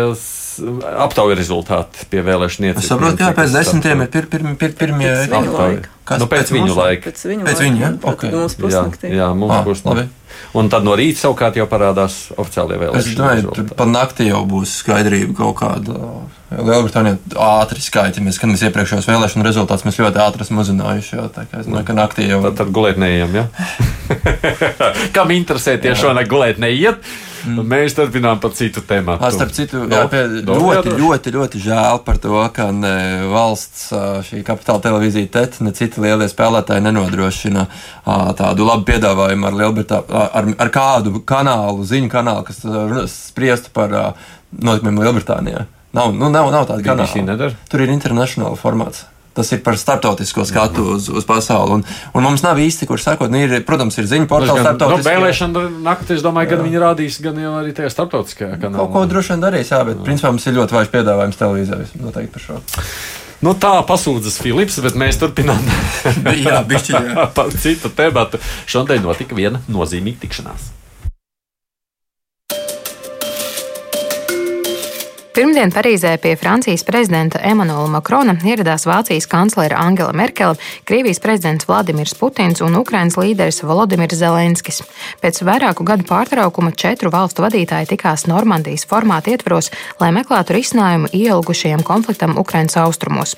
aptaujas 1.04 1.40
rezultāti 1.40 2.08
pie 2.12 2.24
vēlēšanu 2.26 2.70
iecirkņiem. 2.70 2.84
Es 2.84 2.92
saprotu, 2.92 3.20
ka 3.20 3.32
pēc 3.38 3.56
desmitiem 3.56 4.04
ir 4.06 4.12
pir, 4.14 4.30
pir, 4.32 4.46
pir, 4.60 4.76
pirmie 4.80 5.12
aptaujas. 5.28 5.90
Kas 6.10 6.24
nu, 6.24 6.26
pēc, 6.26 6.48
pēc 6.48 6.56
viņu 6.56 6.78
laika? 6.78 7.12
Pēc 7.12 7.26
viņu, 7.30 7.46
pēc 7.46 7.60
viņu 7.62 7.84
ja? 7.84 7.92
okay. 8.12 8.32
Mums 8.34 8.56
pusnaktī. 8.58 9.12
Jā, 9.12 9.20
jā 9.20 9.28
mums 9.38 9.54
ah, 9.54 9.62
pusnaktī. 9.68 10.08
Un 10.58 10.72
tad 10.74 10.88
no 10.88 10.96
rīta 10.98 11.22
savukārt 11.22 11.60
jau 11.60 11.68
parādās 11.70 12.18
oficiālie 12.40 12.80
vēlēšana. 12.82 13.04
Es 13.04 13.20
domāju, 13.20 13.54
ka 13.54 13.78
pa 13.78 13.86
nakti 13.90 14.30
jau 14.32 14.42
būs 14.50 14.80
skaidrība 14.82 15.38
kaut 15.38 15.60
kāda. 15.62 16.00
Lielbritānija 16.50 17.20
ātri 17.46 17.82
skaita. 17.84 18.24
Mēs 18.26 18.40
skatāmies 18.40 18.64
iepriekšējos 18.66 19.08
vēlēšanu 19.10 19.46
rezultātus. 19.46 19.86
Mēs 19.86 20.00
ļoti 20.02 20.22
ātri 20.24 20.46
esam 20.46 20.62
uzzinājuši. 20.64 21.16
Jā, 21.20 21.30
tā 21.36 21.46
kā 21.46 21.62
es 21.62 21.70
domāju, 21.70 21.86
ka 21.92 21.98
naktī 21.98 22.26
jau. 22.26 22.42
Tad, 22.48 22.58
tad 22.64 22.72
gulēt 22.74 22.98
neejam, 23.02 23.36
ja? 23.38 23.48
Kam 25.16 25.34
interesē 25.36 25.78
tieši 25.82 26.08
šonakt 26.08 26.32
gulēt 26.32 26.62
neiet? 26.62 27.06
Mm. 27.46 27.62
Mēs 27.70 27.96
turpinām 27.96 28.42
par 28.44 28.52
citu 28.58 28.82
tēmu. 28.84 29.16
Starp 29.32 29.54
citu, 29.56 29.86
jā, 29.88 30.02
pie, 30.12 30.26
ļoti, 30.50 30.96
ļoti, 31.00 31.34
ļoti 31.38 31.62
žēl 31.64 32.02
par 32.04 32.20
to, 32.20 32.36
ka 32.56 32.68
ne 32.76 32.96
valsts 33.32 33.88
šī 34.28 34.42
kapitāla 34.48 34.84
televīzija 34.84 35.32
TET, 35.38 35.62
ne 35.64 35.72
citi 35.78 36.04
lielie 36.04 36.28
spēlētāji 36.32 36.84
nenodrošina 36.84 37.70
tādu 38.40 38.68
labu 38.68 38.90
piedāvājumu 38.90 39.48
ar, 39.48 39.60
Lielbritā, 39.62 40.04
ar, 40.10 40.52
ar 40.66 40.74
kādu 40.74 41.24
kanālu, 41.24 41.88
ziņu 41.88 42.12
kanālu, 42.12 42.48
kas 42.50 42.64
spriestu 43.14 43.72
par 43.76 43.96
notikumiem 44.52 45.06
Lielbritānijā. 45.06 45.68
Nav, 45.96 46.12
nu, 46.14 46.30
nav, 46.30 46.52
nav 46.54 46.68
tāda 46.70 46.86
kanāla. 46.86 47.54
Tur 47.70 47.82
ir 47.86 47.94
internacionāla 47.94 48.60
formāts. 48.60 49.08
Tas 49.34 49.52
ir 49.56 49.62
par 49.64 49.78
starptautisko 49.80 50.44
skatu 50.46 50.84
uz, 50.96 51.06
uz 51.14 51.26
pasauli. 51.26 51.78
Un, 51.78 51.84
un 52.18 52.26
mums 52.26 52.42
nav 52.44 52.58
īsti, 52.60 52.88
kurš 52.90 53.06
sakot, 53.06 53.32
nu, 53.32 53.40
ir, 53.40 53.54
protams, 53.66 53.96
ir 54.02 54.10
ziņu 54.10 54.28
portāls 54.30 54.60
starptautiskajā. 54.60 55.06
No 55.06 55.08
vēlēšana 55.08 55.64
naktī, 55.86 56.18
es 56.18 56.26
domāju, 56.26 56.52
gan 56.56 56.66
viņi 56.66 56.82
rādīs, 56.84 57.20
gan 57.24 57.38
jau 57.40 57.54
arī 57.62 57.72
tajā 57.78 57.92
starptautiskajā 57.94 58.58
kanālā. 58.58 58.82
Kaut 58.82 58.96
ko 58.98 59.06
droši 59.14 59.36
vien 59.36 59.46
darīs, 59.46 59.72
jā, 59.72 59.80
bet 59.88 59.96
jā. 59.96 60.08
principā 60.10 60.34
mums 60.34 60.50
ir 60.50 60.58
ļoti 60.58 60.78
vājš 60.78 60.92
piedāvājums 60.98 61.40
televīzijā. 61.40 61.80
Noteikti 62.02 62.34
par 62.36 62.46
šo. 62.48 62.60
Nu, 63.46 63.54
tā 63.56 63.72
pasūdzas 63.88 64.42
Filips, 64.44 64.82
bet 64.84 64.98
mēs 65.00 65.22
turpinām 65.22 65.62
jā, 66.50 66.60
bišķi, 66.74 66.98
jā. 66.98 67.30
par 67.38 67.54
citu 67.56 67.94
tematu. 67.96 68.42
Šodien 68.68 69.06
notika 69.06 69.38
viena 69.38 69.64
nozīmīga 69.72 70.26
tikšanās. 70.26 70.74
Pirmdien 75.40 75.72
Parīzē 75.72 76.18
pie 76.20 76.34
Francijas 76.36 76.82
prezidenta 76.84 77.40
Emanuela 77.48 77.88
Makrona 77.88 78.34
ieradās 78.44 78.84
Vācijas 78.84 79.24
kanclere 79.32 79.78
Angela 79.80 80.12
Merkele, 80.12 80.58
Krievijas 80.84 81.22
prezidents 81.24 81.64
Vladimirs 81.64 82.12
Putins 82.20 82.60
un 82.60 82.74
Ukrainas 82.76 83.16
līderis 83.16 83.62
Volodimirs 83.64 84.20
Zelenskis. 84.20 84.82
Pēc 85.24 85.40
vairāku 85.48 85.86
gadu 85.88 86.04
pārtraukuma 86.10 86.74
četru 86.76 87.08
valstu 87.14 87.46
vadītāji 87.46 87.88
tikās 87.94 88.26
Normandijas 88.28 88.84
formāta 88.90 89.32
ietvaros, 89.32 89.72
lai 90.02 90.10
meklētu 90.18 90.58
risinājumu 90.58 91.14
ielgušajam 91.16 91.86
konfliktam 91.88 92.36
Ukrainas 92.36 92.76
austrumos. 92.84 93.38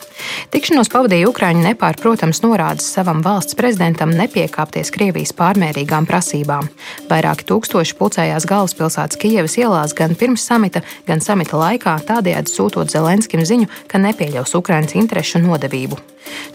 Tikšanos 0.50 0.90
pavadīja 0.90 1.30
Ukraiņu 1.30 1.62
nepārprotams 1.68 2.42
norādes 2.42 2.90
savam 2.98 3.22
valsts 3.22 3.60
prezidentam 3.62 4.10
nepiekāpties 4.18 4.90
Krievijas 4.98 5.36
pārmērīgām 5.38 6.10
prasībām. 6.10 6.66
Vairāki 7.14 7.46
tūkstoši 7.54 8.00
pulcējās 8.02 8.50
galvaspilsētas 8.50 9.22
Kijevas 9.22 9.60
ielās 9.62 9.94
gan 9.94 10.18
pirms 10.18 10.50
samita, 10.50 10.82
gan 11.06 11.22
samita 11.22 11.62
laikā, 11.62 11.91
tādējādi 12.08 12.54
sūtot 12.54 12.92
Zelenskim 12.94 13.44
ziņu, 13.48 13.70
ka 13.88 14.02
nepieļaus 14.02 14.56
Ukrainas 14.60 14.96
interešu 14.96 15.42
nodevību. 15.44 16.00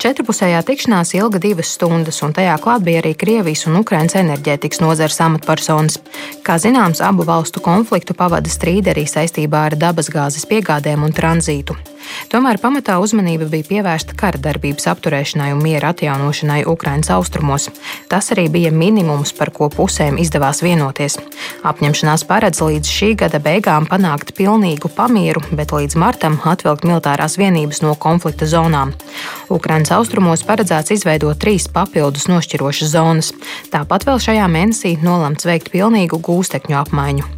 Četrpusējā 0.01 0.61
tikšanās 0.67 1.13
ilga 1.19 1.41
divas 1.43 1.73
stundas, 1.75 2.21
un 2.23 2.35
tajā 2.37 2.55
klāt 2.63 2.85
bija 2.87 3.03
arī 3.03 3.15
Krievijas 3.19 3.67
un 3.67 3.81
Ukrainas 3.81 4.17
enerģētikas 4.21 4.83
nozares 4.85 5.19
amatpersonas. 5.25 5.99
Kā 6.47 6.59
zināms, 6.63 7.03
abu 7.05 7.27
valstu 7.27 7.61
konfliktu 7.65 8.15
pavada 8.15 8.53
strīdi 8.53 8.95
arī 8.95 9.07
saistībā 9.11 9.67
ar 9.71 9.79
dabasgāzes 9.81 10.47
piegādēm 10.49 11.05
un 11.09 11.17
tranzītu. 11.17 11.77
Tomēr 12.33 12.59
pamatā 12.63 12.97
uzmanība 13.03 13.49
bija 13.51 13.67
pievērsta 13.71 14.17
kara 14.19 14.41
darbības 14.43 14.89
apturēšanai 14.93 15.53
un 15.55 15.63
miera 15.65 15.93
atjaunošanai 15.95 16.65
Ukrainas 16.69 17.11
austrumos. 17.15 17.69
Tas 18.11 18.33
arī 18.35 18.49
bija 18.53 18.73
minimums, 18.75 19.33
par 19.37 19.53
ko 19.55 19.69
pusēm 19.73 20.19
izdevās 20.23 20.63
vienoties. 20.65 21.19
Apņemšanās 21.67 22.27
paredz 22.29 22.63
līdz 22.65 22.93
šī 22.99 23.11
gada 23.23 23.41
beigām 23.43 23.87
panākt 23.91 24.35
pilnīgu 24.39 24.91
pamieru, 24.97 25.43
bet 25.53 25.75
līdz 25.75 25.99
martam 26.01 26.39
atvilkt 26.45 26.87
militārās 26.89 27.39
vienības 27.41 27.83
no 27.85 27.95
konflikta 27.95 28.49
zonām. 28.51 28.95
Ukrainas 29.53 29.93
austrumos 29.95 30.43
paredzēts 30.47 30.95
izveidot 30.97 31.39
trīs 31.43 31.69
papildus 31.73 32.27
nošķirošas 32.31 32.93
zonas. 32.93 33.33
Tāpat 33.73 34.07
vēl 34.09 34.21
šajā 34.23 34.47
mēnesī 34.51 34.97
nolemts 35.03 35.47
veikt 35.47 35.71
pilnīgu 35.75 36.19
gūstekņu 36.23 36.79
apmaiņu. 36.83 37.31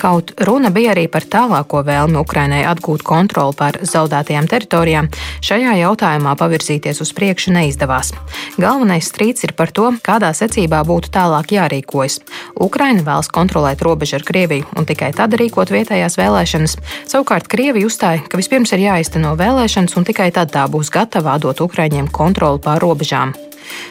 Kaut 0.00 0.32
runa 0.46 0.70
bija 0.70 0.92
arī 0.94 1.06
par 1.10 1.24
tālāko 1.24 1.80
vēlmi 1.86 2.20
Ukrainai 2.20 2.62
atgūt 2.68 3.04
kontroli 3.06 3.56
pār 3.56 3.80
zaudētajām 4.16 4.48
teritorijām, 4.48 5.08
šajā 5.44 5.76
jautājumā 5.82 6.34
pavirzīties 6.38 7.00
uz 7.04 7.12
priekšu 7.16 7.52
neizdevās. 7.52 8.12
Galvenais 8.56 9.08
strīds 9.10 9.44
ir 9.44 9.52
par 9.56 9.70
to, 9.70 9.92
kādā 10.02 10.32
secībā 10.32 10.82
būtu 10.86 11.12
tālāk 11.12 11.52
jārīkojas. 11.52 12.20
Ukraina 12.60 13.04
vēlas 13.04 13.28
kontrolēt 13.28 13.82
robežu 13.82 14.16
ar 14.18 14.24
Krieviju 14.26 14.66
un 14.76 14.86
tikai 14.88 15.12
tad 15.16 15.34
rīkot 15.36 15.72
vietējās 15.72 16.16
vēlēšanas. 16.18 16.78
Savukārt 17.06 17.48
Krievija 17.48 17.86
uzstāja, 17.86 18.24
ka 18.28 18.40
vispirms 18.40 18.72
ir 18.72 18.86
jāizteno 18.86 19.36
vēlēšanas 19.36 19.96
un 19.96 20.08
tikai 20.08 20.30
tad 20.32 20.54
tā 20.54 20.66
būs 20.70 20.92
gatava 20.92 21.36
atdot 21.36 21.60
Ukraiņiem 21.66 22.08
kontroli 22.12 22.62
pār 22.62 22.80
robežām. 22.82 23.36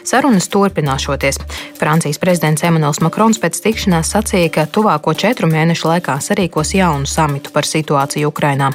Sarunas 0.04 0.48
turpināšoties. 0.54 1.40
Francijas 1.80 2.20
prezidents 2.22 2.64
Emmanuels 2.64 3.02
Makrons 3.04 3.40
pēc 3.42 3.60
tikšanās 3.64 4.14
sacīja, 4.16 4.52
ka 4.52 4.68
tuvāko 4.70 5.14
četru 5.18 5.50
mēnešu 5.52 5.90
laikā 5.92 6.18
sarīkos 6.22 6.76
jaunu 6.78 7.10
samitu 7.10 7.54
par 7.56 7.68
situāciju 7.68 8.32
Ukrainā. 8.32 8.72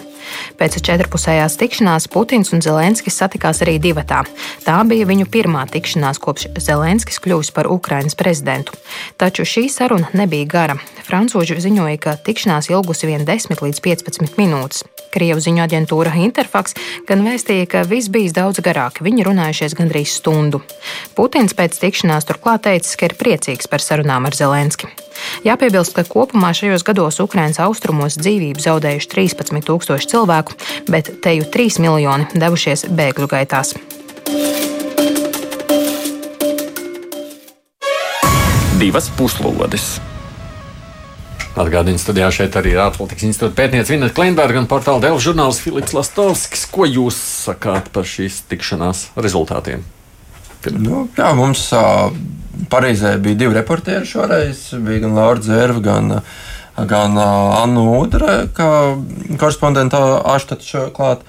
Pēc 0.60 0.78
četrpusējās 0.84 1.56
tikšanās 1.60 2.08
Putins 2.12 2.52
un 2.54 2.62
Zelenskis 2.64 3.16
satikās 3.16 3.62
arī 3.64 3.78
divatā. 3.82 4.22
Tā 4.66 4.78
bija 4.88 5.08
viņu 5.08 5.28
pirmā 5.32 5.64
tikšanās 5.72 6.20
kopš 6.22 6.50
Zelenskis 6.60 7.20
kļuvis 7.24 7.52
par 7.56 7.70
Ukrainas 7.72 8.18
prezidentu. 8.18 8.76
Taču 9.16 9.48
šī 9.48 9.68
saruna 9.72 10.12
nebija 10.12 10.50
gara. 10.56 10.80
Francūži 11.08 11.60
ziņoja, 11.64 11.98
ka 12.02 12.18
tikšanās 12.26 12.70
ilgusi 12.70 13.10
vien 13.10 13.26
10 13.28 13.64
līdz 13.64 13.86
15 13.86 14.40
minūtes. 14.40 14.84
Krievu 15.10 15.42
ziņu 15.42 15.64
aģentūra 15.64 16.14
Interfax 16.22 16.76
gan 17.08 17.24
vēstīja, 17.26 17.66
ka 17.70 17.82
viss 17.88 18.10
bijis 18.12 18.34
daudz 18.36 18.62
garāk. 18.62 19.02
Viņi 19.02 19.26
runājušies 19.26 19.74
gandrīz 19.78 20.14
stundu. 20.20 20.62
Putins 21.18 21.56
pēc 21.58 21.78
tikšanās 21.82 22.28
turklāt 22.28 22.64
teicis, 22.68 22.94
ka 22.98 23.10
ir 23.10 23.16
priecīgs 23.18 23.70
par 23.70 23.82
sarunām 23.82 24.28
ar 24.30 24.36
Zelenski. 24.38 24.90
Jāpiebilst, 25.44 25.96
ka 25.96 26.06
kopumā 26.06 26.52
šajos 26.56 26.84
gados 26.86 27.20
Ukrainas 27.22 27.60
austrumos 27.62 28.16
dzīvību 28.20 28.62
zaudējuši 28.62 29.10
13 29.16 29.66
tūkstoši 29.66 30.10
cilvēku, 30.14 30.56
bet 30.88 31.10
te 31.24 31.34
jau 31.36 31.48
3 31.58 31.82
miljoni 31.82 32.30
devušies 32.38 32.86
bēgļu 32.94 33.30
gaitās. 33.34 33.74
Divas 38.80 39.10
puslodes! 39.18 39.98
Atgādījums 41.60 42.04
studijā 42.06 42.30
šeit 42.32 42.56
arī 42.56 42.74
ir 42.74 42.82
ārpolitikas 42.82 43.26
institūta 43.28 43.56
pētniece 43.58 43.92
Vineta 43.92 44.14
Kleinberga 44.16 44.60
un 44.62 44.68
portāla 44.70 45.02
Delfa 45.04 45.22
žurnālists 45.26 45.64
Filips 45.64 45.94
Lastovskis. 45.96 46.66
Ko 46.72 46.86
jūs 46.88 47.18
sakāt 47.46 47.90
par 47.94 48.08
šīs 48.08 48.42
tikšanās 48.50 49.10
rezultātiem? 49.20 49.84
Nu, 50.76 51.06
jā, 51.16 51.30
mums 51.36 51.66
uh, 51.76 52.10
Parīzē 52.70 53.14
bija 53.22 53.38
divi 53.42 53.56
reportieri 53.56 54.08
šoreiz. 54.08 54.66
Bija 54.84 55.04
gan 55.06 55.16
Laura 55.16 55.44
Zērva, 55.44 55.80
gan, 55.84 56.16
gan 56.90 57.16
uh, 57.16 57.60
Anna 57.62 57.86
Udre, 57.96 58.34
kā 58.56 58.70
korespondenta 59.40 60.02
Aštata 60.34 60.88
klāt. 60.96 61.24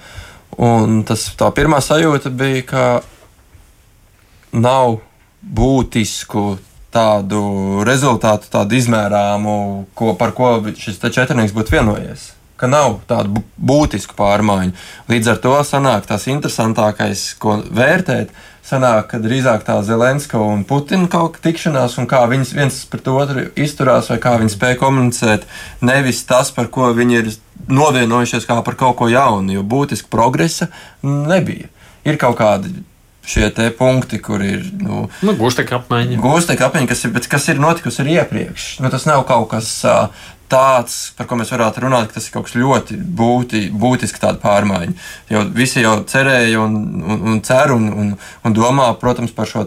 Un 0.60 1.00
tas 1.08 1.24
tā 1.40 1.48
pirmā 1.56 1.80
sajūta 1.80 2.32
bija, 2.36 2.66
ka 2.68 2.84
nav 4.52 4.98
būtisku 5.42 6.58
tādu 6.92 7.82
rezultātu, 7.88 8.50
tādu 8.52 8.76
izmērāmu, 8.78 9.56
ko, 9.98 10.12
par 10.18 10.34
ko 10.36 10.54
šis 10.78 11.00
četrnieks 11.02 11.54
būtu 11.56 11.78
vienojies. 11.78 12.30
Ka 12.60 12.68
nav 12.70 13.00
tādu 13.10 13.42
būtisku 13.58 14.14
pārmaiņu. 14.14 14.74
Līdz 15.10 15.32
ar 15.32 15.38
to 15.42 15.54
sanāk 15.66 16.06
tas 16.06 16.28
interesantākais, 16.30 17.32
ko 17.42 17.56
vērtēt, 17.64 18.30
sanāk, 18.66 19.08
ka 19.10 19.20
drīzāk 19.22 19.64
tā 19.66 19.80
Zelenska 19.82 20.38
un 20.38 20.62
Putina 20.68 21.08
kaut 21.10 21.36
kā 21.36 21.48
tikšanās, 21.48 21.96
un 21.98 22.06
kā 22.10 22.22
viņi 22.30 22.54
viens 22.54 22.78
pret 22.92 23.10
otru 23.10 23.48
izturās, 23.58 24.12
vai 24.12 24.20
kā 24.22 24.36
viņi 24.38 24.54
spēj 24.54 24.78
komunicēt, 24.84 25.48
nevis 25.82 26.22
tas, 26.28 26.52
par 26.54 26.70
ko 26.70 26.92
viņi 26.94 27.18
ir 27.18 27.32
novienojušies 27.72 28.46
kā 28.46 28.60
par 28.62 28.78
kaut 28.78 29.00
ko 29.00 29.10
jaunu, 29.10 29.56
jo 29.56 29.66
būtiska 29.66 30.10
progresa 30.12 30.70
nebija. 31.02 31.70
Ir 32.06 32.18
kaut 32.18 32.38
kādi 32.38 32.72
šie 33.26 33.48
punkti, 33.78 34.18
kur 34.22 34.42
ir. 34.44 34.64
Nu, 34.82 35.06
nu, 35.22 35.34
Gūstekņa 35.38 35.78
apmaiņa. 35.78 36.20
Gūstekņa 36.22 36.68
apmaiņa, 36.68 36.90
kas 36.90 37.04
ir, 37.06 37.16
kas 37.34 37.48
ir 37.52 37.62
notikusi 37.62 38.02
arī 38.04 38.18
iepriekš. 38.20 38.68
Nu, 38.82 38.90
tas 38.92 39.06
nav 39.08 39.24
kaut 39.28 39.50
kas 39.54 39.70
uh, 39.86 40.08
tāds, 40.50 41.12
par 41.16 41.26
ko 41.28 41.36
mēs 41.40 41.52
varētu 41.54 41.84
runāt, 41.84 42.08
ka 42.10 42.18
tas 42.18 42.26
ir 42.28 42.34
kaut 42.34 42.48
kas 42.48 42.56
ļoti 42.58 42.96
būti, 42.98 43.62
būtiski 43.72 44.20
tāda 44.22 44.40
pārmaiņa. 44.42 44.94
Jo 45.32 45.44
visi 45.54 45.84
jau 45.84 45.94
cerēja 46.08 46.60
un, 46.62 46.76
un, 47.02 47.22
un 47.32 47.40
cer 47.46 47.72
un, 47.74 47.88
un, 47.88 48.12
un 48.18 48.56
domā, 48.56 48.90
protams, 49.00 49.32
par 49.36 49.48
šo 49.50 49.64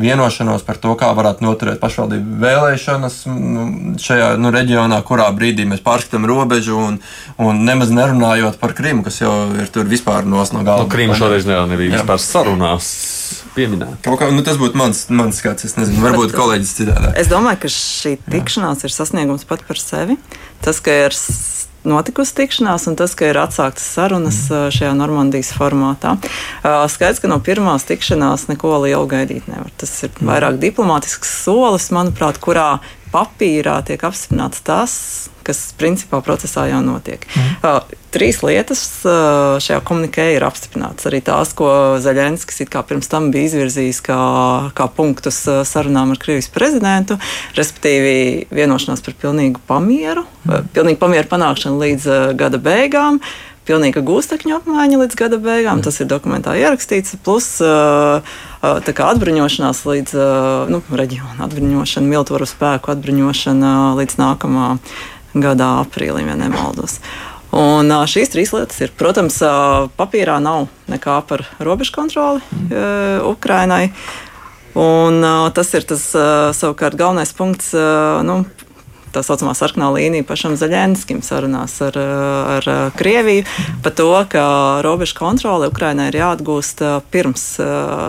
vienošanos 0.00 0.64
par 0.66 0.80
to, 0.82 0.94
kā 0.98 1.12
varētu 1.14 1.44
noturēt 1.44 1.80
pašvaldību 1.82 2.40
vēlēšanas 2.42 3.20
nu, 3.30 3.66
šajā 4.02 4.34
nu, 4.40 4.50
reģionā, 4.54 5.00
kurā 5.06 5.28
brīdī 5.36 5.68
mēs 5.70 5.84
pārskatām 5.84 6.26
robežu 6.28 6.78
un, 6.80 7.00
un 7.38 7.64
nemaz 7.66 7.94
nerunājot 7.94 8.58
par 8.62 8.74
Krimu, 8.74 9.04
kas 9.06 9.20
jau 9.22 9.34
ir 9.54 9.70
tur 9.74 9.86
vispār 9.90 10.26
nos 10.26 10.54
no 10.56 10.64
galda. 10.66 10.88
Nu, 10.88 10.92
Krimu 10.94 11.18
šoreiz 11.18 11.46
nebija 11.46 12.00
vispār 12.00 12.22
sarunās 12.22 13.43
pieminēt. 13.54 14.04
Kā, 14.04 14.30
nu, 14.34 14.44
tas 14.46 14.58
būtu 14.60 14.78
mans, 14.78 15.06
mans 15.14 15.40
skats. 15.40 15.68
Es 15.68 15.76
nezinu, 15.78 16.02
varbūt 16.04 16.34
kolēģis 16.40 16.76
citādi. 16.80 17.12
Es 17.20 17.30
domāju, 17.32 17.64
ka 17.64 17.72
šī 17.72 18.16
tikšanās 18.26 18.84
Jā. 18.84 18.90
ir 18.90 18.96
sasniegums 18.96 19.46
pat 19.48 19.64
par 19.68 19.80
sevi. 19.80 20.18
Tas, 20.64 20.80
ka 20.84 20.94
ir 21.06 21.16
notikusi 21.84 22.34
tikšanās, 22.38 22.88
un 22.88 22.96
tas, 22.98 23.14
ka 23.18 23.28
ir 23.28 23.38
atsāktas 23.38 23.86
sarunas 23.96 24.40
mm. 24.48 24.74
šajā 24.74 24.92
Normandijas 24.96 25.52
formātā. 25.56 26.16
Skaidrs, 26.64 27.20
ka 27.22 27.30
no 27.30 27.38
pirmās 27.44 27.86
tikšanās 27.88 28.48
neko 28.50 28.78
lielu 28.86 29.08
gaidīt 29.10 29.48
nevar. 29.50 29.72
Tas 29.80 29.92
ir 30.06 30.12
mm. 30.14 30.28
vairāk 30.30 30.60
diplomātisks 30.62 31.36
solis, 31.44 31.90
manuprāt, 31.94 32.40
kurā 32.42 32.78
papīrā 33.14 33.78
tiek 33.86 34.02
apstiprināts 34.04 34.64
tas, 34.66 34.94
kas 35.44 35.60
principā 35.78 36.18
procesā 36.24 36.66
jau 36.70 36.80
notiek. 36.82 37.22
Mm. 37.36 37.52
Uh, 37.60 38.00
trīs 38.14 38.40
lietas 38.46 38.82
uh, 39.06 39.56
šajā 39.62 39.80
komunikē 39.86 40.30
ir 40.34 40.46
apstiprinātas. 40.46 41.06
Arī 41.10 41.20
tās, 41.24 41.52
ko 41.56 41.68
Zaļenskis 42.02 42.64
pirms 42.88 43.10
tam 43.12 43.30
bija 43.34 43.50
izvirzījis 43.50 44.00
kā, 44.06 44.18
kā 44.76 44.88
punktus 44.96 45.42
uh, 45.50 45.62
sarunām 45.68 46.14
ar 46.14 46.20
Krievijas 46.22 46.50
prezidentu, 46.54 47.18
respektīvi 47.58 48.46
vienošanās 48.54 49.04
par 49.04 49.18
pilnīgu 49.20 49.62
pamieru, 49.68 50.26
mm. 50.26 50.50
uh, 50.50 50.70
pilnīgu 50.74 51.02
pamieru 51.02 51.30
panākšanu 51.30 51.82
līdz 51.84 52.08
uh, 52.10 52.22
gada 52.38 52.60
beigām. 52.62 53.20
Pilnīga 53.64 54.02
gūstekņa 54.04 54.58
apmaiņa 54.58 54.98
līdz 55.00 55.16
gada 55.16 55.38
beigām, 55.40 55.78
mm. 55.78 55.84
tas 55.86 56.00
ir 56.02 56.08
dokumentā 56.10 56.52
ierakstīts. 56.60 57.16
Plus 57.24 57.46
uh, 57.64 58.20
uh 58.60 59.04
atbruņošanās 59.08 59.84
līdz 59.88 60.16
uh, 60.18 60.72
nu, 60.72 60.82
reģiona 60.92 61.46
atbruņošana, 61.46 62.10
militāru 62.10 62.48
spēku 62.48 62.92
atbruņošana 62.92 63.72
līdz 64.00 64.18
nākamā 64.20 64.74
gadā 65.34 65.70
aprīlī, 65.82 66.26
ja 66.28 66.36
nemaldos. 66.38 67.00
Un 67.54 67.88
šīs 68.10 68.32
trīs 68.32 68.50
lietas 68.50 68.80
ir, 68.82 68.92
protams, 68.98 69.38
papīrā 69.94 70.40
nav 70.42 70.66
nekā 70.90 71.20
par 71.28 71.44
robežu 71.62 71.94
kontroli 71.94 72.42
mm. 72.50 73.22
Ukrainai. 73.30 73.84
Un, 74.74 75.22
tas 75.54 75.70
ir 75.78 75.86
tas 75.86 76.02
savukārt 76.58 76.98
galvenais 76.98 77.30
punkts. 77.38 77.70
Nu, 78.26 78.40
tā 79.14 79.24
saucamā 79.26 79.54
sarkanā 79.58 79.90
līnija 79.94 80.26
pašam 80.28 80.58
Zaļenskim 80.60 81.22
sarunās 81.24 81.78
ar, 81.86 81.98
ar 82.58 82.70
Krieviju 82.98 83.46
par 83.84 83.96
to, 83.96 84.12
ka 84.30 84.44
robežu 84.84 85.18
kontrole 85.18 85.70
Ukrainai 85.72 86.10
ir 86.12 86.22
jāatgūst 86.22 86.84
pirms 87.14 87.48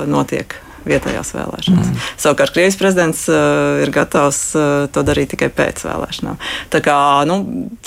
notiek 0.09 0.59
vietējās 0.85 1.33
vēlēšanas. 1.35 1.89
Mm. 1.89 2.03
Savukārt 2.21 2.53
Krievijas 2.55 2.77
prezidents 2.79 3.23
uh, 3.31 3.81
ir 3.83 3.91
gatavs 3.93 4.41
uh, 4.57 4.65
to 4.93 5.03
darīt 5.05 5.33
tikai 5.33 5.49
pēc 5.53 5.81
vēlēšanām. 5.87 6.37
Tā 6.73 6.81
kā 6.85 6.97
nu, 7.29 7.39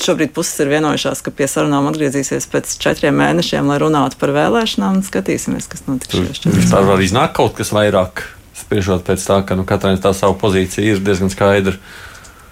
šobrīd 0.03 0.35
puses 0.37 0.59
ir 0.65 0.73
vienojušās, 0.73 1.23
ka 1.25 1.35
pie 1.35 1.49
sarunām 1.51 1.89
atgriezīsies 1.93 2.49
pēc 2.51 2.75
četriem 2.83 3.17
mēnešiem, 3.23 3.71
lai 3.71 3.79
runātu 3.83 4.19
par 4.21 4.35
vēlēšanām, 4.37 4.99
un 4.99 5.07
skatīsimies, 5.07 5.71
kas 5.71 5.87
notiks. 5.87 6.43
Vispār 6.59 6.89
var 6.89 7.05
iznākt 7.05 7.39
kaut 7.39 7.55
kas 7.59 7.73
vairāk, 7.75 8.27
spriežot 8.59 9.07
pēc 9.07 9.31
tā, 9.31 9.41
ka 9.47 9.59
nu, 9.59 9.67
katrai 9.69 9.97
tā 10.03 10.15
savu 10.17 10.39
pozīciju 10.43 10.97
ir 10.97 11.03
diezgan 11.05 11.33
skaidra. 11.33 11.79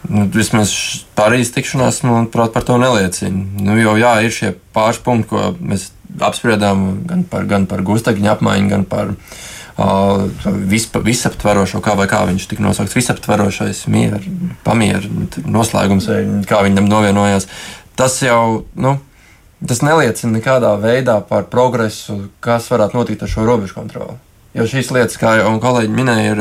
Nu, 0.07 0.27
vismaz 0.31 0.73
Parīzes 1.19 1.55
tikšanās, 1.55 2.03
manuprāt, 2.07 2.53
par 2.55 2.66
to 2.66 2.77
neliecina. 2.79 3.42
Nu, 3.62 3.77
jo 3.81 3.97
jā, 3.99 4.12
ir 4.23 4.35
šie 4.35 4.53
pāris 4.77 5.01
punkti, 5.03 5.31
ko 5.33 5.53
mēs 5.59 5.90
apspriedām 6.23 6.87
gan 7.09 7.25
par, 7.29 7.47
gan 7.51 7.66
par 7.71 7.83
gūstekņu 7.87 8.31
apmaiņu, 8.35 8.69
gan 8.71 8.85
par 8.88 9.12
uh, 9.12 10.27
vispa, 10.71 11.03
visaptverošo, 11.05 11.83
kā 11.85 11.97
kā 12.09 12.23
viņš 12.31 12.47
tika 12.53 12.64
nosaukts, 12.64 12.97
visaptverošais 12.97 13.87
miera, 13.92 14.21
pamiera 14.64 15.03
noslēgums, 15.45 16.09
vai 16.12 16.23
kā 16.49 16.62
viņam 16.66 16.88
novienojās. 16.90 17.49
Tas 17.97 18.19
jau, 18.23 18.66
nu, 18.77 18.97
tas 19.66 19.83
neliecina 19.85 20.38
nekādā 20.38 20.75
veidā 20.81 21.19
par 21.25 21.49
progresu, 21.53 22.27
kas 22.45 22.71
varētu 22.73 23.01
notikt 23.01 23.25
ar 23.25 23.33
šo 23.33 23.49
robežu 23.49 23.79
kontroli. 23.79 24.19
Jo 24.57 24.64
šīs 24.71 24.92
lietas, 24.95 25.19
kā 25.21 25.37
jau 25.40 25.51
kolēģi 25.61 25.92
minēja, 25.92 26.33
ir 26.33 26.40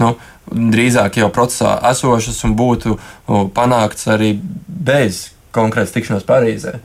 nu, 0.00 0.14
drīzāk 0.50 1.20
jau 1.20 1.28
procesā 1.34 1.76
esošas 1.90 2.40
un 2.48 2.56
būtu 2.58 2.96
panākts 3.56 4.08
arī 4.10 4.32
bez 4.66 5.28
konkrētas 5.54 5.94
tikšanās 5.94 6.26
Parīzē, 6.28 6.78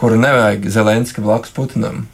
kuru 0.00 0.18
nevajag 0.22 0.66
Zelenska 0.72 1.24
blakus 1.24 1.54
Putinam. 1.54 2.06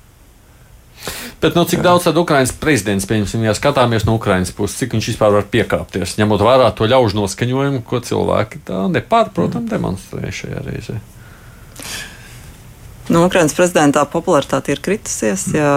Bet 1.38 1.55
nu, 1.55 1.62
cik 1.62 1.85
daudz 1.87 2.09
tad 2.09 2.19
Ukraiņas 2.19 2.57
prezidents, 2.59 3.07
pieņemsim, 3.07 3.45
ja 3.47 3.55
skatāmies 3.55 4.03
no 4.09 4.17
Ukraiņas 4.19 4.51
puses, 4.57 4.75
cik 4.81 4.97
viņš 4.97 5.12
vispār 5.12 5.37
var 5.37 5.47
piekāpties, 5.47 6.17
ņemot 6.19 6.43
vērā 6.43 6.73
to 6.75 6.88
ļaužu 6.91 7.21
noskaņojumu, 7.21 7.85
ko 7.87 8.01
cilvēki 8.03 8.64
tā 8.67 8.81
nepārprotam 8.91 9.69
demonstrē 9.71 10.33
šajā 10.35 10.64
reizē? 10.67 10.99
Nu, 13.09 13.23
Ukraiņas 13.29 13.55
prezidentā 13.57 14.03
popularitāte 14.11 14.75
ir 14.75 14.83
kritusies. 14.85 15.47
Ja 15.55 15.71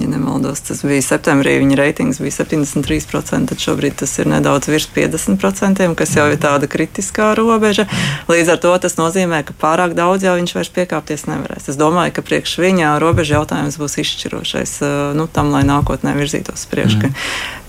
ja 0.00 0.08
nemaldos, 0.08 0.62
tas 0.64 0.80
bija 0.86 1.02
septembrī, 1.04 1.58
viņa 1.60 1.76
reitings 1.76 2.20
bija 2.22 2.32
73%, 2.38 3.48
tad 3.50 3.60
šobrīd 3.60 3.98
tas 4.00 4.14
ir 4.22 4.30
nedaudz 4.32 4.70
virs 4.72 4.88
50%, 4.94 5.88
kas 5.98 6.14
jau 6.16 6.26
ir 6.32 6.40
tāda 6.40 6.68
kritiskā 6.70 7.32
robeža. 7.36 7.84
Līdz 8.32 8.54
ar 8.54 8.60
to 8.62 8.72
tas 8.84 8.96
nozīmē, 8.96 9.42
ka 9.48 9.56
pārāk 9.60 9.96
daudz 9.98 10.24
jau 10.24 10.36
viņš 10.38 10.54
vairs 10.56 10.72
piekāpties 10.72 11.26
nevarēs. 11.28 11.68
Es 11.72 11.80
domāju, 11.80 12.16
ka 12.16 12.24
priekš 12.24 12.56
viņa 12.62 12.94
robeža 13.02 13.40
jautājums 13.40 13.76
būs 13.80 13.98
izšķirošais 14.00 14.78
eh, 14.80 14.94
nu, 15.18 15.28
tam, 15.28 15.52
lai 15.52 15.64
nākotnē 15.68 16.16
virzītos 16.16 16.64
priekš. 16.72 16.96
Mm. 17.02 17.20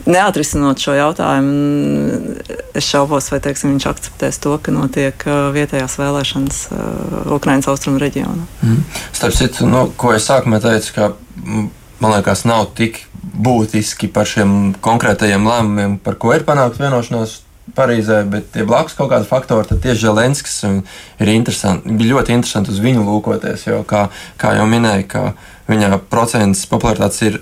Neatrisinot 0.03 0.81
šo 0.83 0.97
jautājumu, 0.97 2.33
es 2.75 2.87
šaubos, 2.87 3.29
vai 3.31 3.39
teiksim, 3.43 3.71
viņš 3.71 3.85
akceptēs 3.87 4.39
to, 4.43 4.57
ka 4.59 4.73
notiek 4.75 5.23
uh, 5.29 5.45
vietējās 5.55 5.95
vēlēšanas 5.95 6.57
uh, 6.75 7.29
Ukraiņas 7.37 7.69
austrumu 7.71 8.01
reģionā. 8.03 8.43
Mm. 8.65 8.81
Starp 9.15 9.37
citu, 9.37 9.69
nu, 9.71 9.85
ko 9.95 10.11
es 10.11 10.27
sākumā 10.27 10.59
teicu, 10.63 10.97
ka 10.97 11.07
man 12.01 12.15
liekas, 12.15 12.45
nav 12.49 12.71
tik 12.77 13.03
būtiski 13.33 14.09
par 14.13 14.29
šiem 14.29 14.73
konkrētajiem 14.83 15.47
lēmumiem, 15.47 15.97
par 16.03 16.17
ko 16.21 16.33
ir 16.35 16.45
panākta 16.47 16.85
vienošanās 16.85 17.41
Parīzē, 17.73 18.25
bet 18.27 18.49
tie 18.51 18.65
blakus 18.67 18.91
kaut 18.97 19.07
kādi 19.13 19.23
faktori, 19.23 19.63
tad 19.69 19.79
tieši 19.85 20.03
Zelenskis 20.03 20.57
ir 20.67 21.29
interesanti. 21.31 21.93
Ļoti 21.95 22.35
interesanti 22.35 22.73
uz 22.73 22.81
viņu 22.83 23.05
lūkoties, 23.07 23.63
jo, 23.69 23.77
kā, 23.87 24.09
kā 24.37 24.51
jau 24.57 24.65
minēju, 24.67 25.05
ka 25.07 25.21
viņa 25.69 25.97
procents 26.11 26.65
popularitātes 26.69 27.21
ir 27.27 27.39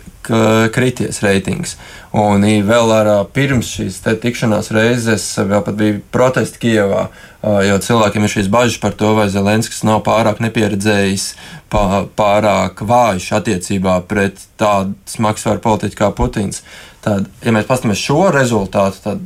krities 0.71 1.21
reitings. 1.23 1.75
Un 2.13 2.43
vēl 2.67 2.91
ar 2.93 3.09
pirms 3.33 3.71
šīs 3.77 4.01
tikšanās 4.03 4.69
reizes 4.75 5.25
vēl 5.39 5.63
pat 5.65 5.77
bija 5.79 5.99
protesti 6.13 6.59
Kijevā, 6.61 7.07
jo 7.65 7.79
cilvēkiem 7.81 8.27
ir 8.27 8.33
šīs 8.35 8.51
bažas 8.51 8.77
par 8.83 8.93
to, 8.99 9.13
vai 9.17 9.29
Zelenskis 9.31 9.81
nav 9.87 10.03
pārāk 10.05 10.41
nepieredzējis, 10.43 11.31
pārāk 11.71 12.83
vājš 12.85 13.31
attiecībā 13.39 14.01
pret 14.07 14.43
tādu 14.59 14.93
smagsvaru 15.09 15.63
politiķu 15.63 16.01
kā 16.03 16.11
Putins. 16.15 16.61
Tad, 17.01 17.25
ja 17.41 17.49
mēs 17.55 17.65
paskatāmies 17.65 17.97
šo 17.97 18.27
rezultātu, 18.29 18.99
tad 19.01 19.21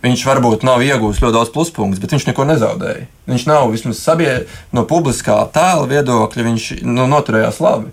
viņš 0.00 0.22
varbūt 0.24 0.62
nav 0.64 0.80
iegūmis 0.80 1.20
ļoti 1.20 1.34
daudz 1.34 1.50
pluspunktus, 1.52 2.00
bet 2.00 2.14
viņš 2.14 2.30
neko 2.30 2.46
nezaudēja. 2.48 3.04
Viņš 3.28 3.44
nav 3.50 3.66
vismaz 3.74 4.00
sabie, 4.00 4.30
no 4.72 4.86
publiskā 4.88 5.36
tēla 5.52 5.90
viedokļa, 5.90 6.46
viņš 6.46 6.70
nu, 6.88 7.04
noturējās 7.12 7.60
labi. 7.60 7.92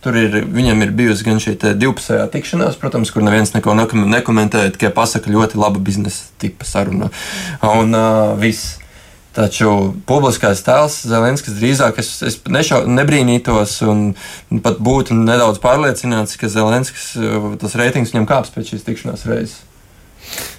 Tur 0.00 0.16
ir, 0.16 0.36
viņam 0.48 0.80
ir 0.80 0.92
bijusi 0.96 1.26
gan 1.26 1.40
šī 1.42 1.58
divpusējā 1.60 2.24
tikšanās, 2.32 2.78
protams, 2.80 3.10
kur 3.12 3.24
neviens 3.26 3.52
neko 3.52 3.74
nekomentēja, 3.76 4.72
tikai 4.72 4.94
pasaka 4.96 5.32
ļoti 5.32 5.60
laba 5.60 5.82
biznesa 5.84 6.30
tipa 6.40 6.64
saruna. 6.68 7.10
Un 7.68 7.92
uh, 7.96 8.36
viss. 8.40 8.78
Taču 9.30 9.92
publiskais 10.10 10.58
tēls 10.66 10.96
Zelenskis 11.06 11.54
drīzāk 11.54 12.00
es, 12.02 12.08
es 12.26 12.40
nešau, 12.50 12.80
nebrīnītos 12.90 13.76
un 13.86 14.08
pat 14.64 14.80
būtu 14.82 15.14
nedaudz 15.14 15.60
pārliecināts, 15.62 16.34
ka 16.40 16.50
Zelenskis 16.50 17.12
tas 17.62 17.76
reitings 17.78 18.10
viņam 18.10 18.26
kāps 18.26 18.50
pēc 18.50 18.72
šīs 18.74 18.88
tikšanās 18.88 19.28
reizes. 19.30 19.60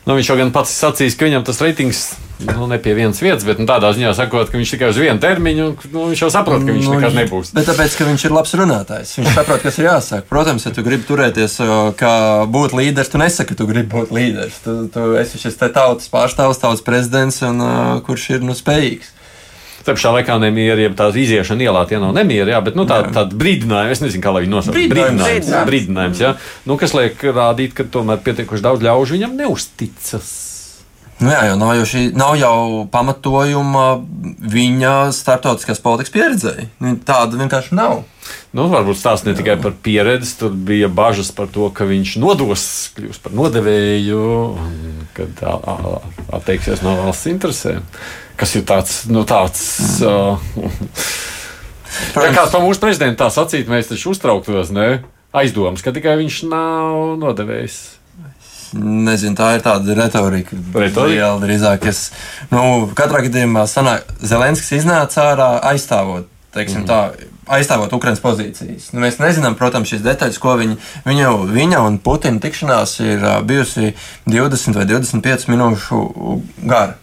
Nu, 0.07 0.17
viņš 0.17 0.33
jau 0.33 0.37
gan 0.39 0.51
pats 0.55 0.73
sacīs, 0.73 1.17
ka 1.17 1.29
viņam 1.29 1.45
tas 1.47 1.61
reitings 1.61 2.05
nu, 2.45 2.67
ne 2.67 2.77
pie 2.81 2.93
vienas 2.93 3.21
vietas, 3.21 3.45
bet 3.45 3.59
nu, 3.61 3.67
tādā 3.69 3.91
ziņā 3.95 4.13
sakot, 4.17 4.49
ka 4.49 4.57
viņš 4.57 4.73
tikai 4.75 4.89
uz 4.91 4.99
vienu 4.99 5.21
termiņu, 5.21 5.67
nu, 5.93 6.05
viņš 6.11 6.23
jau 6.23 6.29
saprot, 6.33 6.63
ka 6.65 6.73
viņš 6.73 6.87
nu, 6.89 6.95
nekad 6.97 7.17
nebūs. 7.17 7.53
Bet 7.55 7.69
tāpēc, 7.69 7.97
ka 7.99 8.07
viņš 8.09 8.25
ir 8.27 8.35
labs 8.35 8.55
runātājs. 8.57 9.13
Viņš 9.19 9.37
saprot, 9.37 9.63
kas 9.65 9.79
ir 9.79 9.87
jāsaka. 9.89 10.27
Protams, 10.29 10.65
ja 10.65 10.73
tu 10.75 10.85
gribi 10.85 11.05
turēties, 11.07 11.59
kā 11.99 12.13
būt 12.51 12.75
līderis, 12.77 13.11
tu 13.13 13.21
nesaki, 13.21 13.53
ka 13.53 13.61
tu 13.61 13.69
gribi 13.69 13.91
būt 13.93 14.13
līderis. 14.15 14.61
Tu, 14.65 14.77
tu 14.93 15.07
esi 15.21 15.41
šis 15.41 15.59
tautas 15.61 16.09
pārstāvs, 16.11 16.61
tautas 16.61 16.85
prezidents, 16.85 17.41
un, 17.45 17.61
uh, 17.61 17.97
kurš 18.05 18.31
ir 18.37 18.45
nu, 18.45 18.57
spējīgs. 18.57 19.13
Starp 19.81 19.97
šā 19.97 20.13
laikā 20.17 20.37
nemiera, 20.41 20.77
jeb 20.83 20.93
tā 20.97 21.07
iziešana 21.17 21.65
ielā, 21.65 21.81
tie 21.89 21.97
nav 22.01 22.13
nemieri, 22.13 22.53
jā, 22.53 22.61
bet 22.61 22.77
nu, 22.77 22.85
tā, 22.89 23.01
tāda 23.09 23.37
brīdinājuma, 23.37 23.95
es 23.95 24.03
nezinu, 24.03 24.21
kā 24.21 24.35
lai 24.35 24.45
viņu 24.45 24.53
nosauc. 24.53 24.77
Brīdinājums, 24.77 25.25
brīdinājums, 25.25 25.67
brīdinājums 25.71 26.21
jā, 26.21 26.35
nu, 26.69 26.77
kas 26.77 26.93
liek 26.97 27.25
rādīt, 27.33 27.73
ka 27.77 27.87
tomēr 27.89 28.21
pietiekuši 28.21 28.67
daudz 28.67 28.85
ļaužu 28.85 29.17
viņam 29.17 29.35
neusticas. 29.41 30.31
Nu 31.21 31.29
jā, 31.29 31.41
jau 31.51 31.57
nav 31.61 31.75
jau, 31.77 31.83
šī, 31.85 31.99
nav 32.17 32.31
jau 32.39 32.53
pamatojuma 32.89 33.83
viņa 34.53 34.93
starptautiskās 35.13 35.81
politikas 35.83 36.13
pieredzēji. 36.15 36.65
Tāda 37.05 37.37
vienkārši 37.37 37.77
nav. 37.77 38.01
Nu, 38.57 38.65
varbūt 38.71 38.97
stāsts 38.97 39.27
ne 39.27 39.35
tikai 39.37 39.59
par 39.61 39.75
pieredzi, 39.85 40.33
tur 40.39 40.55
bija 40.69 40.89
bažas 40.89 41.29
par 41.35 41.49
to, 41.53 41.67
ka 41.77 41.85
viņš 41.89 42.15
nodos, 42.21 42.65
kļūs 42.97 43.21
par 43.21 43.37
nodevēju, 43.37 44.23
kad 45.17 45.45
atteiksies 46.39 46.81
no 46.85 46.97
valsts 47.03 47.29
interesēm 47.29 47.85
kas 48.41 48.57
ir 48.57 48.65
tāds, 48.67 48.97
nu, 49.11 49.23
tāds. 49.29 49.63
Mm. 50.01 50.35
Uh, 50.57 50.99
ja 52.17 52.33
kāds 52.33 52.53
pa 52.53 52.61
mūsu 52.63 52.81
prezidentu 52.81 53.21
tā 53.21 53.29
sacītu, 53.33 53.71
mēs 53.71 53.91
taču 53.91 54.15
uztrauktos, 54.15 54.73
ne? 54.73 55.01
Aizdomas, 55.37 55.83
ka 55.85 55.93
tikai 55.95 56.17
viņš 56.19 56.43
nav 56.51 57.17
nodevējis. 57.21 57.79
Nezinu, 58.71 59.35
tā 59.35 59.49
ir 59.57 59.63
tāda 59.63 59.95
retorika. 59.97 60.55
retorika? 60.73 61.33
Drīzāk. 61.43 61.87
Es, 61.91 62.05
nu, 62.51 62.87
katrā 62.95 63.25
gadījumā 63.25 63.65
sanāk, 63.67 64.07
Zelenskis 64.23 64.77
iznāca 64.79 65.25
ārā 65.33 65.49
aizstāvot, 65.73 66.29
teiksim, 66.55 66.85
mm. 66.85 66.87
tā, 66.87 67.27
aizstāvot 67.51 67.91
Ukraiņas 67.97 68.23
pozīcijas. 68.23 68.87
Nu, 68.95 69.03
mēs 69.03 69.19
nezinām, 69.19 69.57
protams, 69.59 69.91
šīs 69.91 70.05
detaļas, 70.05 70.39
ko 70.41 70.55
viņi, 70.61 70.79
viņa, 71.07 71.33
viņa 71.51 71.83
un 71.83 71.99
Putina 72.03 72.39
tikšanās 72.43 72.95
ir 73.03 73.27
bijusi 73.47 73.91
20 74.31 74.79
vai 74.79 74.87
25 74.87 75.51
minūšu 75.51 76.01
gara. 76.63 77.00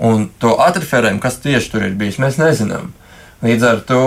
Un 0.00 0.30
to 0.40 0.54
atreferējumu, 0.64 1.20
kas 1.20 1.38
tieši 1.44 1.74
tur 1.74 1.84
ir 1.84 1.96
bijis, 2.00 2.20
mēs 2.22 2.40
nezinām. 2.40 2.88
Līdz 3.40 3.64
ar 3.64 3.78
to, 3.88 4.00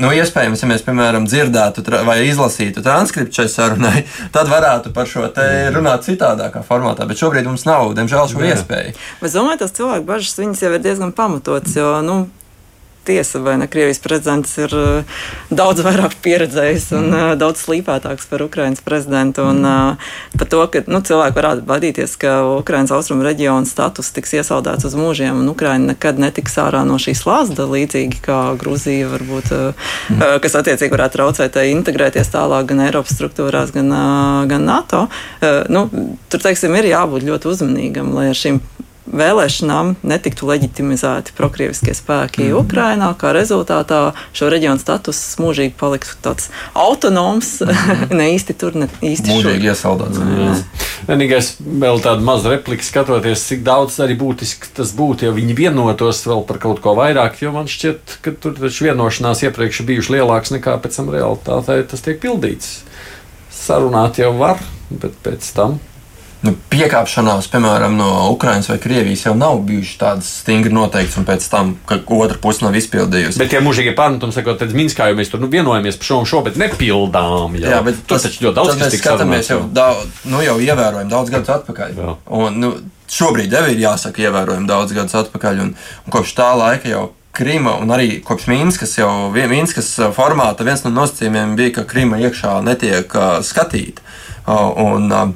nu, 0.00 0.10
iespējams, 0.12 0.60
ja 0.60 0.68
mēs, 0.68 0.82
piemēram, 0.84 1.24
dzirdētu 1.28 1.80
vai 2.04 2.18
izlasītu 2.26 2.82
transkriptu 2.84 3.40
šai 3.40 3.46
sarunai, 3.48 4.02
tad 4.36 4.50
varētu 4.52 4.92
par 4.96 5.08
šo 5.08 5.24
te 5.32 5.46
runāt 5.72 6.04
citādākā 6.04 6.60
formātā. 6.66 7.08
Bet 7.08 7.20
šobrīd 7.20 7.48
mums 7.48 7.64
nav, 7.68 7.94
diemžēl, 7.96 8.28
šo 8.32 8.44
iespēju. 8.44 8.92
Es 9.24 9.36
domāju, 9.36 9.62
tas 9.64 9.72
cilvēku 9.76 10.08
bažas 10.08 10.36
viņas 10.40 10.64
jau 10.66 10.72
ir 10.76 10.84
diezgan 10.84 11.14
pamatotas, 11.16 11.76
jo, 11.80 11.88
nu, 12.04 12.18
tiesa, 13.04 13.40
vai 13.44 13.56
ne? 13.60 13.68
Krievijas 13.70 14.00
prezidents 14.02 14.54
ir 14.58 14.74
uh, 14.76 15.20
daudz 15.50 15.82
vairāk 15.84 16.16
pieredzējis 16.24 16.90
un 16.98 17.08
uh, 17.10 17.22
daudz 17.38 17.64
slīpētāks 17.64 18.28
par 18.30 18.44
Ukraiņas 18.46 18.84
prezidentu. 18.84 19.44
Un, 19.50 19.60
uh, 19.64 20.10
par 20.38 20.50
to, 20.50 20.62
ka 20.72 20.84
nu, 20.90 21.00
cilvēki 21.04 21.38
varētu 21.38 21.66
baidīties, 21.68 22.16
ka 22.20 22.36
Ukraiņas 22.58 22.94
austrumu 22.96 23.26
reģiona 23.26 23.68
status 23.68 24.12
tiks 24.16 24.34
iesaldēts 24.40 24.88
uz 24.88 24.96
mūžiem, 24.98 25.42
un 25.42 25.52
Ukraiņa 25.52 25.92
nekad 25.94 26.20
netiks 26.22 26.58
ārā 26.62 26.84
no 26.88 26.98
šīs 27.02 27.24
lāzda, 27.28 27.68
līdzīgi 27.70 28.22
kā 28.24 28.40
Grūzija, 28.60 29.10
varbūt, 29.12 29.52
mm. 29.54 30.24
kas 30.44 30.58
attiecīgi 30.60 30.94
varētu 30.94 31.20
traucēt 31.20 31.58
integrēties 31.70 32.32
tālāk 32.32 32.70
gan 32.72 32.84
Eiropas 32.86 33.16
struktūrās, 33.16 33.74
gan, 33.74 33.90
gan 34.50 34.68
NATO. 34.68 35.06
Nu, 35.72 35.86
tur, 36.32 36.42
teiksim, 36.44 36.74
ir 36.78 36.90
jābūt 36.92 37.26
ļoti 37.26 37.50
uzmanīgam, 37.50 38.14
lai 38.16 38.30
ar 38.32 38.38
šīm 38.38 38.60
vēlēšanām 39.04 39.94
netiktu 40.06 40.48
leģitimizēti 40.48 41.34
prokrieviskie 41.36 41.92
spēki 41.96 42.46
mm. 42.48 42.56
Ukrainā, 42.62 43.10
kā 43.20 43.34
rezultātā 43.36 44.00
šo 44.36 44.48
reģionu 44.52 44.80
status 44.80 45.20
mūžīgi 45.42 45.74
paliktu 45.78 46.16
tāds 46.24 46.48
autonoms, 46.72 47.58
mm. 47.64 48.14
ne 48.18 48.30
īsti 48.34 48.56
tur, 48.60 48.78
ne 48.80 48.88
īsti 49.04 49.28
šur. 49.28 49.50
Mūžīgi 49.50 49.70
iesaldēts. 49.72 50.64
Vienīgais 51.04 51.50
vēl 51.60 52.00
tāda 52.04 52.24
maza 52.24 52.54
replika 52.54 52.86
skatoties, 52.86 53.44
cik 53.50 53.64
daudz 53.66 53.98
arī 54.00 54.16
būtiski 54.20 54.72
tas 54.78 54.94
būtu, 54.96 55.28
ja 55.28 55.36
viņi 55.36 55.56
vienotos 55.58 56.24
vēl 56.24 56.44
par 56.48 56.62
kaut 56.62 56.80
ko 56.84 56.96
vairāk, 56.96 57.42
jo 57.44 57.52
man 57.54 57.68
šķiet, 57.70 58.18
ka 58.24 58.32
tur 58.40 58.56
taču 58.56 58.88
vienošanās 58.88 59.44
iepriekš 59.44 59.82
ir 59.82 59.90
bijušas 59.92 60.14
lielākas 60.16 60.54
nekā 60.56 60.78
pēc 60.80 61.00
tam 61.00 61.12
realitātē 61.12 61.82
tas 61.90 62.04
tiek 62.04 62.22
pildīts. 62.24 62.78
Sarunāt 63.54 64.16
jau 64.20 64.32
var, 64.40 64.62
bet 64.90 65.12
pēc 65.24 65.52
tam 65.56 65.76
nu, 66.44 66.52
piekāpšanās, 66.72 67.48
piemēram, 67.52 67.96
no 67.96 68.08
Ukrainas 68.32 68.68
vai 68.68 68.76
Krievijas 68.82 69.24
jau 69.26 69.34
nav 69.38 69.62
bijušas 69.66 70.00
tādas 70.00 70.30
stingri 70.42 70.72
noteiktas, 70.74 71.16
un 71.20 71.26
pēc 71.28 71.46
tam, 71.50 71.72
ka 71.88 72.00
otra 72.16 72.38
puse 72.42 72.64
nav 72.64 72.76
izpildījusi. 72.78 73.40
Bet 73.40 73.52
tie 73.54 73.62
mūžīgie 73.64 73.94
pārmetumi, 73.96 74.34
sakot, 74.36 74.58
tad 74.60 74.74
Minskā 74.76 75.08
jau 75.10 75.18
mēs 75.18 75.32
tur 75.32 75.42
nu, 75.42 75.48
vienojamies 75.52 75.98
par 76.00 76.10
šo 76.10 76.20
un 76.22 76.28
šo, 76.28 76.42
bet 76.46 76.58
nepildām. 76.60 77.56
Jau. 77.56 77.72
Jā, 77.72 77.80
bet 77.86 78.04
tas 78.10 78.26
taču 78.26 78.48
ļoti 78.48 78.58
daudz, 78.60 78.76
tika 78.82 79.00
skatāmies 79.00 79.50
jau, 79.54 79.60
daudz, 79.74 80.22
nu, 80.28 80.42
jau 80.44 80.56
ievērojami 80.60 81.12
daudz 81.12 81.34
gadus 81.34 81.54
atpakaļ. 81.56 81.98
Jā. 82.00 82.16
Un, 82.38 82.60
nu, 82.60 82.72
šobrīd 83.14 83.54
jau 83.54 83.66
ir 83.70 83.84
jāsaka 83.84 84.26
ievērojami 84.26 84.68
daudz 84.68 84.96
gadus 84.96 85.16
atpakaļ, 85.24 85.62
un, 85.64 85.76
un 86.04 86.16
kopš 86.16 86.36
tā 86.38 86.54
laika 86.60 86.90
jau. 86.92 87.04
Krīma 87.34 87.72
un 87.82 87.90
arī 87.90 88.20
kopš 88.22 88.44
Mīnskas 88.46 88.92
jau 88.94 89.08
Mīnskas 89.34 89.88
formāta 90.14 90.62
viens 90.62 90.84
no 90.84 90.92
nosacījumiem 90.94 91.56
bija, 91.58 91.72
ka 91.80 91.82
Krīma 91.90 92.20
iekšā 92.22 92.60
netiek 92.62 93.10
uh, 93.18 93.40
skatīta. 93.42 94.04
Uh, 94.44 94.70
un, 94.84 95.08
uh, 95.10 95.32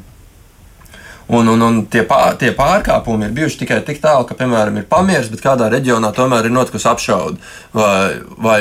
Un, 1.28 1.48
un, 1.52 1.60
un 1.60 1.82
tie, 1.92 2.02
pār, 2.08 2.38
tie 2.40 2.54
pārkāpumi 2.56 3.26
ir 3.28 3.34
bijuši 3.36 3.60
tikai 3.60 3.82
tik 3.84 4.00
tālu, 4.00 4.24
ka, 4.28 4.36
piemēram, 4.38 4.78
ir 4.80 4.86
pamieris, 4.88 5.28
bet 5.28 5.44
kādā 5.44 5.68
reģionā 5.68 6.08
tomēr 6.16 6.48
ir 6.48 6.54
notikusi 6.54 6.88
apšaude. 6.88 7.36
Vai, 7.76 8.16
vai 8.40 8.60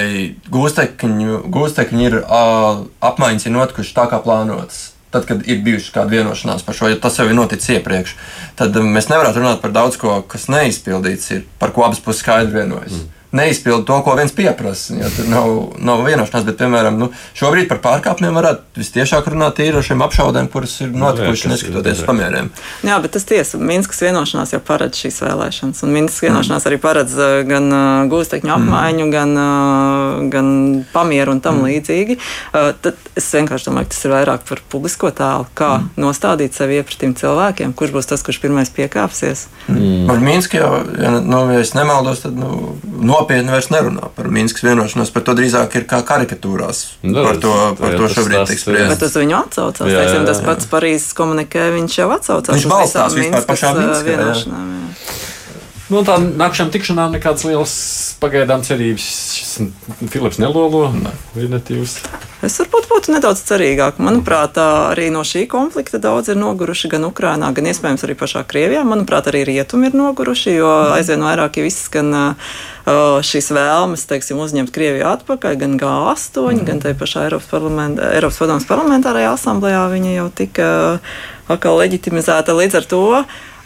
gūstekņi, 0.51 1.39
gūstekņi 1.47 2.07
ir 2.09 2.19
apmaiņas 2.27 3.47
ir 3.47 3.55
notikušas 3.55 3.95
tā, 3.95 4.09
kā 4.11 4.19
plānotas. 4.23 4.83
Tad, 5.15 5.23
kad 5.29 5.45
ir 5.47 5.61
bijusi 5.63 5.93
kāda 5.95 6.11
vienošanās 6.11 6.65
par 6.67 6.75
šo, 6.75 6.89
ja 6.91 6.99
tas 6.99 7.15
jau 7.15 7.29
ir 7.29 7.37
noticis 7.37 7.77
iepriekš, 7.77 8.17
tad 8.59 8.75
mēs 8.83 9.07
nevaram 9.07 9.37
runāt 9.39 9.63
par 9.63 9.71
daudz 9.71 9.95
ko, 10.01 10.19
kas 10.27 10.49
neizpildīts, 10.51 11.29
ir, 11.37 11.45
par 11.63 11.71
ko 11.71 11.87
abas 11.87 12.03
puses 12.03 12.25
skaidri 12.25 12.59
vienojas. 12.59 12.97
Mm 12.99 13.13
neizpilda 13.31 13.85
to, 13.85 13.99
ko 14.05 14.15
viens 14.15 14.31
pieprasa. 14.31 14.95
Ja, 14.95 15.09
tur 15.11 15.27
nav, 15.31 15.53
nav 15.83 16.03
vienošanās, 16.07 16.45
bet, 16.47 16.57
piemēram, 16.59 16.97
nu, 16.99 17.09
šobrīd 17.37 17.67
par 17.69 17.81
pārkāpumiem 17.83 18.37
varētu 18.39 18.79
visciešāk 18.79 19.27
runāt 19.33 19.59
ar 19.63 19.79
šiem 19.83 20.03
apšaudēm, 20.05 20.47
kuras 20.53 20.77
ir 20.85 20.93
notikušas 20.95 21.51
neskatoties 21.51 22.01
uz 22.01 22.07
pamieriem. 22.07 22.49
Jā, 22.87 22.99
bet 23.03 23.15
tas 23.17 23.27
tiesa, 23.27 23.59
Minskas 23.59 23.99
vienošanās 24.05 24.53
jau 24.55 24.61
paredz 24.63 25.01
šīs 25.01 25.19
vēlēšanas, 25.25 25.83
un 25.83 25.93
Minskas 25.95 26.23
vienošanās 26.23 26.63
mm. 26.63 26.69
arī 26.71 26.79
paredz 26.83 27.17
uh, 27.19 27.33
gan 27.47 27.67
uh, 27.73 28.05
gūstekņu 28.11 28.51
mm. 28.51 28.55
apmaiņu, 28.55 29.05
mm. 29.05 29.13
gan, 29.17 29.35
uh, 29.41 30.29
gan 30.31 30.53
pamieru 30.93 31.35
un 31.35 31.43
tam 31.43 31.61
mm. 31.61 31.71
līdzīgi. 31.71 32.19
Tad 32.53 32.95
es 33.17 33.27
vienkārši 33.33 33.69
domāju, 33.69 33.89
ka 33.89 33.95
tas 33.95 34.05
ir 34.07 34.13
vairāk 34.13 34.45
par 34.47 34.61
publisko 34.71 35.11
tēlu, 35.15 35.47
kā 35.57 35.71
mm. 35.81 35.89
nostādīt 36.01 36.57
sevi 36.57 36.79
iepratīm 36.79 37.15
cilvēkiem, 37.17 37.75
kurš 37.77 37.95
būs 37.95 38.09
tas, 38.09 38.23
kurš 38.25 38.39
pirmais 38.43 38.71
piekāpsies. 38.73 39.47
Mm. 39.67 40.07
Par 40.09 40.23
Minsku 40.23 40.59
jau, 40.59 40.71
ja, 40.95 41.17
nu, 41.19 41.43
ja 41.53 41.61
es 41.63 41.73
nemaldos, 41.77 42.23
tad 42.25 42.37
nu, 42.37 42.77
nopietni 43.17 43.53
vairs 43.53 43.69
nerunā 43.73 44.11
par 44.15 44.29
Minskas 44.33 44.65
vienošanos. 44.67 45.11
Par 45.13 45.25
to 45.27 45.35
drīzāk 45.37 45.77
ir 45.79 45.87
kā 45.89 46.01
karikatūrās. 46.07 46.83
Nu, 47.03 47.17
par 47.25 47.41
to, 47.43 47.53
par 47.79 47.95
jā, 47.95 48.01
to 48.01 48.11
šobrīd 48.15 48.51
tiek 48.51 48.61
spriests. 48.61 48.91
Bet 48.93 49.07
uz 49.09 49.17
viņu 49.17 49.39
atsaucās. 49.41 49.89
Jā, 49.91 50.03
jā, 50.05 50.13
jā. 50.17 50.25
Tas 50.29 50.43
pats 50.45 50.69
Parīzes 50.71 51.17
komunikē, 51.17 51.69
viņš 51.77 51.97
jau 52.01 52.11
atsaucās. 52.15 52.53
Viņš 52.55 52.69
balstās 52.71 53.17
vispār 53.17 53.49
pašā 53.49 53.73
Minskā. 53.77 54.19
Nu, 55.87 56.01
tā 56.03 56.17
nākamajām 56.19 56.71
tikšanām 56.73 57.13
nekādas 57.15 57.45
lielas 57.47 57.73
pagaidām 58.19 58.63
cerības. 58.67 59.05
Filips 60.11 60.39
nelolo. 60.41 60.89
Ne. 60.91 61.13
Es 62.43 62.57
varbūt 62.59 62.89
būtu 62.91 63.13
nedaudz 63.15 63.39
cerīgāk. 63.47 64.01
Manuprāt, 64.03 64.59
arī 64.59 65.07
no 65.13 65.23
šī 65.25 65.45
konflikta 65.49 66.01
daudz 66.03 66.33
ir 66.33 66.37
noguruši 66.37 66.91
gan 66.91 67.07
Ukrainā, 67.07 67.53
gan 67.55 67.71
iespējams 67.71 68.03
arī 68.03 68.17
pašā 68.19 68.43
Krievijā. 68.49 68.83
Manuprāt, 68.85 69.31
arī 69.31 69.45
rietumi 69.47 69.87
ir 69.87 69.97
noguruši, 69.97 70.57
jo 70.59 70.69
aizvien 70.97 71.23
vairāk 71.23 71.61
ir 71.61 71.71
izskan 71.71 72.13
šīs 73.31 73.49
vēlmes, 73.55 74.05
teiksim, 74.11 74.43
uzņemt 74.43 74.75
Krieviju 74.75 75.07
atpakaļ, 75.07 75.57
gan 75.63 75.79
G8, 75.79 76.43
mm. 76.43 76.63
gan 76.67 76.83
tai 76.83 76.93
pašā 76.99 77.25
Eiropas, 77.29 77.49
parlamentā, 77.51 78.11
Eiropas 78.19 78.43
padomas 78.43 78.67
parlamentārajā 78.69 79.33
asamblējā 79.33 79.83
viņa 79.95 80.15
jau 80.19 80.29
tika 80.35 80.69
atkal 81.47 81.79
leģitimizēta 81.79 82.55
līdz 82.59 82.81
ar 82.81 82.91
to. 82.91 83.05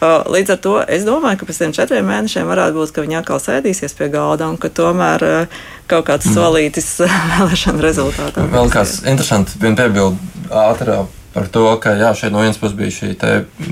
Līdz 0.02 0.54
ar 0.56 0.60
to 0.62 0.74
es 0.90 1.06
domāju, 1.06 1.38
ka 1.40 1.46
pēc 1.46 1.62
tam 1.62 1.74
četriem 1.76 2.08
mēnešiem 2.10 2.48
varētu 2.50 2.74
būt, 2.80 2.92
ka 2.94 3.04
viņi 3.04 3.20
atkal 3.20 3.38
sēdīsies 3.42 3.94
pie 3.98 4.10
galda 4.10 4.50
un 4.50 4.58
ka 4.58 4.72
tomēr 4.74 5.24
kaut 5.90 6.08
kāds 6.10 6.26
mm. 6.26 6.34
solītis 6.34 6.92
vēlēšana 7.36 7.84
rezultātā. 7.86 8.46
Vēl 8.50 8.70
kāds 8.72 9.00
interesants, 9.06 9.54
viena 9.62 9.78
piebilde 9.78 10.18
ātrāk 10.50 11.18
par 11.32 11.48
to, 11.48 11.64
ka 11.80 11.94
jā, 11.96 12.10
šeit 12.16 12.32
no 12.32 12.42
vienas 12.42 12.58
puses 12.60 12.76
bija 12.76 12.92
šī 12.92 13.14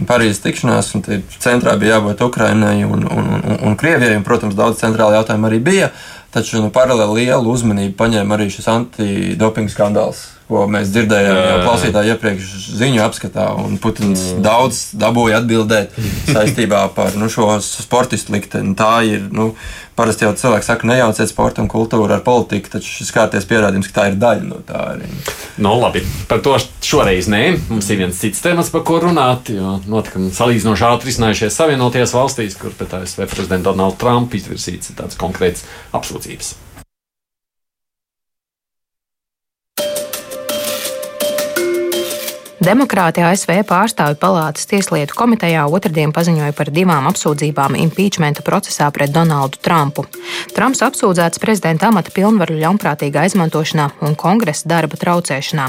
Parīzes 0.09 0.41
tikšanās, 0.45 0.95
un 0.97 1.05
centrā 1.43 1.75
bija 1.81 1.99
jābūt 1.99 2.23
Ukrainai 2.25 2.79
un, 2.87 3.05
un, 3.05 3.29
un, 3.37 3.59
un 3.69 3.77
Krievijai, 3.81 4.17
un, 4.17 4.25
protams, 4.27 4.57
daudz 4.57 4.81
centrāla 4.81 5.21
jautājuma 5.21 5.51
arī 5.51 5.61
bija. 5.67 5.91
Taču 6.31 6.61
nu, 6.63 6.69
paralēli 6.71 7.25
lielu 7.25 7.51
uzmanību 7.51 7.97
paņēma 7.99 8.37
arī 8.37 8.47
šis 8.55 8.69
antidopinga 8.71 9.73
skandāls, 9.73 10.21
ko 10.47 10.63
mēs 10.71 10.93
dzirdējām 10.95 11.39
jau 11.41 11.57
klausītāju 11.65 12.15
iepriekš 12.15 12.53
ziņu 12.79 13.03
apskatā. 13.03 13.49
Putins 13.83 14.29
mm. 14.37 14.45
daudz 14.47 14.85
dabūja 14.95 15.41
atbildēt 15.43 15.99
saistībā 16.31 16.85
par 16.95 17.19
nu, 17.19 17.27
šo 17.33 17.57
sportistu 17.65 18.37
likteni. 18.37 18.77
Tā 18.79 18.93
ir 19.09 19.27
nu, 19.35 19.51
Parasti 20.01 20.25
jau 20.25 20.31
cilvēki 20.33 20.65
saka, 20.65 20.89
nejauciet 20.89 21.29
sporta 21.29 21.61
un 21.61 21.67
kultūru 21.69 22.09
ar 22.15 22.23
politiku, 22.25 22.71
taču 22.73 22.89
šis 22.89 23.11
kārties 23.13 23.45
pierādījums, 23.51 23.91
ka 23.91 23.99
tā 23.99 24.07
ir 24.09 24.15
daļa 24.23 24.47
no 24.49 24.63
tā 24.65 24.79
arī. 24.95 25.09
Nu, 25.61 25.75
labi, 25.77 26.01
par 26.31 26.41
to 26.41 26.55
šoreiz 26.81 27.29
nē. 27.29 27.43
Mums 27.69 27.91
ir 27.93 28.01
viens 28.01 28.23
cits 28.23 28.41
temats, 28.41 28.73
par 28.73 28.87
ko 28.89 28.97
runāt. 29.05 29.53
Notikumi 29.93 30.33
salīdzinoši 30.33 30.89
ātri 30.89 31.13
izcinājušies 31.13 31.61
Savienotajās 31.61 32.17
valstīs, 32.17 32.57
kur 32.57 32.73
pēc 32.81 32.97
ASV 33.03 33.27
prezidenta 33.27 33.69
Donalda 33.69 34.01
Trumpa 34.01 34.41
izvirsīts 34.41 34.97
tāds 34.97 35.21
konkrēts 35.21 35.69
apsūdzības. 35.93 36.55
Demokrāti 42.71 43.19
ASV 43.27 43.65
pārstāvju 43.67 44.15
palātas 44.23 44.69
tieslietu 44.71 45.17
komitejā 45.19 45.65
otrdien 45.75 46.13
paziņoja 46.15 46.53
par 46.55 46.69
divām 46.71 47.09
apsūdzībām 47.11 47.75
impeachmenta 47.81 48.45
procesā 48.47 48.87
pret 48.95 49.11
Donaldu 49.11 49.59
Trumpu. 49.59 50.05
Trumps 50.55 50.85
apsūdzēts 50.87 51.43
prezidenta 51.43 51.89
amata 51.91 52.15
pilnvaru 52.15 52.61
ļaunprātīgā 52.61 53.25
izmantošanā 53.27 53.89
un 54.07 54.15
kongresa 54.15 54.71
darba 54.71 55.01
traucēšanā. 55.01 55.65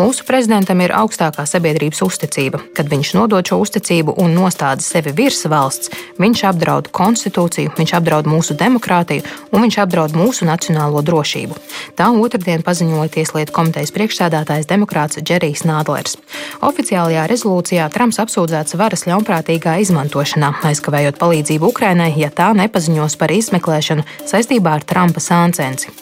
Mūsu 0.00 0.24
prezidentam 0.24 0.80
ir 0.80 0.94
augstākā 0.96 1.44
sabiedrības 1.44 2.00
uzticība. 2.06 2.62
Kad 2.72 2.88
viņš 2.88 3.12
nodod 3.18 3.44
šo 3.44 3.60
uzticību 3.60 4.16
un 4.24 4.32
nostāda 4.32 4.80
sevi 4.80 5.12
virs 5.12 5.44
valsts, 5.44 5.92
viņš 6.16 6.44
apdraud 6.54 6.88
konstitūciju, 6.88 7.74
viņš 7.76 7.94
apdraud 8.00 8.30
mūsu 8.32 8.56
demokrātiju 8.56 9.26
un 9.52 9.66
viņš 9.66 9.80
apdraud 9.84 10.16
mūsu 10.16 10.48
nacionālo 10.48 11.04
drošību. 11.04 11.60
Tā 12.00 12.08
otrdien 12.16 12.64
paziņoja 12.64 13.12
Tieslietu 13.18 13.52
komitejas 13.60 13.92
priekšsēdētājs 13.92 14.72
demokrāts 14.72 15.20
Džerijs 15.20 15.68
Nādlers. 15.68 16.16
Oficiālajā 16.64 17.26
rezolūcijā 17.30 17.86
Trumps 17.94 18.20
apsūdzēts 18.22 18.76
varas 18.80 19.06
ļaunprātīgā 19.08 19.78
izmantošanā, 19.84 20.52
aizkavējot 20.70 21.20
palīdzību 21.20 21.70
Ukrainai, 21.72 22.10
ja 22.20 22.28
tā 22.34 22.50
nepaziņos 22.58 23.16
par 23.20 23.32
izmeklēšanu 23.34 24.04
saistībā 24.28 24.76
ar 24.78 24.84
Trumpa 24.84 25.22
sāncensi. 25.24 25.94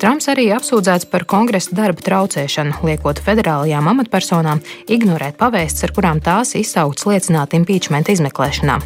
Trumps 0.00 0.28
arī 0.32 0.48
apsūdzēts 0.54 1.08
par 1.10 1.24
kongresa 1.30 1.74
darba 1.76 2.02
traucēšanu, 2.04 2.82
liekot 2.86 3.20
federālajām 3.24 3.88
amatpersonām 3.94 4.60
ignorēt 4.90 5.38
pavēstis, 5.40 5.86
ar 5.86 5.94
kurām 5.96 6.20
tās 6.24 6.54
izsauktas 6.58 7.06
liecināt 7.08 7.54
impeachment 7.56 8.10
izmeklēšanā. 8.12 8.80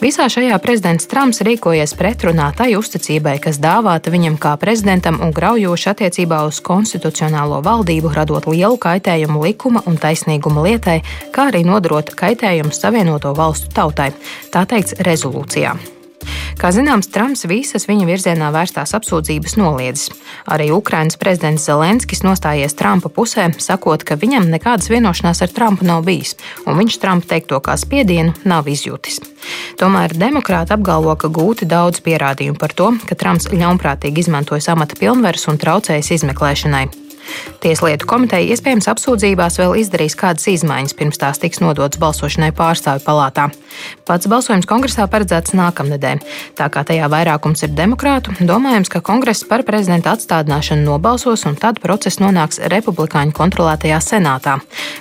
Visā 0.00 0.26
šajā 0.32 0.56
prezidents 0.60 1.08
Trumps 1.08 1.42
rīkojies 1.46 1.94
pretrunā 1.96 2.50
tai 2.56 2.72
uzticībai, 2.76 3.36
kas 3.44 3.60
dāvāta 3.62 4.12
viņam 4.12 4.36
kā 4.40 4.56
prezidentam 4.60 5.20
un 5.24 5.32
graujoši 5.36 5.92
attiecībā 5.92 6.42
uz 6.48 6.60
konstitucionālo 6.64 7.62
valdību, 7.64 8.12
radot 8.16 8.48
lielu 8.50 8.76
kaitējumu 8.80 9.44
likuma 9.46 9.84
un 9.86 9.96
taisnīguma 10.36 10.64
lietai, 10.64 11.02
kā 11.32 11.50
arī 11.50 11.64
nodarot 11.64 12.14
kaitējumu 12.14 12.72
Savienoto 12.72 13.34
valstu 13.34 13.72
tautai. 13.72 14.12
Tā 14.52 14.66
teikts 14.66 14.96
rezolūcijā. 15.00 15.76
Kā 16.56 16.70
zināms, 16.72 17.10
Trumps 17.12 17.44
visas 17.46 17.84
viņa 17.86 18.06
virzienā 18.08 18.48
vērstās 18.50 18.94
apsūdzības 18.96 19.56
noliedzis. 19.60 20.10
Arī 20.48 20.70
Ukrainas 20.72 21.18
prezidents 21.20 21.66
Zelenskis 21.68 22.24
nostājies 22.24 22.74
Trumpa 22.74 23.10
pusē, 23.12 23.50
sakot, 23.60 24.02
ka 24.02 24.16
viņam 24.16 24.48
nekādas 24.50 24.88
vienošanās 24.90 25.44
ar 25.44 25.52
Trumpu 25.52 25.84
nav 25.84 26.02
bijis, 26.08 26.34
un 26.66 26.80
viņš 26.80 26.98
Trumpa 26.98 27.36
teikto 27.36 27.60
kā 27.60 27.76
spiedienu 27.76 28.34
nav 28.48 28.66
izjūtis. 28.66 29.20
Tomēr 29.78 30.16
demokrāti 30.16 30.74
apgalvo, 30.74 31.14
ka 31.20 31.28
gūti 31.28 31.68
daudz 31.68 32.00
pierādījumu 32.02 32.58
par 32.58 32.74
to, 32.74 32.94
ka 33.06 33.14
Trumps 33.14 33.52
ļaunprātīgi 33.52 34.24
izmantojas 34.24 34.72
amata 34.72 34.98
pilnvaras 34.98 35.46
un 35.52 35.60
traucējas 35.60 36.14
izmeklēšanai. 36.16 37.05
Tieslietu 37.62 38.06
komiteja 38.08 38.54
iespējams 38.54 38.88
apsūdzībās 38.92 39.58
vēl 39.60 39.76
izdarīs 39.82 40.16
kādas 40.18 40.46
izmaiņas, 40.52 40.96
pirms 40.98 41.20
tās 41.20 41.40
tiks 41.42 41.62
nodotas 41.64 42.00
balsošanai 42.02 42.52
pārstāvju 42.56 43.04
palātā. 43.06 43.48
Pats 44.06 44.28
balsojums 44.30 44.68
kongresā 44.68 45.06
paredzēts 45.10 45.54
nākamnedēļ. 45.56 46.22
Tā 46.56 46.68
kā 46.72 46.84
tajā 46.86 47.08
vairākums 47.12 47.64
ir 47.66 47.74
demokrātu, 47.76 48.36
domājams, 48.40 48.90
ka 48.92 49.02
kongress 49.04 49.44
par 49.48 49.64
prezidenta 49.66 50.14
atstādināšanu 50.16 50.86
nobalsos 50.86 51.44
un 51.48 51.58
tad 51.60 51.80
process 51.82 52.20
nonāks 52.22 52.60
republikāņu 52.72 53.34
kontrolētajā 53.36 53.98
senātā. 54.04 54.58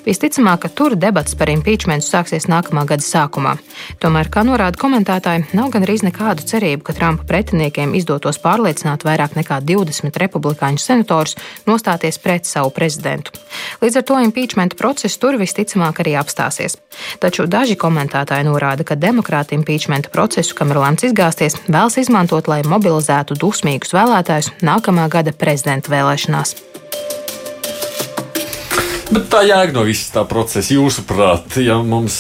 Visticamāk, 0.08 0.66
ka 0.66 0.74
tur 0.74 0.98
debats 1.00 1.38
par 1.38 1.52
impeachmentu 1.54 2.08
sāksies 2.08 2.50
nākamā 2.52 2.86
gada 2.90 3.06
sākumā. 3.06 3.56
Tomēr, 4.04 4.32
kā 4.34 4.44
norāda 4.48 4.80
komentētāji, 4.82 5.48
nav 5.58 5.72
gan 5.74 5.86
arī 5.88 5.98
nekādu 6.10 6.46
cerību, 6.50 6.84
ka 6.86 6.96
Trumpa 6.98 7.28
pretiniekiem 7.30 7.96
izdotos 7.98 8.40
pārliecināt 8.44 9.06
vairāk 9.08 9.38
nekā 9.38 9.62
20 9.64 10.20
republikāņu 10.22 10.82
senatorus 10.82 11.38
nostāties 11.70 12.15
pret 12.22 12.48
savu 12.48 12.72
prezidentu. 12.76 13.34
Līdz 13.82 14.00
ar 14.02 14.06
to 14.08 14.20
impeachment 14.24 14.76
process 14.80 15.20
tur 15.22 15.38
visticamāk 15.42 16.02
arī 16.04 16.16
apstāsies. 16.20 16.78
Taču 17.24 17.48
daži 17.48 17.78
komentētāji 17.80 18.48
norāda, 18.48 18.86
ka 18.88 18.98
demokrāti 19.00 19.58
impeachment 19.58 20.12
procesu, 20.14 20.56
kam 20.58 20.74
ir 20.74 20.82
lemts 20.84 21.08
izgāzties, 21.08 21.60
vēlas 21.68 22.00
izmantot, 22.02 22.50
lai 22.52 22.62
mobilizētu 22.68 23.38
dusmīgus 23.40 23.96
vēlētājus 23.96 24.54
nākamā 24.66 25.10
gada 25.12 25.36
prezidenta 25.36 25.94
vēlēšanās. 25.94 26.56
Bet 29.16 29.30
tā 29.32 29.46
jēga 29.46 29.76
no 29.76 29.86
visas 29.86 30.10
tā 30.12 30.26
procesa, 30.28 30.74
jūsuprāt, 30.74 31.60
ja 31.62 31.78
mums 31.86 32.16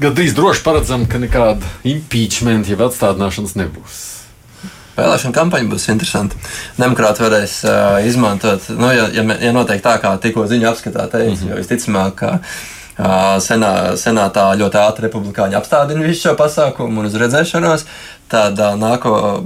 gandrīz 0.00 0.34
droši 0.36 0.64
paredzam, 0.66 1.06
ka 1.08 1.20
nekāda 1.22 1.66
impeachment, 1.86 2.68
jeb 2.68 2.82
atstādināšanas 2.84 3.56
nebūs. 3.60 4.09
Vēlēšana 4.96 5.36
kampaņa 5.36 5.70
būs 5.70 5.88
interesanta. 5.92 6.36
Demokrāti 6.78 7.24
varēs 7.24 7.60
uh, 7.64 8.00
izmantot, 8.06 8.66
nu, 8.74 8.90
ja, 8.94 9.06
ja, 9.14 9.24
ja 9.40 9.54
notiek 9.56 9.82
tā, 9.84 9.96
kā 10.02 10.12
tikko 10.20 10.46
ziņu 10.50 10.70
apskatā 10.72 11.06
teica, 11.06 11.30
mm 11.30 11.36
-hmm. 11.36 11.50
jo 11.50 11.60
visticamāk, 11.60 12.14
ka 12.14 12.30
uh, 12.40 13.38
senā, 13.40 13.72
senātā 13.96 14.50
ļoti 14.58 14.82
ātri 14.82 15.08
republikāņi 15.08 15.56
apstādina 15.56 16.06
visu 16.06 16.28
šo 16.28 16.36
pasākumu 16.36 17.00
un 17.00 17.06
uz 17.06 17.14
redzēšanos. 17.14 17.86
Tad 18.28 18.58
uh, 18.58 18.76
nāko, 18.78 19.42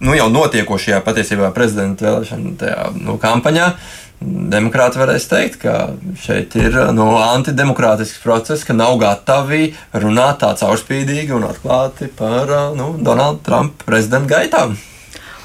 nu, 0.00 0.14
jau 0.14 0.28
notiekošajā 0.30 1.00
patiesībā 1.00 1.52
prezidenta 1.52 2.04
vēlēšana 2.04 2.56
tajā, 2.58 2.90
nu, 2.94 3.18
kampaņā. 3.18 3.66
Uh, 3.66 4.05
Demokrāti 4.20 4.96
varēs 4.96 5.26
teikt, 5.28 5.58
ka 5.60 5.90
šeit 6.16 6.54
ir 6.56 6.72
nu, 6.96 7.04
antidemokrātisks 7.20 8.22
process, 8.22 8.64
ka 8.64 8.72
nav 8.72 8.96
gatavi 9.02 9.74
runāt 9.92 10.40
tā 10.40 10.54
caurspīdīgi 10.56 11.34
un 11.36 11.44
atklāti 11.44 12.08
par 12.16 12.48
nu, 12.78 12.94
Donalda 12.96 13.44
Trumpa 13.44 13.84
prezidenta 13.84 14.38
gaitām. 14.38 14.72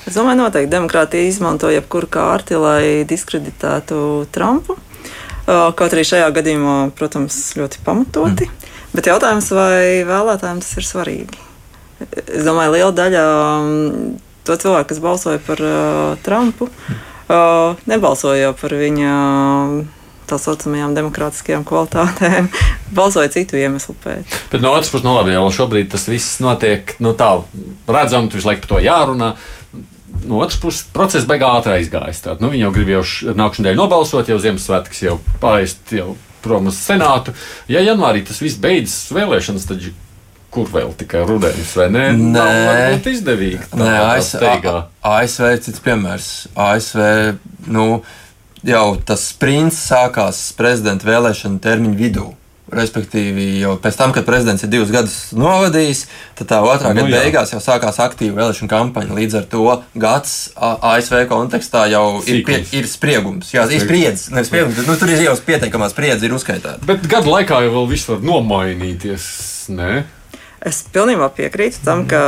Es 0.08 0.16
domāju, 0.16 0.40
noteikti 0.46 0.72
demokrātija 0.72 1.28
izmanto 1.28 1.70
jebkuru 1.70 2.08
kārti, 2.10 2.56
lai 2.58 3.04
diskreditētu 3.08 4.00
Trumpu. 4.32 4.80
Kaut 5.46 5.92
arī 5.92 6.08
šajā 6.08 6.32
gadījumā, 6.40 6.80
protams, 6.96 7.44
ļoti 7.60 7.84
pamatoti. 7.84 8.48
Mm. 8.48 8.74
Bet 8.96 9.12
jautājums, 9.12 9.52
vai 9.52 10.02
vēlētājiem 10.08 10.64
tas 10.64 10.74
ir 10.80 10.88
svarīgi? 10.88 11.46
Es 12.24 12.48
domāju, 12.48 12.78
liela 12.80 12.96
daļa 12.96 13.30
to 14.48 14.58
cilvēku, 14.64 14.90
kas 14.90 15.04
balsoja 15.04 15.44
par 15.44 15.60
uh, 15.62 16.20
Trumpu, 16.24 16.72
mm 16.72 17.08
nebalsoja 17.90 18.54
par 18.60 18.78
viņa 18.78 19.16
tā 20.32 20.40
saucamajām 20.40 20.96
demokrātiskajām 20.96 21.66
kvalitātēm, 21.68 22.48
balsoja 22.98 23.32
citu 23.34 23.60
iemeslu 23.60 23.96
pēc. 24.04 24.38
Bet 24.54 24.64
no 24.64 24.74
otras 24.76 24.92
puses, 24.92 25.06
no 25.06 25.16
nu 25.16 25.20
labi, 25.20 25.36
jau 25.36 25.48
šobrīd 25.62 25.92
tas 25.92 26.08
viss 26.12 26.40
notiek 26.44 26.96
nu, 27.04 27.16
tā, 27.20 27.34
redzam, 27.92 28.30
tu 28.32 28.40
visu 28.40 28.52
laiku 28.52 28.66
par 28.66 28.74
to 28.76 28.84
jārunā. 28.86 29.34
No 30.28 30.42
otras 30.44 30.60
puses, 30.62 30.86
process 30.94 31.28
beigās 31.28 31.62
ātri 31.62 31.80
aizgājis. 31.80 32.24
Tātad, 32.24 32.44
nu, 32.44 32.52
viņi 32.54 32.66
jau 32.68 32.74
grib 32.76 32.92
jau 32.94 33.04
nākamā 33.32 33.64
nedēļa 33.66 33.80
nobalsot, 33.80 34.30
jau 34.30 34.40
Ziemassvētkus 34.44 35.04
jau 35.08 35.18
pāriest 35.42 35.96
jau 35.98 36.14
prom 36.44 36.70
uz 36.72 36.80
senātu. 36.82 37.34
Ja 37.72 37.84
janvārī 37.86 38.24
tas 38.28 38.42
viss 38.44 38.60
beidzas 38.62 39.12
vēlēšanas, 39.16 39.68
tad 39.70 39.84
kur 40.52 40.68
vēl 40.72 40.92
tikai 41.00 41.24
rudenis, 41.28 41.76
vai 41.80 41.88
ne? 41.94 42.08
Nē, 42.18 42.48
tas 43.00 43.08
ir 43.08 43.16
izdevīgi. 43.16 43.64
Tā, 43.72 43.80
Nē, 43.80 43.94
ASV, 44.18 44.44
ASV 45.14 45.48
ir 45.56 45.64
cits 45.68 45.84
piemērs. 45.86 46.28
ASV, 46.60 47.00
nu, 47.72 47.88
jau 48.68 48.86
tas 49.08 49.32
sprints 49.32 49.80
sākās 49.88 50.44
prezidenta 50.58 51.08
vēlēšanu 51.08 51.64
termiņu 51.64 52.00
vidū. 52.00 52.28
Respektīvi, 52.72 53.58
jau 53.60 53.74
pēc 53.84 53.98
tam, 54.00 54.14
kad 54.16 54.24
prezidents 54.24 54.64
ir 54.64 54.70
divus 54.72 54.94
gadus 54.94 55.16
novadījis, 55.36 56.06
tad 56.40 56.48
tā 56.54 56.60
otrā 56.64 56.94
nu, 56.94 57.02
gada 57.02 57.12
jā. 57.12 57.24
beigās 57.26 57.52
jau 57.52 57.60
sākās 57.60 58.00
aktīva 58.00 58.38
vēlēšana 58.38 58.72
kampaņa. 58.72 59.18
Līdz 59.18 59.36
ar 59.42 59.50
to 59.52 59.66
gads 60.00 60.36
ASV 60.56 61.26
kontekstā 61.28 61.84
jau 61.92 62.06
ir, 62.24 62.46
pie, 62.48 62.62
ir 62.80 62.88
spriegums. 62.88 63.52
Jā, 63.52 63.66
ir 63.68 63.84
spriedzes. 63.84 64.30
Ne, 64.32 64.46
spriegums 64.48 64.80
bet, 64.80 64.88
nu, 64.88 64.96
tur 65.02 65.12
ir 65.12 65.26
jau 65.26 65.36
pieteikamā 65.52 65.92
spriedzes, 65.92 66.24
ir 66.30 66.38
uzskaitāta. 66.38 66.80
Bet 66.88 67.04
gadu 67.12 67.36
laikā 67.36 67.60
jau 67.68 67.84
viss 67.92 68.08
var 68.08 68.24
nomainīties. 68.24 69.28
Ne? 69.76 70.06
Es 70.62 70.84
pilnībā 70.94 71.26
piekrītu 71.34 71.80
tam, 71.82 72.04
ka 72.06 72.20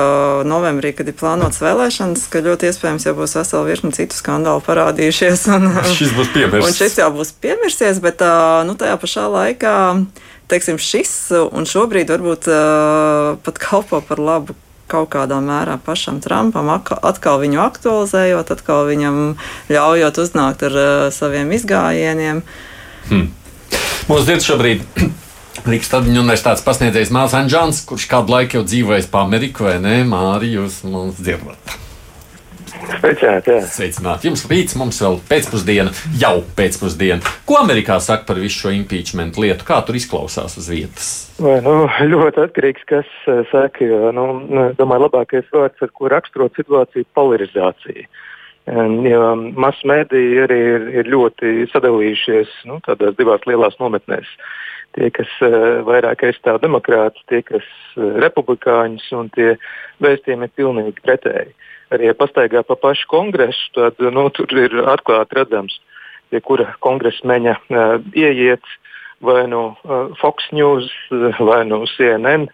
novembrī, 0.49 0.89
kad 0.97 1.05
ir 1.05 1.13
plānotas 1.13 1.61
vēlēšanas, 1.61 2.23
ka 2.34 2.41
ļoti 2.41 2.71
iespējams 2.71 3.05
jau 3.05 3.13
būs 3.19 3.36
vesela 3.38 3.67
virkne 3.67 3.93
citu 3.93 4.17
skandālu 4.17 4.63
parādījušies. 4.65 5.45
Un, 5.53 5.69
šis 5.99 6.15
būs 6.17 6.34
piemirsts. 6.34 6.65
Un 6.65 6.77
šis 6.79 6.97
jau 6.97 7.11
būs 7.13 7.34
piemirsies, 7.43 8.01
bet 8.01 8.25
nu, 8.65 8.73
tajā 8.79 8.97
pašā 9.03 9.27
laikā 9.29 9.75
teiksim, 10.49 10.81
šis 10.81 11.13
un 11.45 11.69
šobrīd 11.69 12.09
varbūt 12.09 12.49
pat 13.45 13.61
kalpo 13.61 14.01
par 14.05 14.21
labu 14.21 14.57
kaut 14.89 15.09
kādā 15.13 15.39
mērā 15.41 15.77
pašam 15.81 16.19
Trumpam, 16.21 16.69
atkal 16.73 17.39
viņu 17.41 17.61
aktualizējot, 17.63 18.51
atkal 18.53 18.86
viņam 18.89 19.19
ļaujot 19.71 20.19
uznākt 20.21 20.65
ar 20.67 20.77
uh, 20.77 21.07
saviem 21.13 21.53
izgājieniem. 21.55 22.43
Hmm. 23.09 23.29
Mūsu 24.09 24.27
dzird 24.27 24.45
šobrīd 24.45 24.86
Rīgas 25.64 25.88
Stadiņu 25.88 26.20
universitātes 26.20 26.64
pasniedzējs 26.66 27.11
Mārs 27.16 27.34
Anģāns, 27.39 27.78
kurš 27.88 28.03
kādu 28.11 28.34
laiku 28.34 28.57
jau 28.57 28.66
dzīvojis 28.68 29.05
pa 29.07 29.22
Ameriku, 29.24 29.64
vai 29.70 29.78
ne? 29.80 30.01
Māri, 30.03 30.49
jūs 30.57 30.82
mums 30.84 31.22
dzirdat. 31.22 31.78
Sveicināti, 32.97 33.53
jā. 33.53 33.61
Sveicināti. 33.72 34.28
Jums 34.28 34.43
rīts, 34.49 34.76
mums 34.76 34.97
vēl 34.99 35.16
pēcpusdiena, 35.30 35.93
jau 36.20 36.34
pēcpusdiena. 36.57 37.32
Ko 37.47 37.61
Amerikā 37.61 37.95
saka 38.03 38.28
par 38.28 38.41
visu 38.43 38.66
šo 38.66 38.74
impeachment 38.76 39.39
lietu? 39.39 39.64
Kā 39.70 39.78
tur 39.88 39.95
izklausās 39.95 40.57
uz 40.59 40.68
vietas? 40.68 41.07
Vai, 41.39 41.55
nu, 41.64 41.78
ļoti 42.11 42.43
atkarīgs, 42.43 42.84
kas 42.89 43.14
uh, 43.32 43.45
saka, 43.53 43.88
jo, 43.88 44.11
nu, 44.18 44.26
nu, 44.43 44.66
domāju, 44.76 45.05
labākais 45.05 45.47
vārds, 45.55 45.80
ar 45.80 45.93
ko 45.95 46.11
raksturot 46.11 46.59
situāciju, 46.59 47.05
ir 47.05 47.16
polarizācija. 47.16 48.03
Jo 48.68 49.24
masu 49.59 49.88
mēdīji 49.91 50.43
arī 50.43 50.59
ir, 50.74 50.84
ir 51.01 51.09
ļoti 51.11 51.66
sadalījušies 51.72 52.51
nu, 52.70 52.78
divās 53.20 53.43
lielās 53.47 53.76
nometnēs. 53.80 54.28
Uh, 54.28 54.51
tie, 54.97 55.09
kas 55.13 55.31
uh, 55.45 55.81
vairāk 55.87 56.25
aizstāv 56.27 56.61
demokrātus, 56.63 57.23
tie, 57.31 57.41
kas 57.45 57.65
uh, 57.97 58.13
republikāņus, 58.23 59.09
un 59.17 59.31
tie 59.35 59.53
vēstījumi 60.03 60.49
ir 60.49 60.55
pilnīgi 60.57 61.05
pretēji. 61.05 61.53
Arī, 61.93 62.09
ja 62.09 62.17
pastaigā 62.17 62.63
pa 62.65 62.77
pašu 62.79 63.09
kongresu, 63.11 63.67
tad 63.77 63.99
nu, 64.13 64.25
tur 64.33 64.49
ir 64.57 64.79
atklāti 64.89 65.37
redzams, 65.37 65.75
pie 66.33 66.41
kura 66.45 66.71
kongresmeņa 66.85 67.57
uh, 67.59 67.97
ieiet 68.17 68.65
vai 69.23 69.45
nu 69.47 69.69
uh, 69.71 70.09
Fox 70.19 70.49
News, 70.51 70.89
vai 71.39 71.61
nu 71.69 71.83
CNN, 71.95 72.49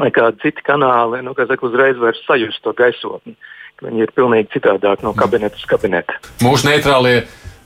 vai 0.00 0.10
kādi 0.14 0.40
citi 0.46 0.64
kanāli, 0.66 1.22
nu, 1.24 1.34
kas 1.38 1.50
uzreiz 1.60 1.98
var 2.00 2.16
sajust 2.24 2.62
to 2.64 2.74
gaisotni. 2.76 3.36
Viņi 3.82 4.04
ir 4.04 4.12
pilnīgi 4.14 4.52
citādāk 4.54 5.02
no 5.02 5.10
kabineta 5.18 5.58
uz 5.58 5.64
kabineta. 5.66 6.14
Mūsu 6.44 6.68
neitrālie 6.68 7.24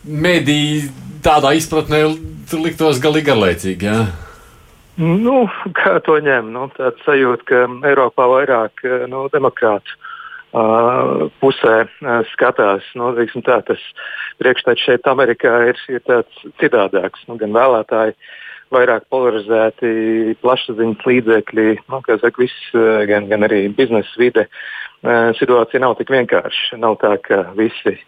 mediji 0.08 0.86
tādā 1.24 1.52
izpratnē 1.58 2.06
liktos 2.54 3.00
galīgi 3.02 3.30
garlaicīgi. 3.30 3.88
Jā. 3.88 4.00
Nu, 4.96 5.44
kā 5.76 5.98
to 6.06 6.16
ņem? 6.24 6.52
Nu, 6.54 6.68
Tāds 6.76 7.02
sajūta, 7.04 7.44
ka 7.48 7.62
Eiropā 7.90 8.28
vairāk 8.30 8.80
nu, 9.12 9.26
demokrātu 9.32 9.92
uh, 9.92 11.26
pusē 11.42 11.76
uh, 11.84 12.22
skatās. 12.32 12.86
Nu, 12.96 13.10
tā, 13.44 13.60
tas 13.66 13.82
priekšstats 14.40 14.86
šeit 14.88 15.10
Amerikā 15.10 15.52
ir, 15.72 15.82
ir 15.92 16.00
tāds 16.08 16.48
citādāks. 16.62 17.26
Nu, 17.28 17.36
gan 17.40 17.52
vēlētāji 17.56 18.16
vairāk 18.74 19.04
polarizēti, 19.12 20.34
plašsaziņas 20.42 21.04
līdzekļi, 21.06 21.68
nu, 21.86 22.02
saka, 22.08 22.34
viss, 22.40 22.72
gan, 23.06 23.28
gan 23.30 23.46
arī 23.46 23.66
biznesa 23.68 24.22
vide. 24.22 24.48
Uh, 25.04 25.30
situācija 25.36 25.84
nav 25.84 25.98
tik 26.00 26.10
vienkārša. 26.14 26.80
Nav 26.80 26.96
tā, 27.04 27.12
ka 27.20 27.44
visi 27.58 27.98
uh, 27.98 28.04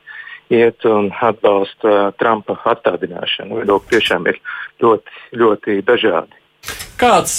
iet 0.54 0.84
un 0.88 1.10
atbalsta 1.12 2.10
Trumpa 2.20 2.58
atstādināšanu. 2.72 3.62
Viedokļi 3.62 3.94
tiešām 3.94 4.28
ir 4.30 4.40
ļoti, 4.82 5.22
ļoti 5.40 5.80
dažādi. 5.86 6.38
Kāds 6.98 7.34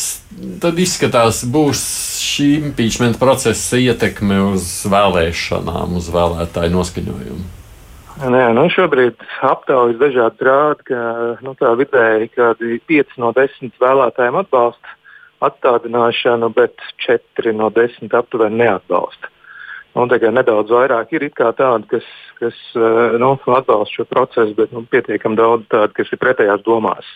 tad 0.64 0.78
izskatās 0.80 1.42
būs 1.44 1.82
šī 2.24 2.50
impeachment 2.62 3.20
procesa 3.20 3.80
ietekme 3.82 4.38
uz 4.54 4.68
vēlēšanām, 4.88 5.98
uz 6.00 6.08
vēlētāju 6.14 6.76
noskaņojumu? 6.78 7.48
Nē, 8.20 8.42
nu 8.52 8.66
šobrīd 8.72 9.20
aptaujas 9.48 10.00
dažādi 10.00 10.44
rāda, 10.44 10.86
ka 10.88 11.02
nu, 11.44 11.54
tā 11.60 11.72
vidēji 11.80 12.32
kādi 12.36 12.80
5 12.92 13.20
no 13.24 13.32
10 13.36 13.76
vēlētājiem 13.80 14.40
atbalsta 14.42 14.96
atstādināšanu, 15.48 16.50
bet 16.56 16.76
4 17.06 17.54
no 17.56 17.70
10 17.72 18.16
aptuveni 18.20 18.60
neatbalsta. 18.64 19.32
Un 20.00 20.08
tagad 20.08 20.36
nedaudz 20.36 20.72
vairāk 20.72 21.12
ir 21.16 21.26
tādi, 21.36 21.88
kas, 21.92 22.08
kas 22.40 22.58
nu, 23.20 23.34
atbalsta 23.58 23.98
šo 23.98 24.06
procesu, 24.08 24.56
bet 24.56 24.72
nu, 24.72 24.86
pietiekami 24.88 25.36
daudz 25.40 25.68
tādu, 25.72 25.96
kas 25.98 26.12
ir 26.14 26.22
pretējās 26.22 26.64
domās. 26.64 27.08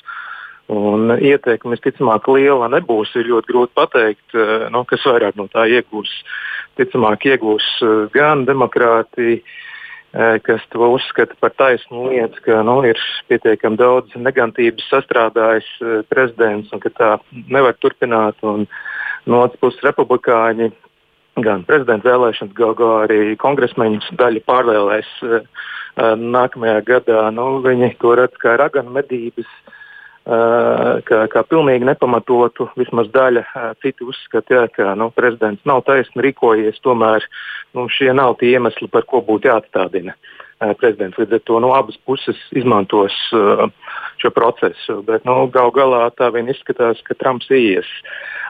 Un 0.74 1.12
ieteikumi 1.16 1.76
visticamāk 1.76 2.28
liela 2.32 2.70
nebūs. 2.72 3.12
Ir 3.20 3.30
ļoti 3.32 3.52
grūti 3.52 3.76
pateikt, 3.76 4.36
nu, 4.72 4.84
kas 4.88 5.04
vairāk 5.08 5.40
no 5.40 5.48
tā 5.52 5.68
iegūs. 5.68 6.12
Ticamāk, 6.80 7.28
iegūs 7.30 7.68
gan 8.16 8.46
demokrātija, 8.48 9.44
kas 10.46 10.64
to 10.74 10.88
uzskata 10.96 11.36
par 11.42 11.54
taisnu 11.58 12.08
lietu, 12.10 12.42
ka 12.46 12.62
nu, 12.66 12.80
ir 12.88 13.00
pietiekami 13.30 13.80
daudz 13.80 14.16
negantības 14.16 14.88
sastrādājis 14.92 15.70
prezidents 16.10 16.74
un 16.74 16.82
ka 16.84 16.92
tā 16.96 17.12
nevar 17.52 17.78
turpināt. 17.80 18.40
Un, 18.44 18.68
no 19.30 19.44
otras 19.46 19.60
puses, 19.62 19.84
republikāņi 19.86 20.72
gan 21.42 21.64
prezidenta 21.66 22.12
vēlēšanas, 22.12 22.56
gan 22.58 22.84
arī 23.04 23.36
kongresmeņus 23.42 24.12
daļa 24.20 24.44
pārvēlēs 24.50 25.14
nākamajā 26.20 26.82
gadā. 26.86 27.30
Nu, 27.34 27.62
viņi 27.64 27.96
to 28.02 28.16
redz 28.20 28.38
kā 28.42 28.58
raganu 28.62 28.94
medības. 29.00 29.50
Kā, 30.24 31.18
kā 31.28 31.42
pilnīgi 31.52 31.84
nepamatotu, 31.84 32.70
vismaz 32.80 33.10
daļa 33.12 33.42
citu 33.84 34.08
uzskata, 34.08 34.56
jā, 34.56 34.62
ka 34.72 34.94
nu, 34.96 35.10
prezidents 35.12 35.66
nav 35.68 35.82
taisni 35.84 36.24
rīkojies, 36.24 36.80
tomēr 36.80 37.26
nu, 37.76 37.90
šie 37.92 38.14
nav 38.16 38.38
tie 38.40 38.54
iemesli, 38.56 38.88
par 38.88 39.04
ko 39.04 39.20
būtu 39.28 39.52
jāatstādina 39.52 40.16
prezidents. 40.80 41.18
Līdz 41.20 41.38
ar 41.38 41.44
to 41.48 41.60
nu, 41.64 41.72
abas 41.76 41.98
puses 42.08 42.40
izmantos 42.56 43.16
uh, 43.36 43.68
šo 44.22 44.32
procesu. 44.36 45.02
Bet 45.08 45.28
nu, 45.28 45.46
gal 45.54 45.74
galā 45.76 46.08
tā 46.18 46.32
vien 46.36 46.50
izskatās, 46.52 47.02
ka 47.08 47.18
Trumps 47.20 47.52
ies 47.54 47.90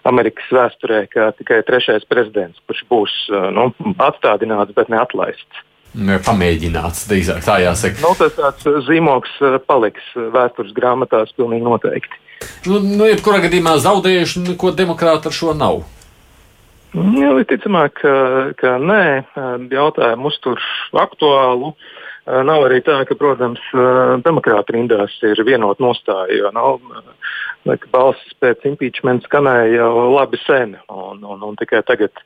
Amerikas 0.07 0.49
vēsturē 0.51 1.05
kā 1.11 1.29
tikai 1.37 1.61
trešais 1.67 2.07
prezidents, 2.09 2.61
kurš 2.67 2.83
būs 2.91 3.13
uh, 3.31 3.49
nu, 3.55 3.69
atstādināts, 4.03 4.75
bet 4.77 4.91
neatlaists. 4.93 5.63
Pamēģināts, 5.93 7.05
drīzāk 7.05 7.43
tā 7.45 7.59
jāsaka. 7.61 8.01
Nu, 8.01 8.15
tas 8.17 8.33
tāds 8.33 8.85
zīmogs 8.87 9.35
paliks 9.69 10.05
vēstures 10.17 10.73
grāmatās 10.73 11.35
pilnīgi 11.37 11.67
noteikti. 11.67 12.21
Nu, 12.65 12.79
nu, 12.81 13.05
jebkurā 13.07 13.43
gadījumā 13.45 13.75
zaudējuši 13.83 14.47
neko 14.47 14.71
demokrāti 14.75 15.29
ar 15.29 15.35
šo 15.35 15.53
nav. 15.57 15.83
Jā, 16.93 17.31
visticamāk, 17.33 17.95
ka, 18.03 18.13
ka 18.59 18.75
nē, 18.77 19.03
jautājumu 19.73 20.29
uztur 20.29 20.61
aktuālu. 21.01 21.71
Nav 22.23 22.63
arī 22.69 22.79
tā, 22.85 23.01
ka, 23.07 23.17
protams, 23.19 23.59
demokrāta 24.23 24.71
rindās 24.75 25.15
ir 25.27 25.41
vienota 25.43 25.83
nostāja, 25.83 26.37
jo 26.37 26.51
nav, 26.55 26.79
balsis 27.91 28.35
pēc 28.39 28.63
impeachment 28.69 29.25
skanēja 29.27 29.81
jau 29.81 30.09
labi 30.13 30.39
sen, 30.45 30.77
un, 30.87 31.19
un, 31.19 31.43
un 31.43 31.57
tikai 31.59 31.83
tagad 31.83 32.23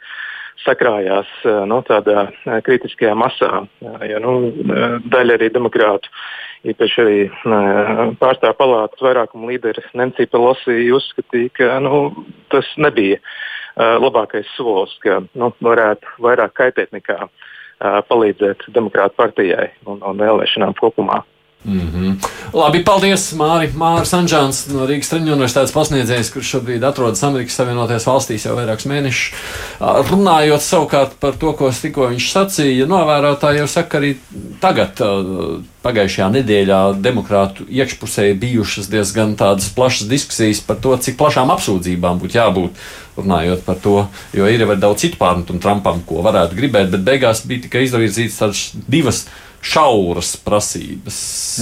sakrājās 0.61 1.29
nu, 1.69 1.81
tādā 1.87 2.27
kritiskajā 2.65 3.15
masā. 3.17 3.63
Ja, 4.05 4.21
nu, 4.21 4.51
daļa 5.09 5.39
arī 5.39 5.49
demokrātu, 5.53 6.13
īpaši 6.67 7.03
arī 7.03 7.19
pārstāvju 8.21 8.57
palātas 8.61 9.01
vairākuma 9.01 9.49
līderis 9.49 9.89
Nancy 9.97 10.29
Pelosi 10.29 10.91
uzskatīja, 10.93 11.53
ka 11.57 11.81
nu, 11.81 12.25
tas 12.53 12.69
nebija 12.77 13.17
labākais 13.77 14.49
solis, 14.57 14.93
ka 15.01 15.23
nu, 15.33 15.53
varētu 15.65 16.17
vairāk 16.21 16.57
kaitēt 16.61 16.93
nekā 16.93 17.23
palīdzēt 17.81 18.67
demokrātu 18.73 19.15
partijai 19.19 19.69
un, 19.85 20.01
un 20.01 20.21
vēlēšanām 20.21 20.73
kopumā. 20.79 21.21
Mm 21.65 21.79
-hmm. 21.79 22.15
Labi, 22.53 22.83
paldies 22.83 23.33
Māri. 23.33 23.67
Māris 23.73 24.13
Anģēns 24.13 24.67
no 24.71 24.85
Rīgas 24.87 25.09
Traņu 25.11 25.33
universitātes 25.35 25.73
pasniedzējs, 25.73 26.29
kurš 26.33 26.51
šobrīd 26.53 26.83
atrodas 26.85 27.23
Amerikas 27.23 27.55
Savienotajās 27.55 28.05
valstīs 28.07 28.45
jau 28.45 28.55
vairākus 28.55 28.85
mēnešus. 28.85 29.33
Runājot 30.11 30.61
savukārt 30.61 31.17
par 31.19 31.33
to, 31.33 31.53
ko 31.53 31.71
tikko 31.81 32.07
viņš 32.07 32.31
sacīja, 32.31 32.85
novērotāji 32.87 33.57
jau 33.57 33.67
saka 33.67 33.97
arī 33.97 34.15
tagad, 34.61 35.01
pagājušajā 35.83 36.29
nedēļā, 36.35 36.79
demokrātu 37.01 37.65
iekšpusē 37.69 38.33
bijušas 38.39 38.87
diezgan 38.87 39.35
tādas 39.35 39.69
plašas 39.69 40.07
diskusijas 40.07 40.59
par 40.59 40.75
to, 40.75 40.97
cik 40.97 41.17
plašām 41.17 41.51
apsūdzībām 41.51 42.19
būtu 42.19 42.37
jābūt. 42.37 42.71
Runājot 43.17 43.63
par 43.65 43.75
to, 43.81 44.07
jo 44.33 44.45
ir 44.45 44.61
jau 44.61 44.75
daudz 44.75 45.01
citu 45.01 45.17
pārmetumu 45.17 45.59
Trumpam, 45.59 46.03
ko 46.05 46.21
varētu 46.21 46.55
gribēt, 46.55 46.91
bet 46.91 47.01
beigās 47.01 47.41
bija 47.49 47.61
tikai 47.61 47.87
izdarītas 47.87 48.37
tādas 48.37 48.71
divas 48.87 49.25
šauras 49.61 50.35
prasības. 50.43 51.17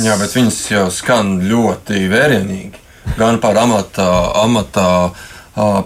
Jā, 0.06 0.18
bet 0.20 0.36
viņas 0.36 0.60
jau 0.72 0.88
skan 0.94 1.38
ļoti 1.46 2.06
vērienīgi. 2.12 2.84
Gan 3.20 3.38
par 3.42 3.58
amata 3.62 4.08
uh, 5.12 5.26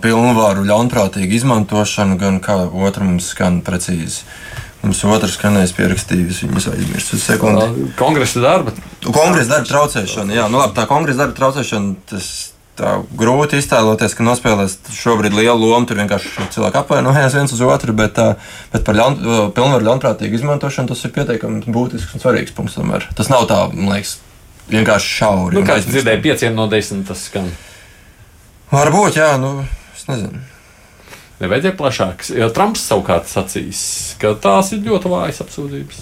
pilnvaru 0.02 0.64
ļaunprātīgu 0.68 1.38
izmantošanu, 1.40 2.18
gan 2.22 2.40
kā 2.44 2.62
otram 2.66 3.14
mums 3.14 3.32
skan 3.34 3.62
precīzi. 3.66 4.24
Mums 4.80 5.02
otrs 5.04 5.36
skanējis 5.36 5.74
pierakstījis, 5.76 6.44
viņas 6.48 6.70
aizmirst 6.72 7.16
uz 7.18 7.26
sekundi. 7.28 7.90
Kongresa 8.00 8.40
darba. 8.40 8.72
Kongresa 9.04 9.58
darba 9.58 9.68
traucēšana, 9.68 10.38
jā, 10.38 10.46
nu 10.52 10.62
labi, 10.62 10.78
tā 10.78 10.86
kongresa 10.88 11.26
darba 11.26 11.36
traucēšana, 11.36 11.98
tas 12.08 12.30
tā 12.80 12.94
grūti 13.20 13.60
iztēloties, 13.60 14.16
ka 14.18 14.26
nospēlēs 14.26 14.78
šobrīd 14.96 15.36
lielu 15.36 15.60
lomu. 15.60 15.88
Tur 15.90 16.00
vienkārši 16.00 16.50
cilvēki 16.56 16.80
apvainojas 16.82 17.36
viens 17.38 17.54
uz 17.56 17.64
otru, 17.66 17.96
bet, 17.98 18.20
bet 18.74 18.86
par 18.88 18.98
ļaun, 18.98 19.20
pilnvaru 19.56 19.88
ļaunprātīgu 19.90 20.40
izmantošanu 20.40 20.92
tas 20.92 21.04
ir 21.06 21.14
pietiekami 21.16 21.64
būtisks 21.68 22.16
un 22.16 22.24
svarīgs 22.24 22.56
punkts. 22.56 22.78
Tomēr. 22.80 23.10
Tas 23.18 23.32
nav 23.32 23.48
tā, 23.50 23.62
man 23.74 23.94
liekas, 23.98 24.18
vienkārši 24.72 25.18
šauri. 25.18 25.60
Nu, 25.60 25.66
kā 25.68 25.80
jūs 25.80 25.90
dzirdējāt, 25.90 26.24
pieciem 26.24 26.56
no 26.56 26.70
desmit 26.72 27.08
tas 27.10 27.26
skan? 27.30 27.50
Varbūt, 28.70 29.18
jā, 29.18 29.34
nu, 29.42 29.58
es 29.98 30.06
nezinu. 30.10 30.46
Nevajadzēja 31.40 31.76
plašāks, 31.80 32.34
jo 32.36 32.50
Trumps 32.52 32.84
savukārt 32.90 33.30
sacīs, 33.32 33.82
ka 34.20 34.34
tās 34.44 34.74
ir 34.76 34.84
ļoti 34.84 35.12
vājas 35.12 35.40
apsūdzības. 35.46 36.02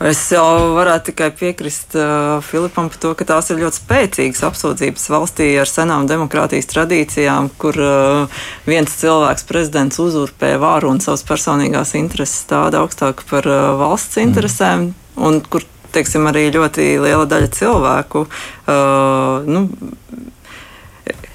Es 0.00 0.20
jau 0.32 0.72
varētu 0.78 1.10
tikai 1.10 1.26
piekrist 1.36 1.92
uh, 1.92 2.38
Filipam 2.40 2.86
par 2.88 3.00
to, 3.02 3.10
ka 3.18 3.26
tās 3.28 3.50
ir 3.52 3.58
ļoti 3.60 3.82
spēcīgas 3.82 4.40
apsūdzības 4.48 5.02
valstī 5.12 5.48
ar 5.60 5.68
senām 5.68 6.06
demokrātijas 6.08 6.70
tradīcijām, 6.70 7.50
kur 7.60 7.76
uh, 7.76 8.38
viens 8.64 8.94
cilvēks, 8.96 9.44
prezidents, 9.50 10.00
uzurpē 10.00 10.54
varu 10.62 10.94
un 10.94 11.02
savas 11.04 11.20
personīgās 11.28 11.92
intereses 12.00 12.48
tāda 12.48 12.80
augstāk 12.80 13.20
par 13.28 13.44
uh, 13.44 13.74
valsts 13.76 14.16
mm. 14.16 14.24
interesēm, 14.24 14.86
mm. 14.88 15.20
un 15.28 15.42
kur, 15.52 15.68
teiksim, 15.92 16.24
arī 16.32 16.46
ļoti 16.56 16.88
liela 17.04 17.28
daļa 17.28 17.52
cilvēku. 17.60 18.24
Uh, 18.64 19.44
nu, 19.44 19.66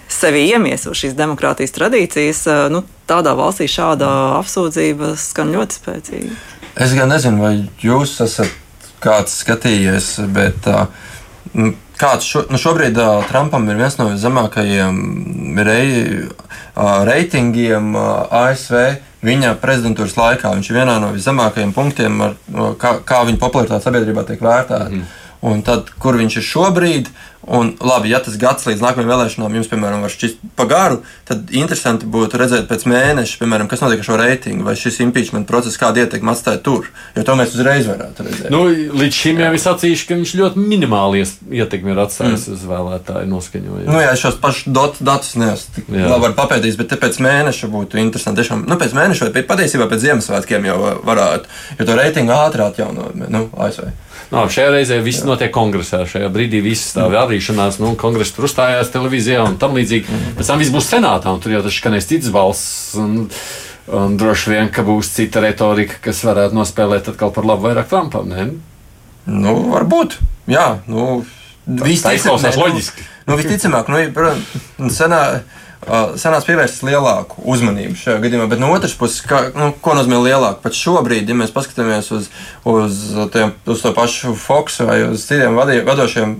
sevi 0.10 0.48
iemieso 0.50 0.98
šīs 0.98 1.14
demokrātijas 1.14 1.78
tradīcijas, 1.78 2.42
uh, 2.50 2.66
nu, 2.74 2.82
tādā 3.06 3.38
valstī 3.38 3.70
šāda 3.70 4.10
apsūdzība 4.42 5.14
skan 5.22 5.54
ļoti 5.54 5.84
spēcīgi. 5.84 6.36
Es 6.76 6.92
gan 6.92 7.08
nezinu, 7.08 7.40
vai 7.40 7.54
jūs 7.80 8.18
esat 8.26 8.52
kāds 9.04 9.38
skatījies, 9.44 10.10
bet 10.36 10.68
uh, 10.68 10.90
kāds 12.00 12.28
šo, 12.28 12.44
nu 12.52 12.60
šobrīd 12.60 12.98
uh, 13.00 13.24
Trumpam 13.30 13.68
ir 13.72 13.80
viens 13.80 13.96
no 14.00 14.10
zemākajiem 14.20 15.60
rei, 15.64 15.90
uh, 16.28 17.04
reitingiem 17.08 17.94
uh, 17.96 18.26
ASV. 18.44 18.82
Viņa 19.26 19.56
prezidentūras 19.62 20.18
laikā 20.20 20.52
viņš 20.54 20.70
ir 20.70 20.80
vienā 20.82 20.98
no 21.02 21.14
viszemākajiem 21.16 21.72
punktiem, 21.74 22.20
ar, 22.22 22.36
kā, 22.82 22.98
kā 23.08 23.24
viņa 23.26 23.42
popularitāte 23.42 23.88
sabiedrībā 23.88 24.26
tiek 24.28 24.44
vērtēta. 24.44 24.90
Mm. 24.92 25.08
Un 25.46 25.64
tad, 25.66 25.90
kur 26.02 26.18
viņš 26.20 26.40
ir 26.42 26.46
šobrīd, 26.46 27.10
Un, 27.46 27.76
labi, 27.82 28.10
ja 28.10 28.20
tas 28.26 28.40
gads 28.42 28.66
līdz 28.66 28.82
nākamajām 28.82 29.12
vēlēšanām 29.12 29.56
jums, 29.60 29.68
piemēram, 29.70 30.02
var 30.02 30.10
šķist 30.10 30.40
pa 30.58 30.66
garu, 30.70 31.02
tad 31.30 31.52
interesanti 31.54 32.08
būtu 32.10 32.40
redzēt 32.42 32.66
pēc 32.70 32.88
mēneša, 32.90 33.38
piemēram, 33.42 33.70
kas 33.70 33.84
notiek 33.84 34.02
ar 34.02 34.08
šo 34.08 34.18
reitingu, 34.18 34.66
vai 34.66 34.74
šis 34.80 34.98
impeachment 35.06 35.46
process 35.50 35.78
kādu 35.78 36.02
ietekmi 36.02 36.32
atstāja 36.34 36.64
tur. 36.66 36.90
Jo 37.14 37.26
to 37.28 37.36
mēs 37.38 37.54
uzreiz 37.54 37.86
varētu 37.90 38.26
redzēt. 38.26 38.50
Nu, 38.54 38.64
līdz 38.98 39.20
šim 39.20 39.44
jau 39.44 39.52
es 39.54 39.66
sacīšu, 39.68 40.08
ka 40.10 40.18
viņš 40.18 40.34
ļoti 40.40 40.64
minimāli 40.64 41.22
ietekmi 41.62 41.94
ir 41.94 42.02
atstājis 42.08 42.48
mm. 42.48 42.56
uz 42.58 42.66
vēlētāju 42.72 43.30
noskaņojumu. 43.36 43.86
Nu, 43.92 44.02
jā, 44.02 44.16
šos 44.24 44.40
pašus 44.42 44.72
dot, 44.74 44.98
datus 45.06 45.38
neesmu 45.38 45.86
labi 46.10 46.34
papētījis, 46.40 46.80
bet 46.82 46.98
pēc 47.04 47.22
mēneša 47.22 47.70
būtu 47.70 48.02
interesanti. 48.02 48.42
Tiešām, 48.42 48.66
nu, 48.66 48.80
pēc 48.82 48.98
mēneša 48.98 49.30
vai 49.30 49.46
patiesībā 49.54 49.86
pēc 49.92 50.08
Ziemassvētkiem 50.08 50.66
jau 50.72 50.80
varētu, 51.06 51.54
jo 51.78 51.88
to 51.88 52.00
reitingu 52.02 52.34
ātri 52.34 52.66
atjaunot 52.66 53.22
nu, 53.30 53.46
ASV. 53.62 53.94
No, 54.32 54.46
šajā 54.50 54.72
reizē 54.74 54.98
viss 55.06 55.26
notiek 55.28 55.52
kongresā. 55.54 56.02
Šajā 56.10 56.30
brīdī 56.34 56.62
viss 56.66 56.96
tā 56.96 57.06
vārīšanās, 57.12 57.78
nu, 57.84 57.94
kongresa 58.00 58.38
tur 58.38 58.48
uzstājās 58.50 58.90
televīzijā 58.94 59.44
un 59.46 59.60
tam 59.62 59.78
līdzīgi. 59.78 60.20
Pēc 60.40 60.50
tam 60.50 60.62
viss 60.62 60.74
būs 60.74 60.90
senātā, 60.90 61.34
un 61.34 61.44
tur 61.44 61.54
jau 61.54 61.62
tas 61.66 61.78
skanēs 61.78 62.10
cits 62.10 62.32
balss. 62.34 62.96
Un, 63.02 63.28
un 63.94 64.18
droši 64.20 64.54
vien, 64.54 64.72
ka 64.74 64.86
būs 64.88 65.14
cita 65.14 65.44
retorika, 65.46 66.00
kas 66.08 66.24
varētu 66.26 66.58
nospēlēt 66.58 67.12
atkal 67.14 67.34
par 67.36 67.46
labu 67.46 67.70
vairāk 67.70 67.92
Trumpam. 67.92 68.32
Ne? 68.32 68.50
Nu, 69.30 69.58
varbūt. 69.74 70.18
Jā, 70.50 70.68
nu, 70.90 71.24
viss 71.66 72.06
izklausās 72.06 72.58
loģiski. 72.62 73.06
Nu, 73.26 73.38
visticamāk, 73.40 73.90
nu, 73.90 74.02
protams, 74.14 74.98
senā 74.98 75.22
sanāca 75.84 76.48
pievērsties 76.48 76.86
lielāku 76.88 77.44
uzmanību 77.52 77.98
šajā 78.00 78.22
gadījumā. 78.24 78.48
Bet 78.50 78.62
no 78.62 78.72
otras 78.74 78.96
puses, 78.98 79.22
kā, 79.28 79.48
nu, 79.58 79.70
ko 79.84 79.94
nozīmē 79.98 80.22
lielāku? 80.24 80.64
Pat 80.64 80.78
šobrīd, 80.78 81.30
ja 81.30 81.38
mēs 81.38 81.54
paskatāmies 81.56 82.10
uz, 82.16 82.30
uz, 82.66 83.02
tiem, 83.34 83.54
uz 83.70 83.84
to 83.84 83.94
pašu 83.96 84.36
Foxu 84.40 84.88
vai 84.90 85.02
uz 85.10 85.28
citiem 85.28 85.58
vadī, 85.60 85.82
vadošiem 85.86 86.38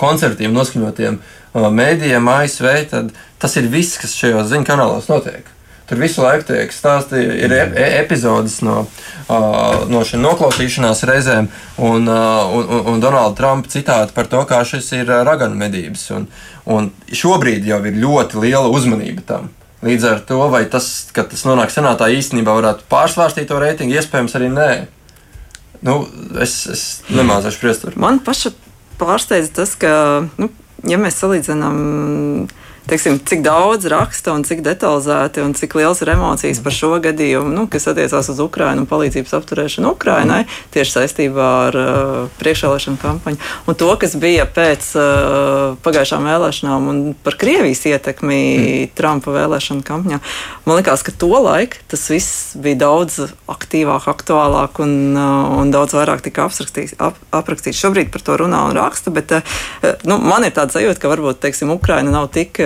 konservatīviem 0.00 0.54
noskaņotiem 0.56 1.20
mēdījiem 1.54 2.28
ASV, 2.30 2.68
tad 2.90 3.14
tas 3.42 3.56
ir 3.58 3.70
viss, 3.70 3.98
kas 4.00 4.14
šajos 4.18 4.50
ziņu 4.50 4.66
kanālos 4.66 5.10
notiek. 5.10 5.46
Tur 5.90 5.98
visu 5.98 6.22
laiku 6.22 6.46
tiek 6.52 6.70
stāstīts, 6.70 7.32
ir 7.42 7.50
ep 7.50 7.72
epizodes 7.74 8.60
no, 8.62 8.84
uh, 9.26 9.80
no 9.90 10.04
šīm 10.06 10.22
noklausīšanās 10.22 11.02
reizēm, 11.10 11.48
un, 11.82 12.06
uh, 12.06 12.52
un, 12.54 12.68
un 12.92 13.02
Donalda 13.02 13.34
Trumpa 13.40 13.72
citāti 13.72 14.14
par 14.14 14.28
to, 14.30 14.44
kā 14.46 14.60
šis 14.62 14.92
ir 15.00 15.10
raganu 15.26 15.58
medības. 15.58 16.04
Un, 16.14 16.28
un 16.70 16.92
šobrīd 17.10 17.66
jau 17.66 17.80
ir 17.90 17.98
ļoti 18.04 18.38
liela 18.44 18.70
uzmanība 18.70 19.26
tam. 19.32 19.50
Līdz 19.82 20.06
ar 20.06 20.22
to, 20.28 20.38
vai 20.52 20.62
tas, 20.70 20.86
ka 21.16 21.24
tas 21.26 21.42
nonāk 21.48 21.74
senātā, 21.74 22.06
īstenībā 22.14 22.54
varētu 22.60 22.86
pārsvārstīt 22.92 23.50
to 23.50 23.58
reitingu, 23.58 23.98
iespējams, 23.98 24.38
arī 24.38 24.54
nē. 24.54 24.70
Nu, 25.90 26.04
es, 26.38 26.54
es 26.70 26.82
nemācīšu 27.10 27.74
to. 27.82 27.94
Man 27.98 28.22
paša 28.22 28.54
pārsteidz 29.00 29.50
tas, 29.58 29.74
ka, 29.80 29.92
nu, 30.38 30.52
ja 30.86 31.02
mēs 31.02 31.18
salīdzinām 31.18 31.78
teiksim, 32.90 33.18
cik 33.22 33.42
daudz 33.46 33.86
raksta 33.90 34.32
un 34.34 34.42
cik 34.46 34.64
detalizēti 34.66 35.42
un 35.44 35.54
cik 35.54 35.76
liels 35.78 36.00
ir 36.02 36.10
emocijas 36.16 36.60
par 36.64 36.74
šo 36.74 36.90
gadījumu, 37.02 37.52
nu, 37.54 37.66
kas 37.70 37.86
attiecās 37.90 38.30
uz 38.32 38.40
Ukrajinu 38.42 38.82
un 38.82 38.88
palīdzības 38.90 39.34
apturēšanu 39.38 39.92
Ukrajinai, 39.94 40.40
tieši 40.74 40.96
saistībā 40.96 41.50
ar 41.68 41.78
uh, 41.78 42.16
priekšvēlēšanu 42.40 42.98
kampaņu. 43.02 43.38
Un 43.70 43.78
to, 43.78 43.90
kas 44.00 44.16
bija 44.20 44.46
pēc 44.50 44.88
uh, 44.98 45.76
pagājušām 45.84 46.26
vēlēšanām 46.30 46.88
un 46.90 47.02
par 47.24 47.38
Krievijas 47.40 47.84
ietekmi 47.92 48.40
mm. 48.40 48.90
Trumpa 48.98 49.34
vēlēšanu 49.36 49.86
kampaņā, 49.86 50.18
man 50.66 50.80
liekas, 50.80 51.06
ka 51.06 51.14
to 51.14 51.30
laiku 51.30 51.78
tas 51.90 52.08
viss 52.10 52.56
bija 52.58 52.82
daudz 52.82 53.20
aktīvāk, 53.50 54.10
aktuālāk 54.10 54.82
un, 54.82 54.96
uh, 55.14 55.60
un 55.60 55.70
daudz 55.74 55.94
vairāk 55.94 56.24
tika 56.26 56.48
ap, 56.50 57.22
aprakstīts. 57.38 57.78
Šobrīd 57.78 58.10
par 58.10 58.26
to 58.26 58.40
runā 58.42 58.64
un 58.66 58.76
raksta, 58.78 59.14
bet 59.14 59.36
uh, 59.38 59.54
nu, 60.10 60.18
man 60.18 60.46
ir 60.48 60.56
tāds 60.56 60.74
sajūta, 60.74 60.98
ka 61.02 61.14
varbūt 61.14 61.42
teiksim, 61.46 61.70
Ukraina 61.74 62.10
nav 62.10 62.32
tik 62.34 62.58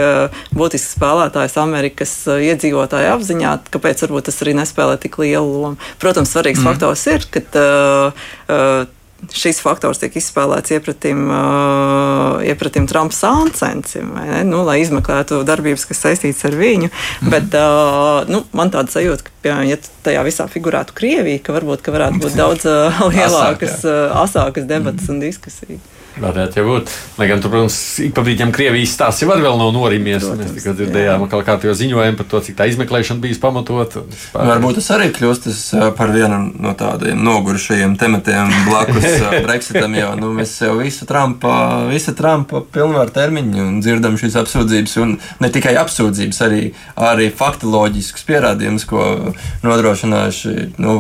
būtisks 0.55 0.97
spēlētājs 0.97 1.57
Amerikas 1.63 2.17
eh, 2.31 2.49
iedzīvotāju 2.51 3.15
apziņā, 3.15 3.55
kāpēc 3.75 4.05
varbūt 4.07 4.31
tas 4.31 4.43
arī 4.45 4.57
nespēlē 4.61 4.99
tik 5.03 5.19
lielu 5.23 5.47
lomu. 5.47 5.95
Protams, 6.03 6.35
svarīgs 6.35 6.63
mm. 6.63 6.69
faktors 6.71 7.07
ir, 7.11 7.27
ka 7.33 7.43
uh, 7.61 8.27
uh, 8.49 8.93
šis 9.33 9.61
faktors 9.65 10.01
tiek 10.03 10.15
izspēlēts 10.19 10.75
iepratim, 10.75 11.23
uh, 11.33 12.43
iepratim 12.45 12.89
Trumpa 12.91 13.17
sāncensiem, 13.17 14.11
nu, 14.49 14.63
lai 14.67 14.81
izmeklētu 14.83 15.43
darbības, 15.49 15.87
kas 15.89 16.03
saistītas 16.07 16.45
ar 16.49 16.59
viņu. 16.59 16.91
Mm. 16.91 17.33
Bet 17.33 17.57
uh, 17.59 18.29
nu, 18.31 18.45
man 18.57 18.73
tāda 18.75 18.93
sajūta, 18.93 19.29
ka, 19.29 19.35
piemēram, 19.47 19.71
ja 19.71 19.81
tajā 20.07 20.27
visā 20.27 20.49
figurētu 20.51 20.97
Krievija, 20.99 21.43
ka 21.45 21.57
varbūt 21.57 21.85
ka 21.85 21.95
varētu 21.95 22.21
būt 22.27 22.39
daudz 22.39 22.69
uh, 22.69 23.05
lielākas, 23.09 23.81
Asāk, 23.85 24.17
asākas 24.27 24.71
debatas 24.71 25.09
mm. 25.09 25.15
un 25.15 25.25
diskusijas. 25.25 25.91
Varētu 26.15 26.61
jau 26.61 26.65
būt. 26.69 26.91
Lai 27.19 27.27
gan, 27.27 27.41
tur, 27.43 27.51
protams, 27.51 27.77
ik 28.05 28.13
pa 28.15 28.23
brīdim 28.23 28.53
Krievijas 28.55 28.93
stāsts 28.95 29.25
jau 29.25 29.29
vēl 29.33 29.57
nav 29.59 29.73
norimies. 29.75 30.23
Protams, 30.23 30.53
Mēs 30.53 30.61
tikai 30.61 30.75
dzirdējām 30.79 31.25
kaut 31.33 31.47
kādu 31.49 31.75
ziņojumu 31.75 32.19
par 32.21 32.29
to, 32.31 32.41
cik 32.47 32.59
tā 32.59 32.69
izmeklēšana 32.71 33.23
bija 33.25 33.39
pamatota. 33.43 34.05
Varbūt 34.35 34.79
tas 34.79 34.91
arī 34.95 35.09
kļūst 35.17 35.49
par 35.99 36.15
vienu 36.15 36.39
no 36.55 36.75
tādiem 36.79 37.19
nogurušajiem 37.27 37.97
tematiem 37.99 38.55
blakus 38.69 39.09
Brexitam, 39.47 39.99
jo 39.99 40.13
nu, 40.21 40.31
mēs 40.39 40.55
jau 40.63 40.77
visu 40.79 41.09
Trumpa, 41.11 41.55
visu 41.91 42.15
Trumpa 42.15 42.63
pilnvaru 42.75 43.15
termiņu 43.15 43.69
dzirdam 43.83 44.19
šīs 44.21 44.39
apsūdzības, 44.45 44.97
un 45.03 45.17
ne 45.43 45.51
tikai 45.55 45.75
apsūdzības, 45.83 46.43
arī, 46.47 46.65
arī 47.11 47.31
faktiloģiskus 47.35 48.27
pierādījumus, 48.31 48.87
ko 48.87 49.35
nodrošinājuši 49.67 50.75
nu, 50.79 50.99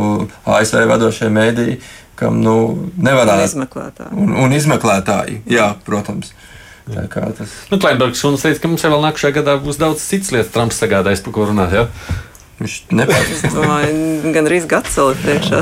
ASV 0.58 0.88
vadošie 0.90 1.30
mēdīji 1.34 1.78
kam 2.18 2.40
nu, 2.44 2.56
nevarētu. 2.96 3.40
Un 3.40 3.48
izmeklētāji. 3.48 4.18
Un, 4.24 4.34
un 4.44 4.56
izmeklētāji, 4.56 5.40
jā, 5.50 5.70
protams. 5.86 6.34
Tā 6.84 7.06
kā 7.08 7.24
tas. 7.32 7.52
Nu, 7.70 7.78
Kleinbergs 7.80 8.20
šodien 8.20 8.42
teica, 8.42 8.60
ka 8.60 8.68
mums 8.68 8.84
vēl 8.84 9.00
nākamajā 9.06 9.36
gadā 9.38 9.56
būs 9.62 9.80
daudz 9.80 10.04
citas 10.04 10.34
lietas, 10.34 10.52
Trumps 10.52 10.80
sagādājis, 10.82 11.22
par 11.24 11.32
ko 11.36 11.46
runāt. 11.48 11.72
Ja? 11.72 11.86
Viņš 12.54 12.74
nepārspēja. 12.94 13.84
Gan 14.34 14.46
arī 14.46 14.60
vēl 14.62 15.16
priekšā. 15.24 15.60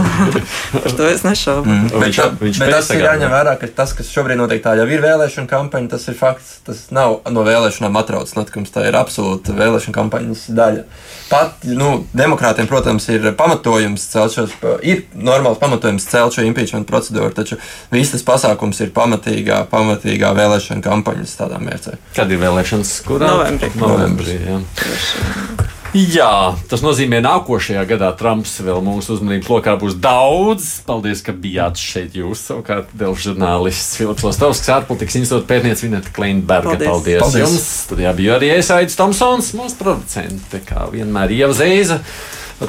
Par 0.74 0.96
to 0.98 1.06
es 1.08 1.22
nešaubu. 1.24 1.64
Mm. 1.64 1.86
Viņš, 1.88 2.18
viņš, 2.18 2.40
viņš 2.42 2.60
bet 2.60 2.72
tas 2.74 2.90
ir 2.92 3.04
jāņem 3.06 3.32
vērā, 3.32 3.54
ka 3.60 3.68
tas, 3.80 3.94
kas 3.96 4.10
šobrīd 4.12 4.36
notiek, 4.40 4.60
tā 4.64 4.74
jau 4.76 4.84
ir 4.84 5.00
vēlēšana 5.04 5.48
kampaņa. 5.48 5.88
Tas 5.94 6.04
ir 6.12 6.18
fakts. 6.18 6.50
Tas 6.66 6.82
nav 6.92 7.22
no 7.32 7.46
vēlēšanām 7.48 7.96
atrauts 7.96 8.36
notikums. 8.36 8.74
Tā 8.74 8.84
ir 8.90 8.98
absolūta 8.98 9.56
vēlēšana 9.56 9.96
kampaņas 9.96 10.44
daļa. 10.52 10.84
Pat 11.32 11.64
nu, 11.64 11.90
demokrātiem, 12.12 12.68
protams, 12.68 13.08
ir 13.08 13.30
pamatojums 13.40 14.04
celt 14.12 14.36
šos, 14.36 14.58
ir 14.84 15.06
normāls 15.16 15.60
pamatojums 15.62 16.04
celt 16.12 16.36
šo 16.36 16.44
impeachment 16.44 16.84
procedūru, 16.90 17.32
taču 17.32 17.56
viss 17.94 18.12
tas 18.12 18.26
pasākums 18.26 18.82
ir 18.84 18.92
pamatīgā, 18.92 19.62
pamatīgā 19.72 20.34
vēlēšana 20.36 20.84
kampaņas 20.84 21.36
tādā 21.40 21.62
mērcē. 21.62 21.96
Kad 22.12 22.36
ir 22.36 22.44
vēlēšanas? 22.44 22.94
Kurā? 23.08 23.32
Novembrī. 23.32 23.72
Novembrī 23.80 24.40
jā. 24.44 24.60
Jā, 25.92 26.54
tas 26.72 26.80
nozīmē, 26.80 27.18
ka 27.20 27.26
nākošajā 27.26 27.82
gadā 27.90 28.08
Trumps 28.16 28.54
vēl 28.64 28.78
mūsu 28.80 29.12
uzmanības 29.18 29.50
lokā 29.52 29.74
būs 29.76 29.98
daudz. 30.00 30.68
Paldies, 30.86 31.20
ka 31.20 31.34
bijāt 31.36 31.76
šeit. 31.76 32.14
Jūs 32.16 32.46
savukārt 32.48 32.94
Delfs 32.96 33.26
žurnālists 33.26 33.98
Filips 34.00 34.24
Lastovskis, 34.24 34.70
ārpolitikas 34.72 35.18
institūta 35.20 35.44
pētniece 35.50 35.84
Vineta 35.84 36.08
Kleinberga. 36.16 36.78
Paldies. 36.78 36.88
Paldies, 36.88 37.20
Paldies. 37.20 37.42
jums! 37.44 37.66
Studijā 37.84 38.12
bija 38.16 38.38
arī 38.38 38.48
Esaidis 38.54 38.96
Tomsons, 38.96 39.52
mūsu 39.58 39.76
producente, 39.82 40.62
kā 40.64 40.86
vienmēr 40.94 41.34
Ieva 41.36 41.52
Zeiza. 41.58 42.00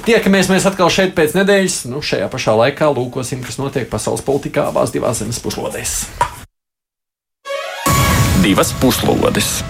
Tiekamies 0.04 0.50
mēs 0.52 0.68
atkal 0.68 0.92
šeit 0.92 1.14
pēc 1.16 1.38
nedēļas. 1.38 1.78
Nu, 1.94 2.02
šajā 2.04 2.28
pašā 2.34 2.58
laikā 2.60 2.90
lūkosim, 2.92 3.46
kas 3.46 3.56
notiek 3.62 3.88
pasaules 3.88 4.26
politikā 4.26 4.68
abās 4.74 4.92
divās 4.92 5.24
zemes 5.24 5.40
puslodēs. 5.40 6.02
Divas 8.44 8.76
puslodes! 8.84 9.62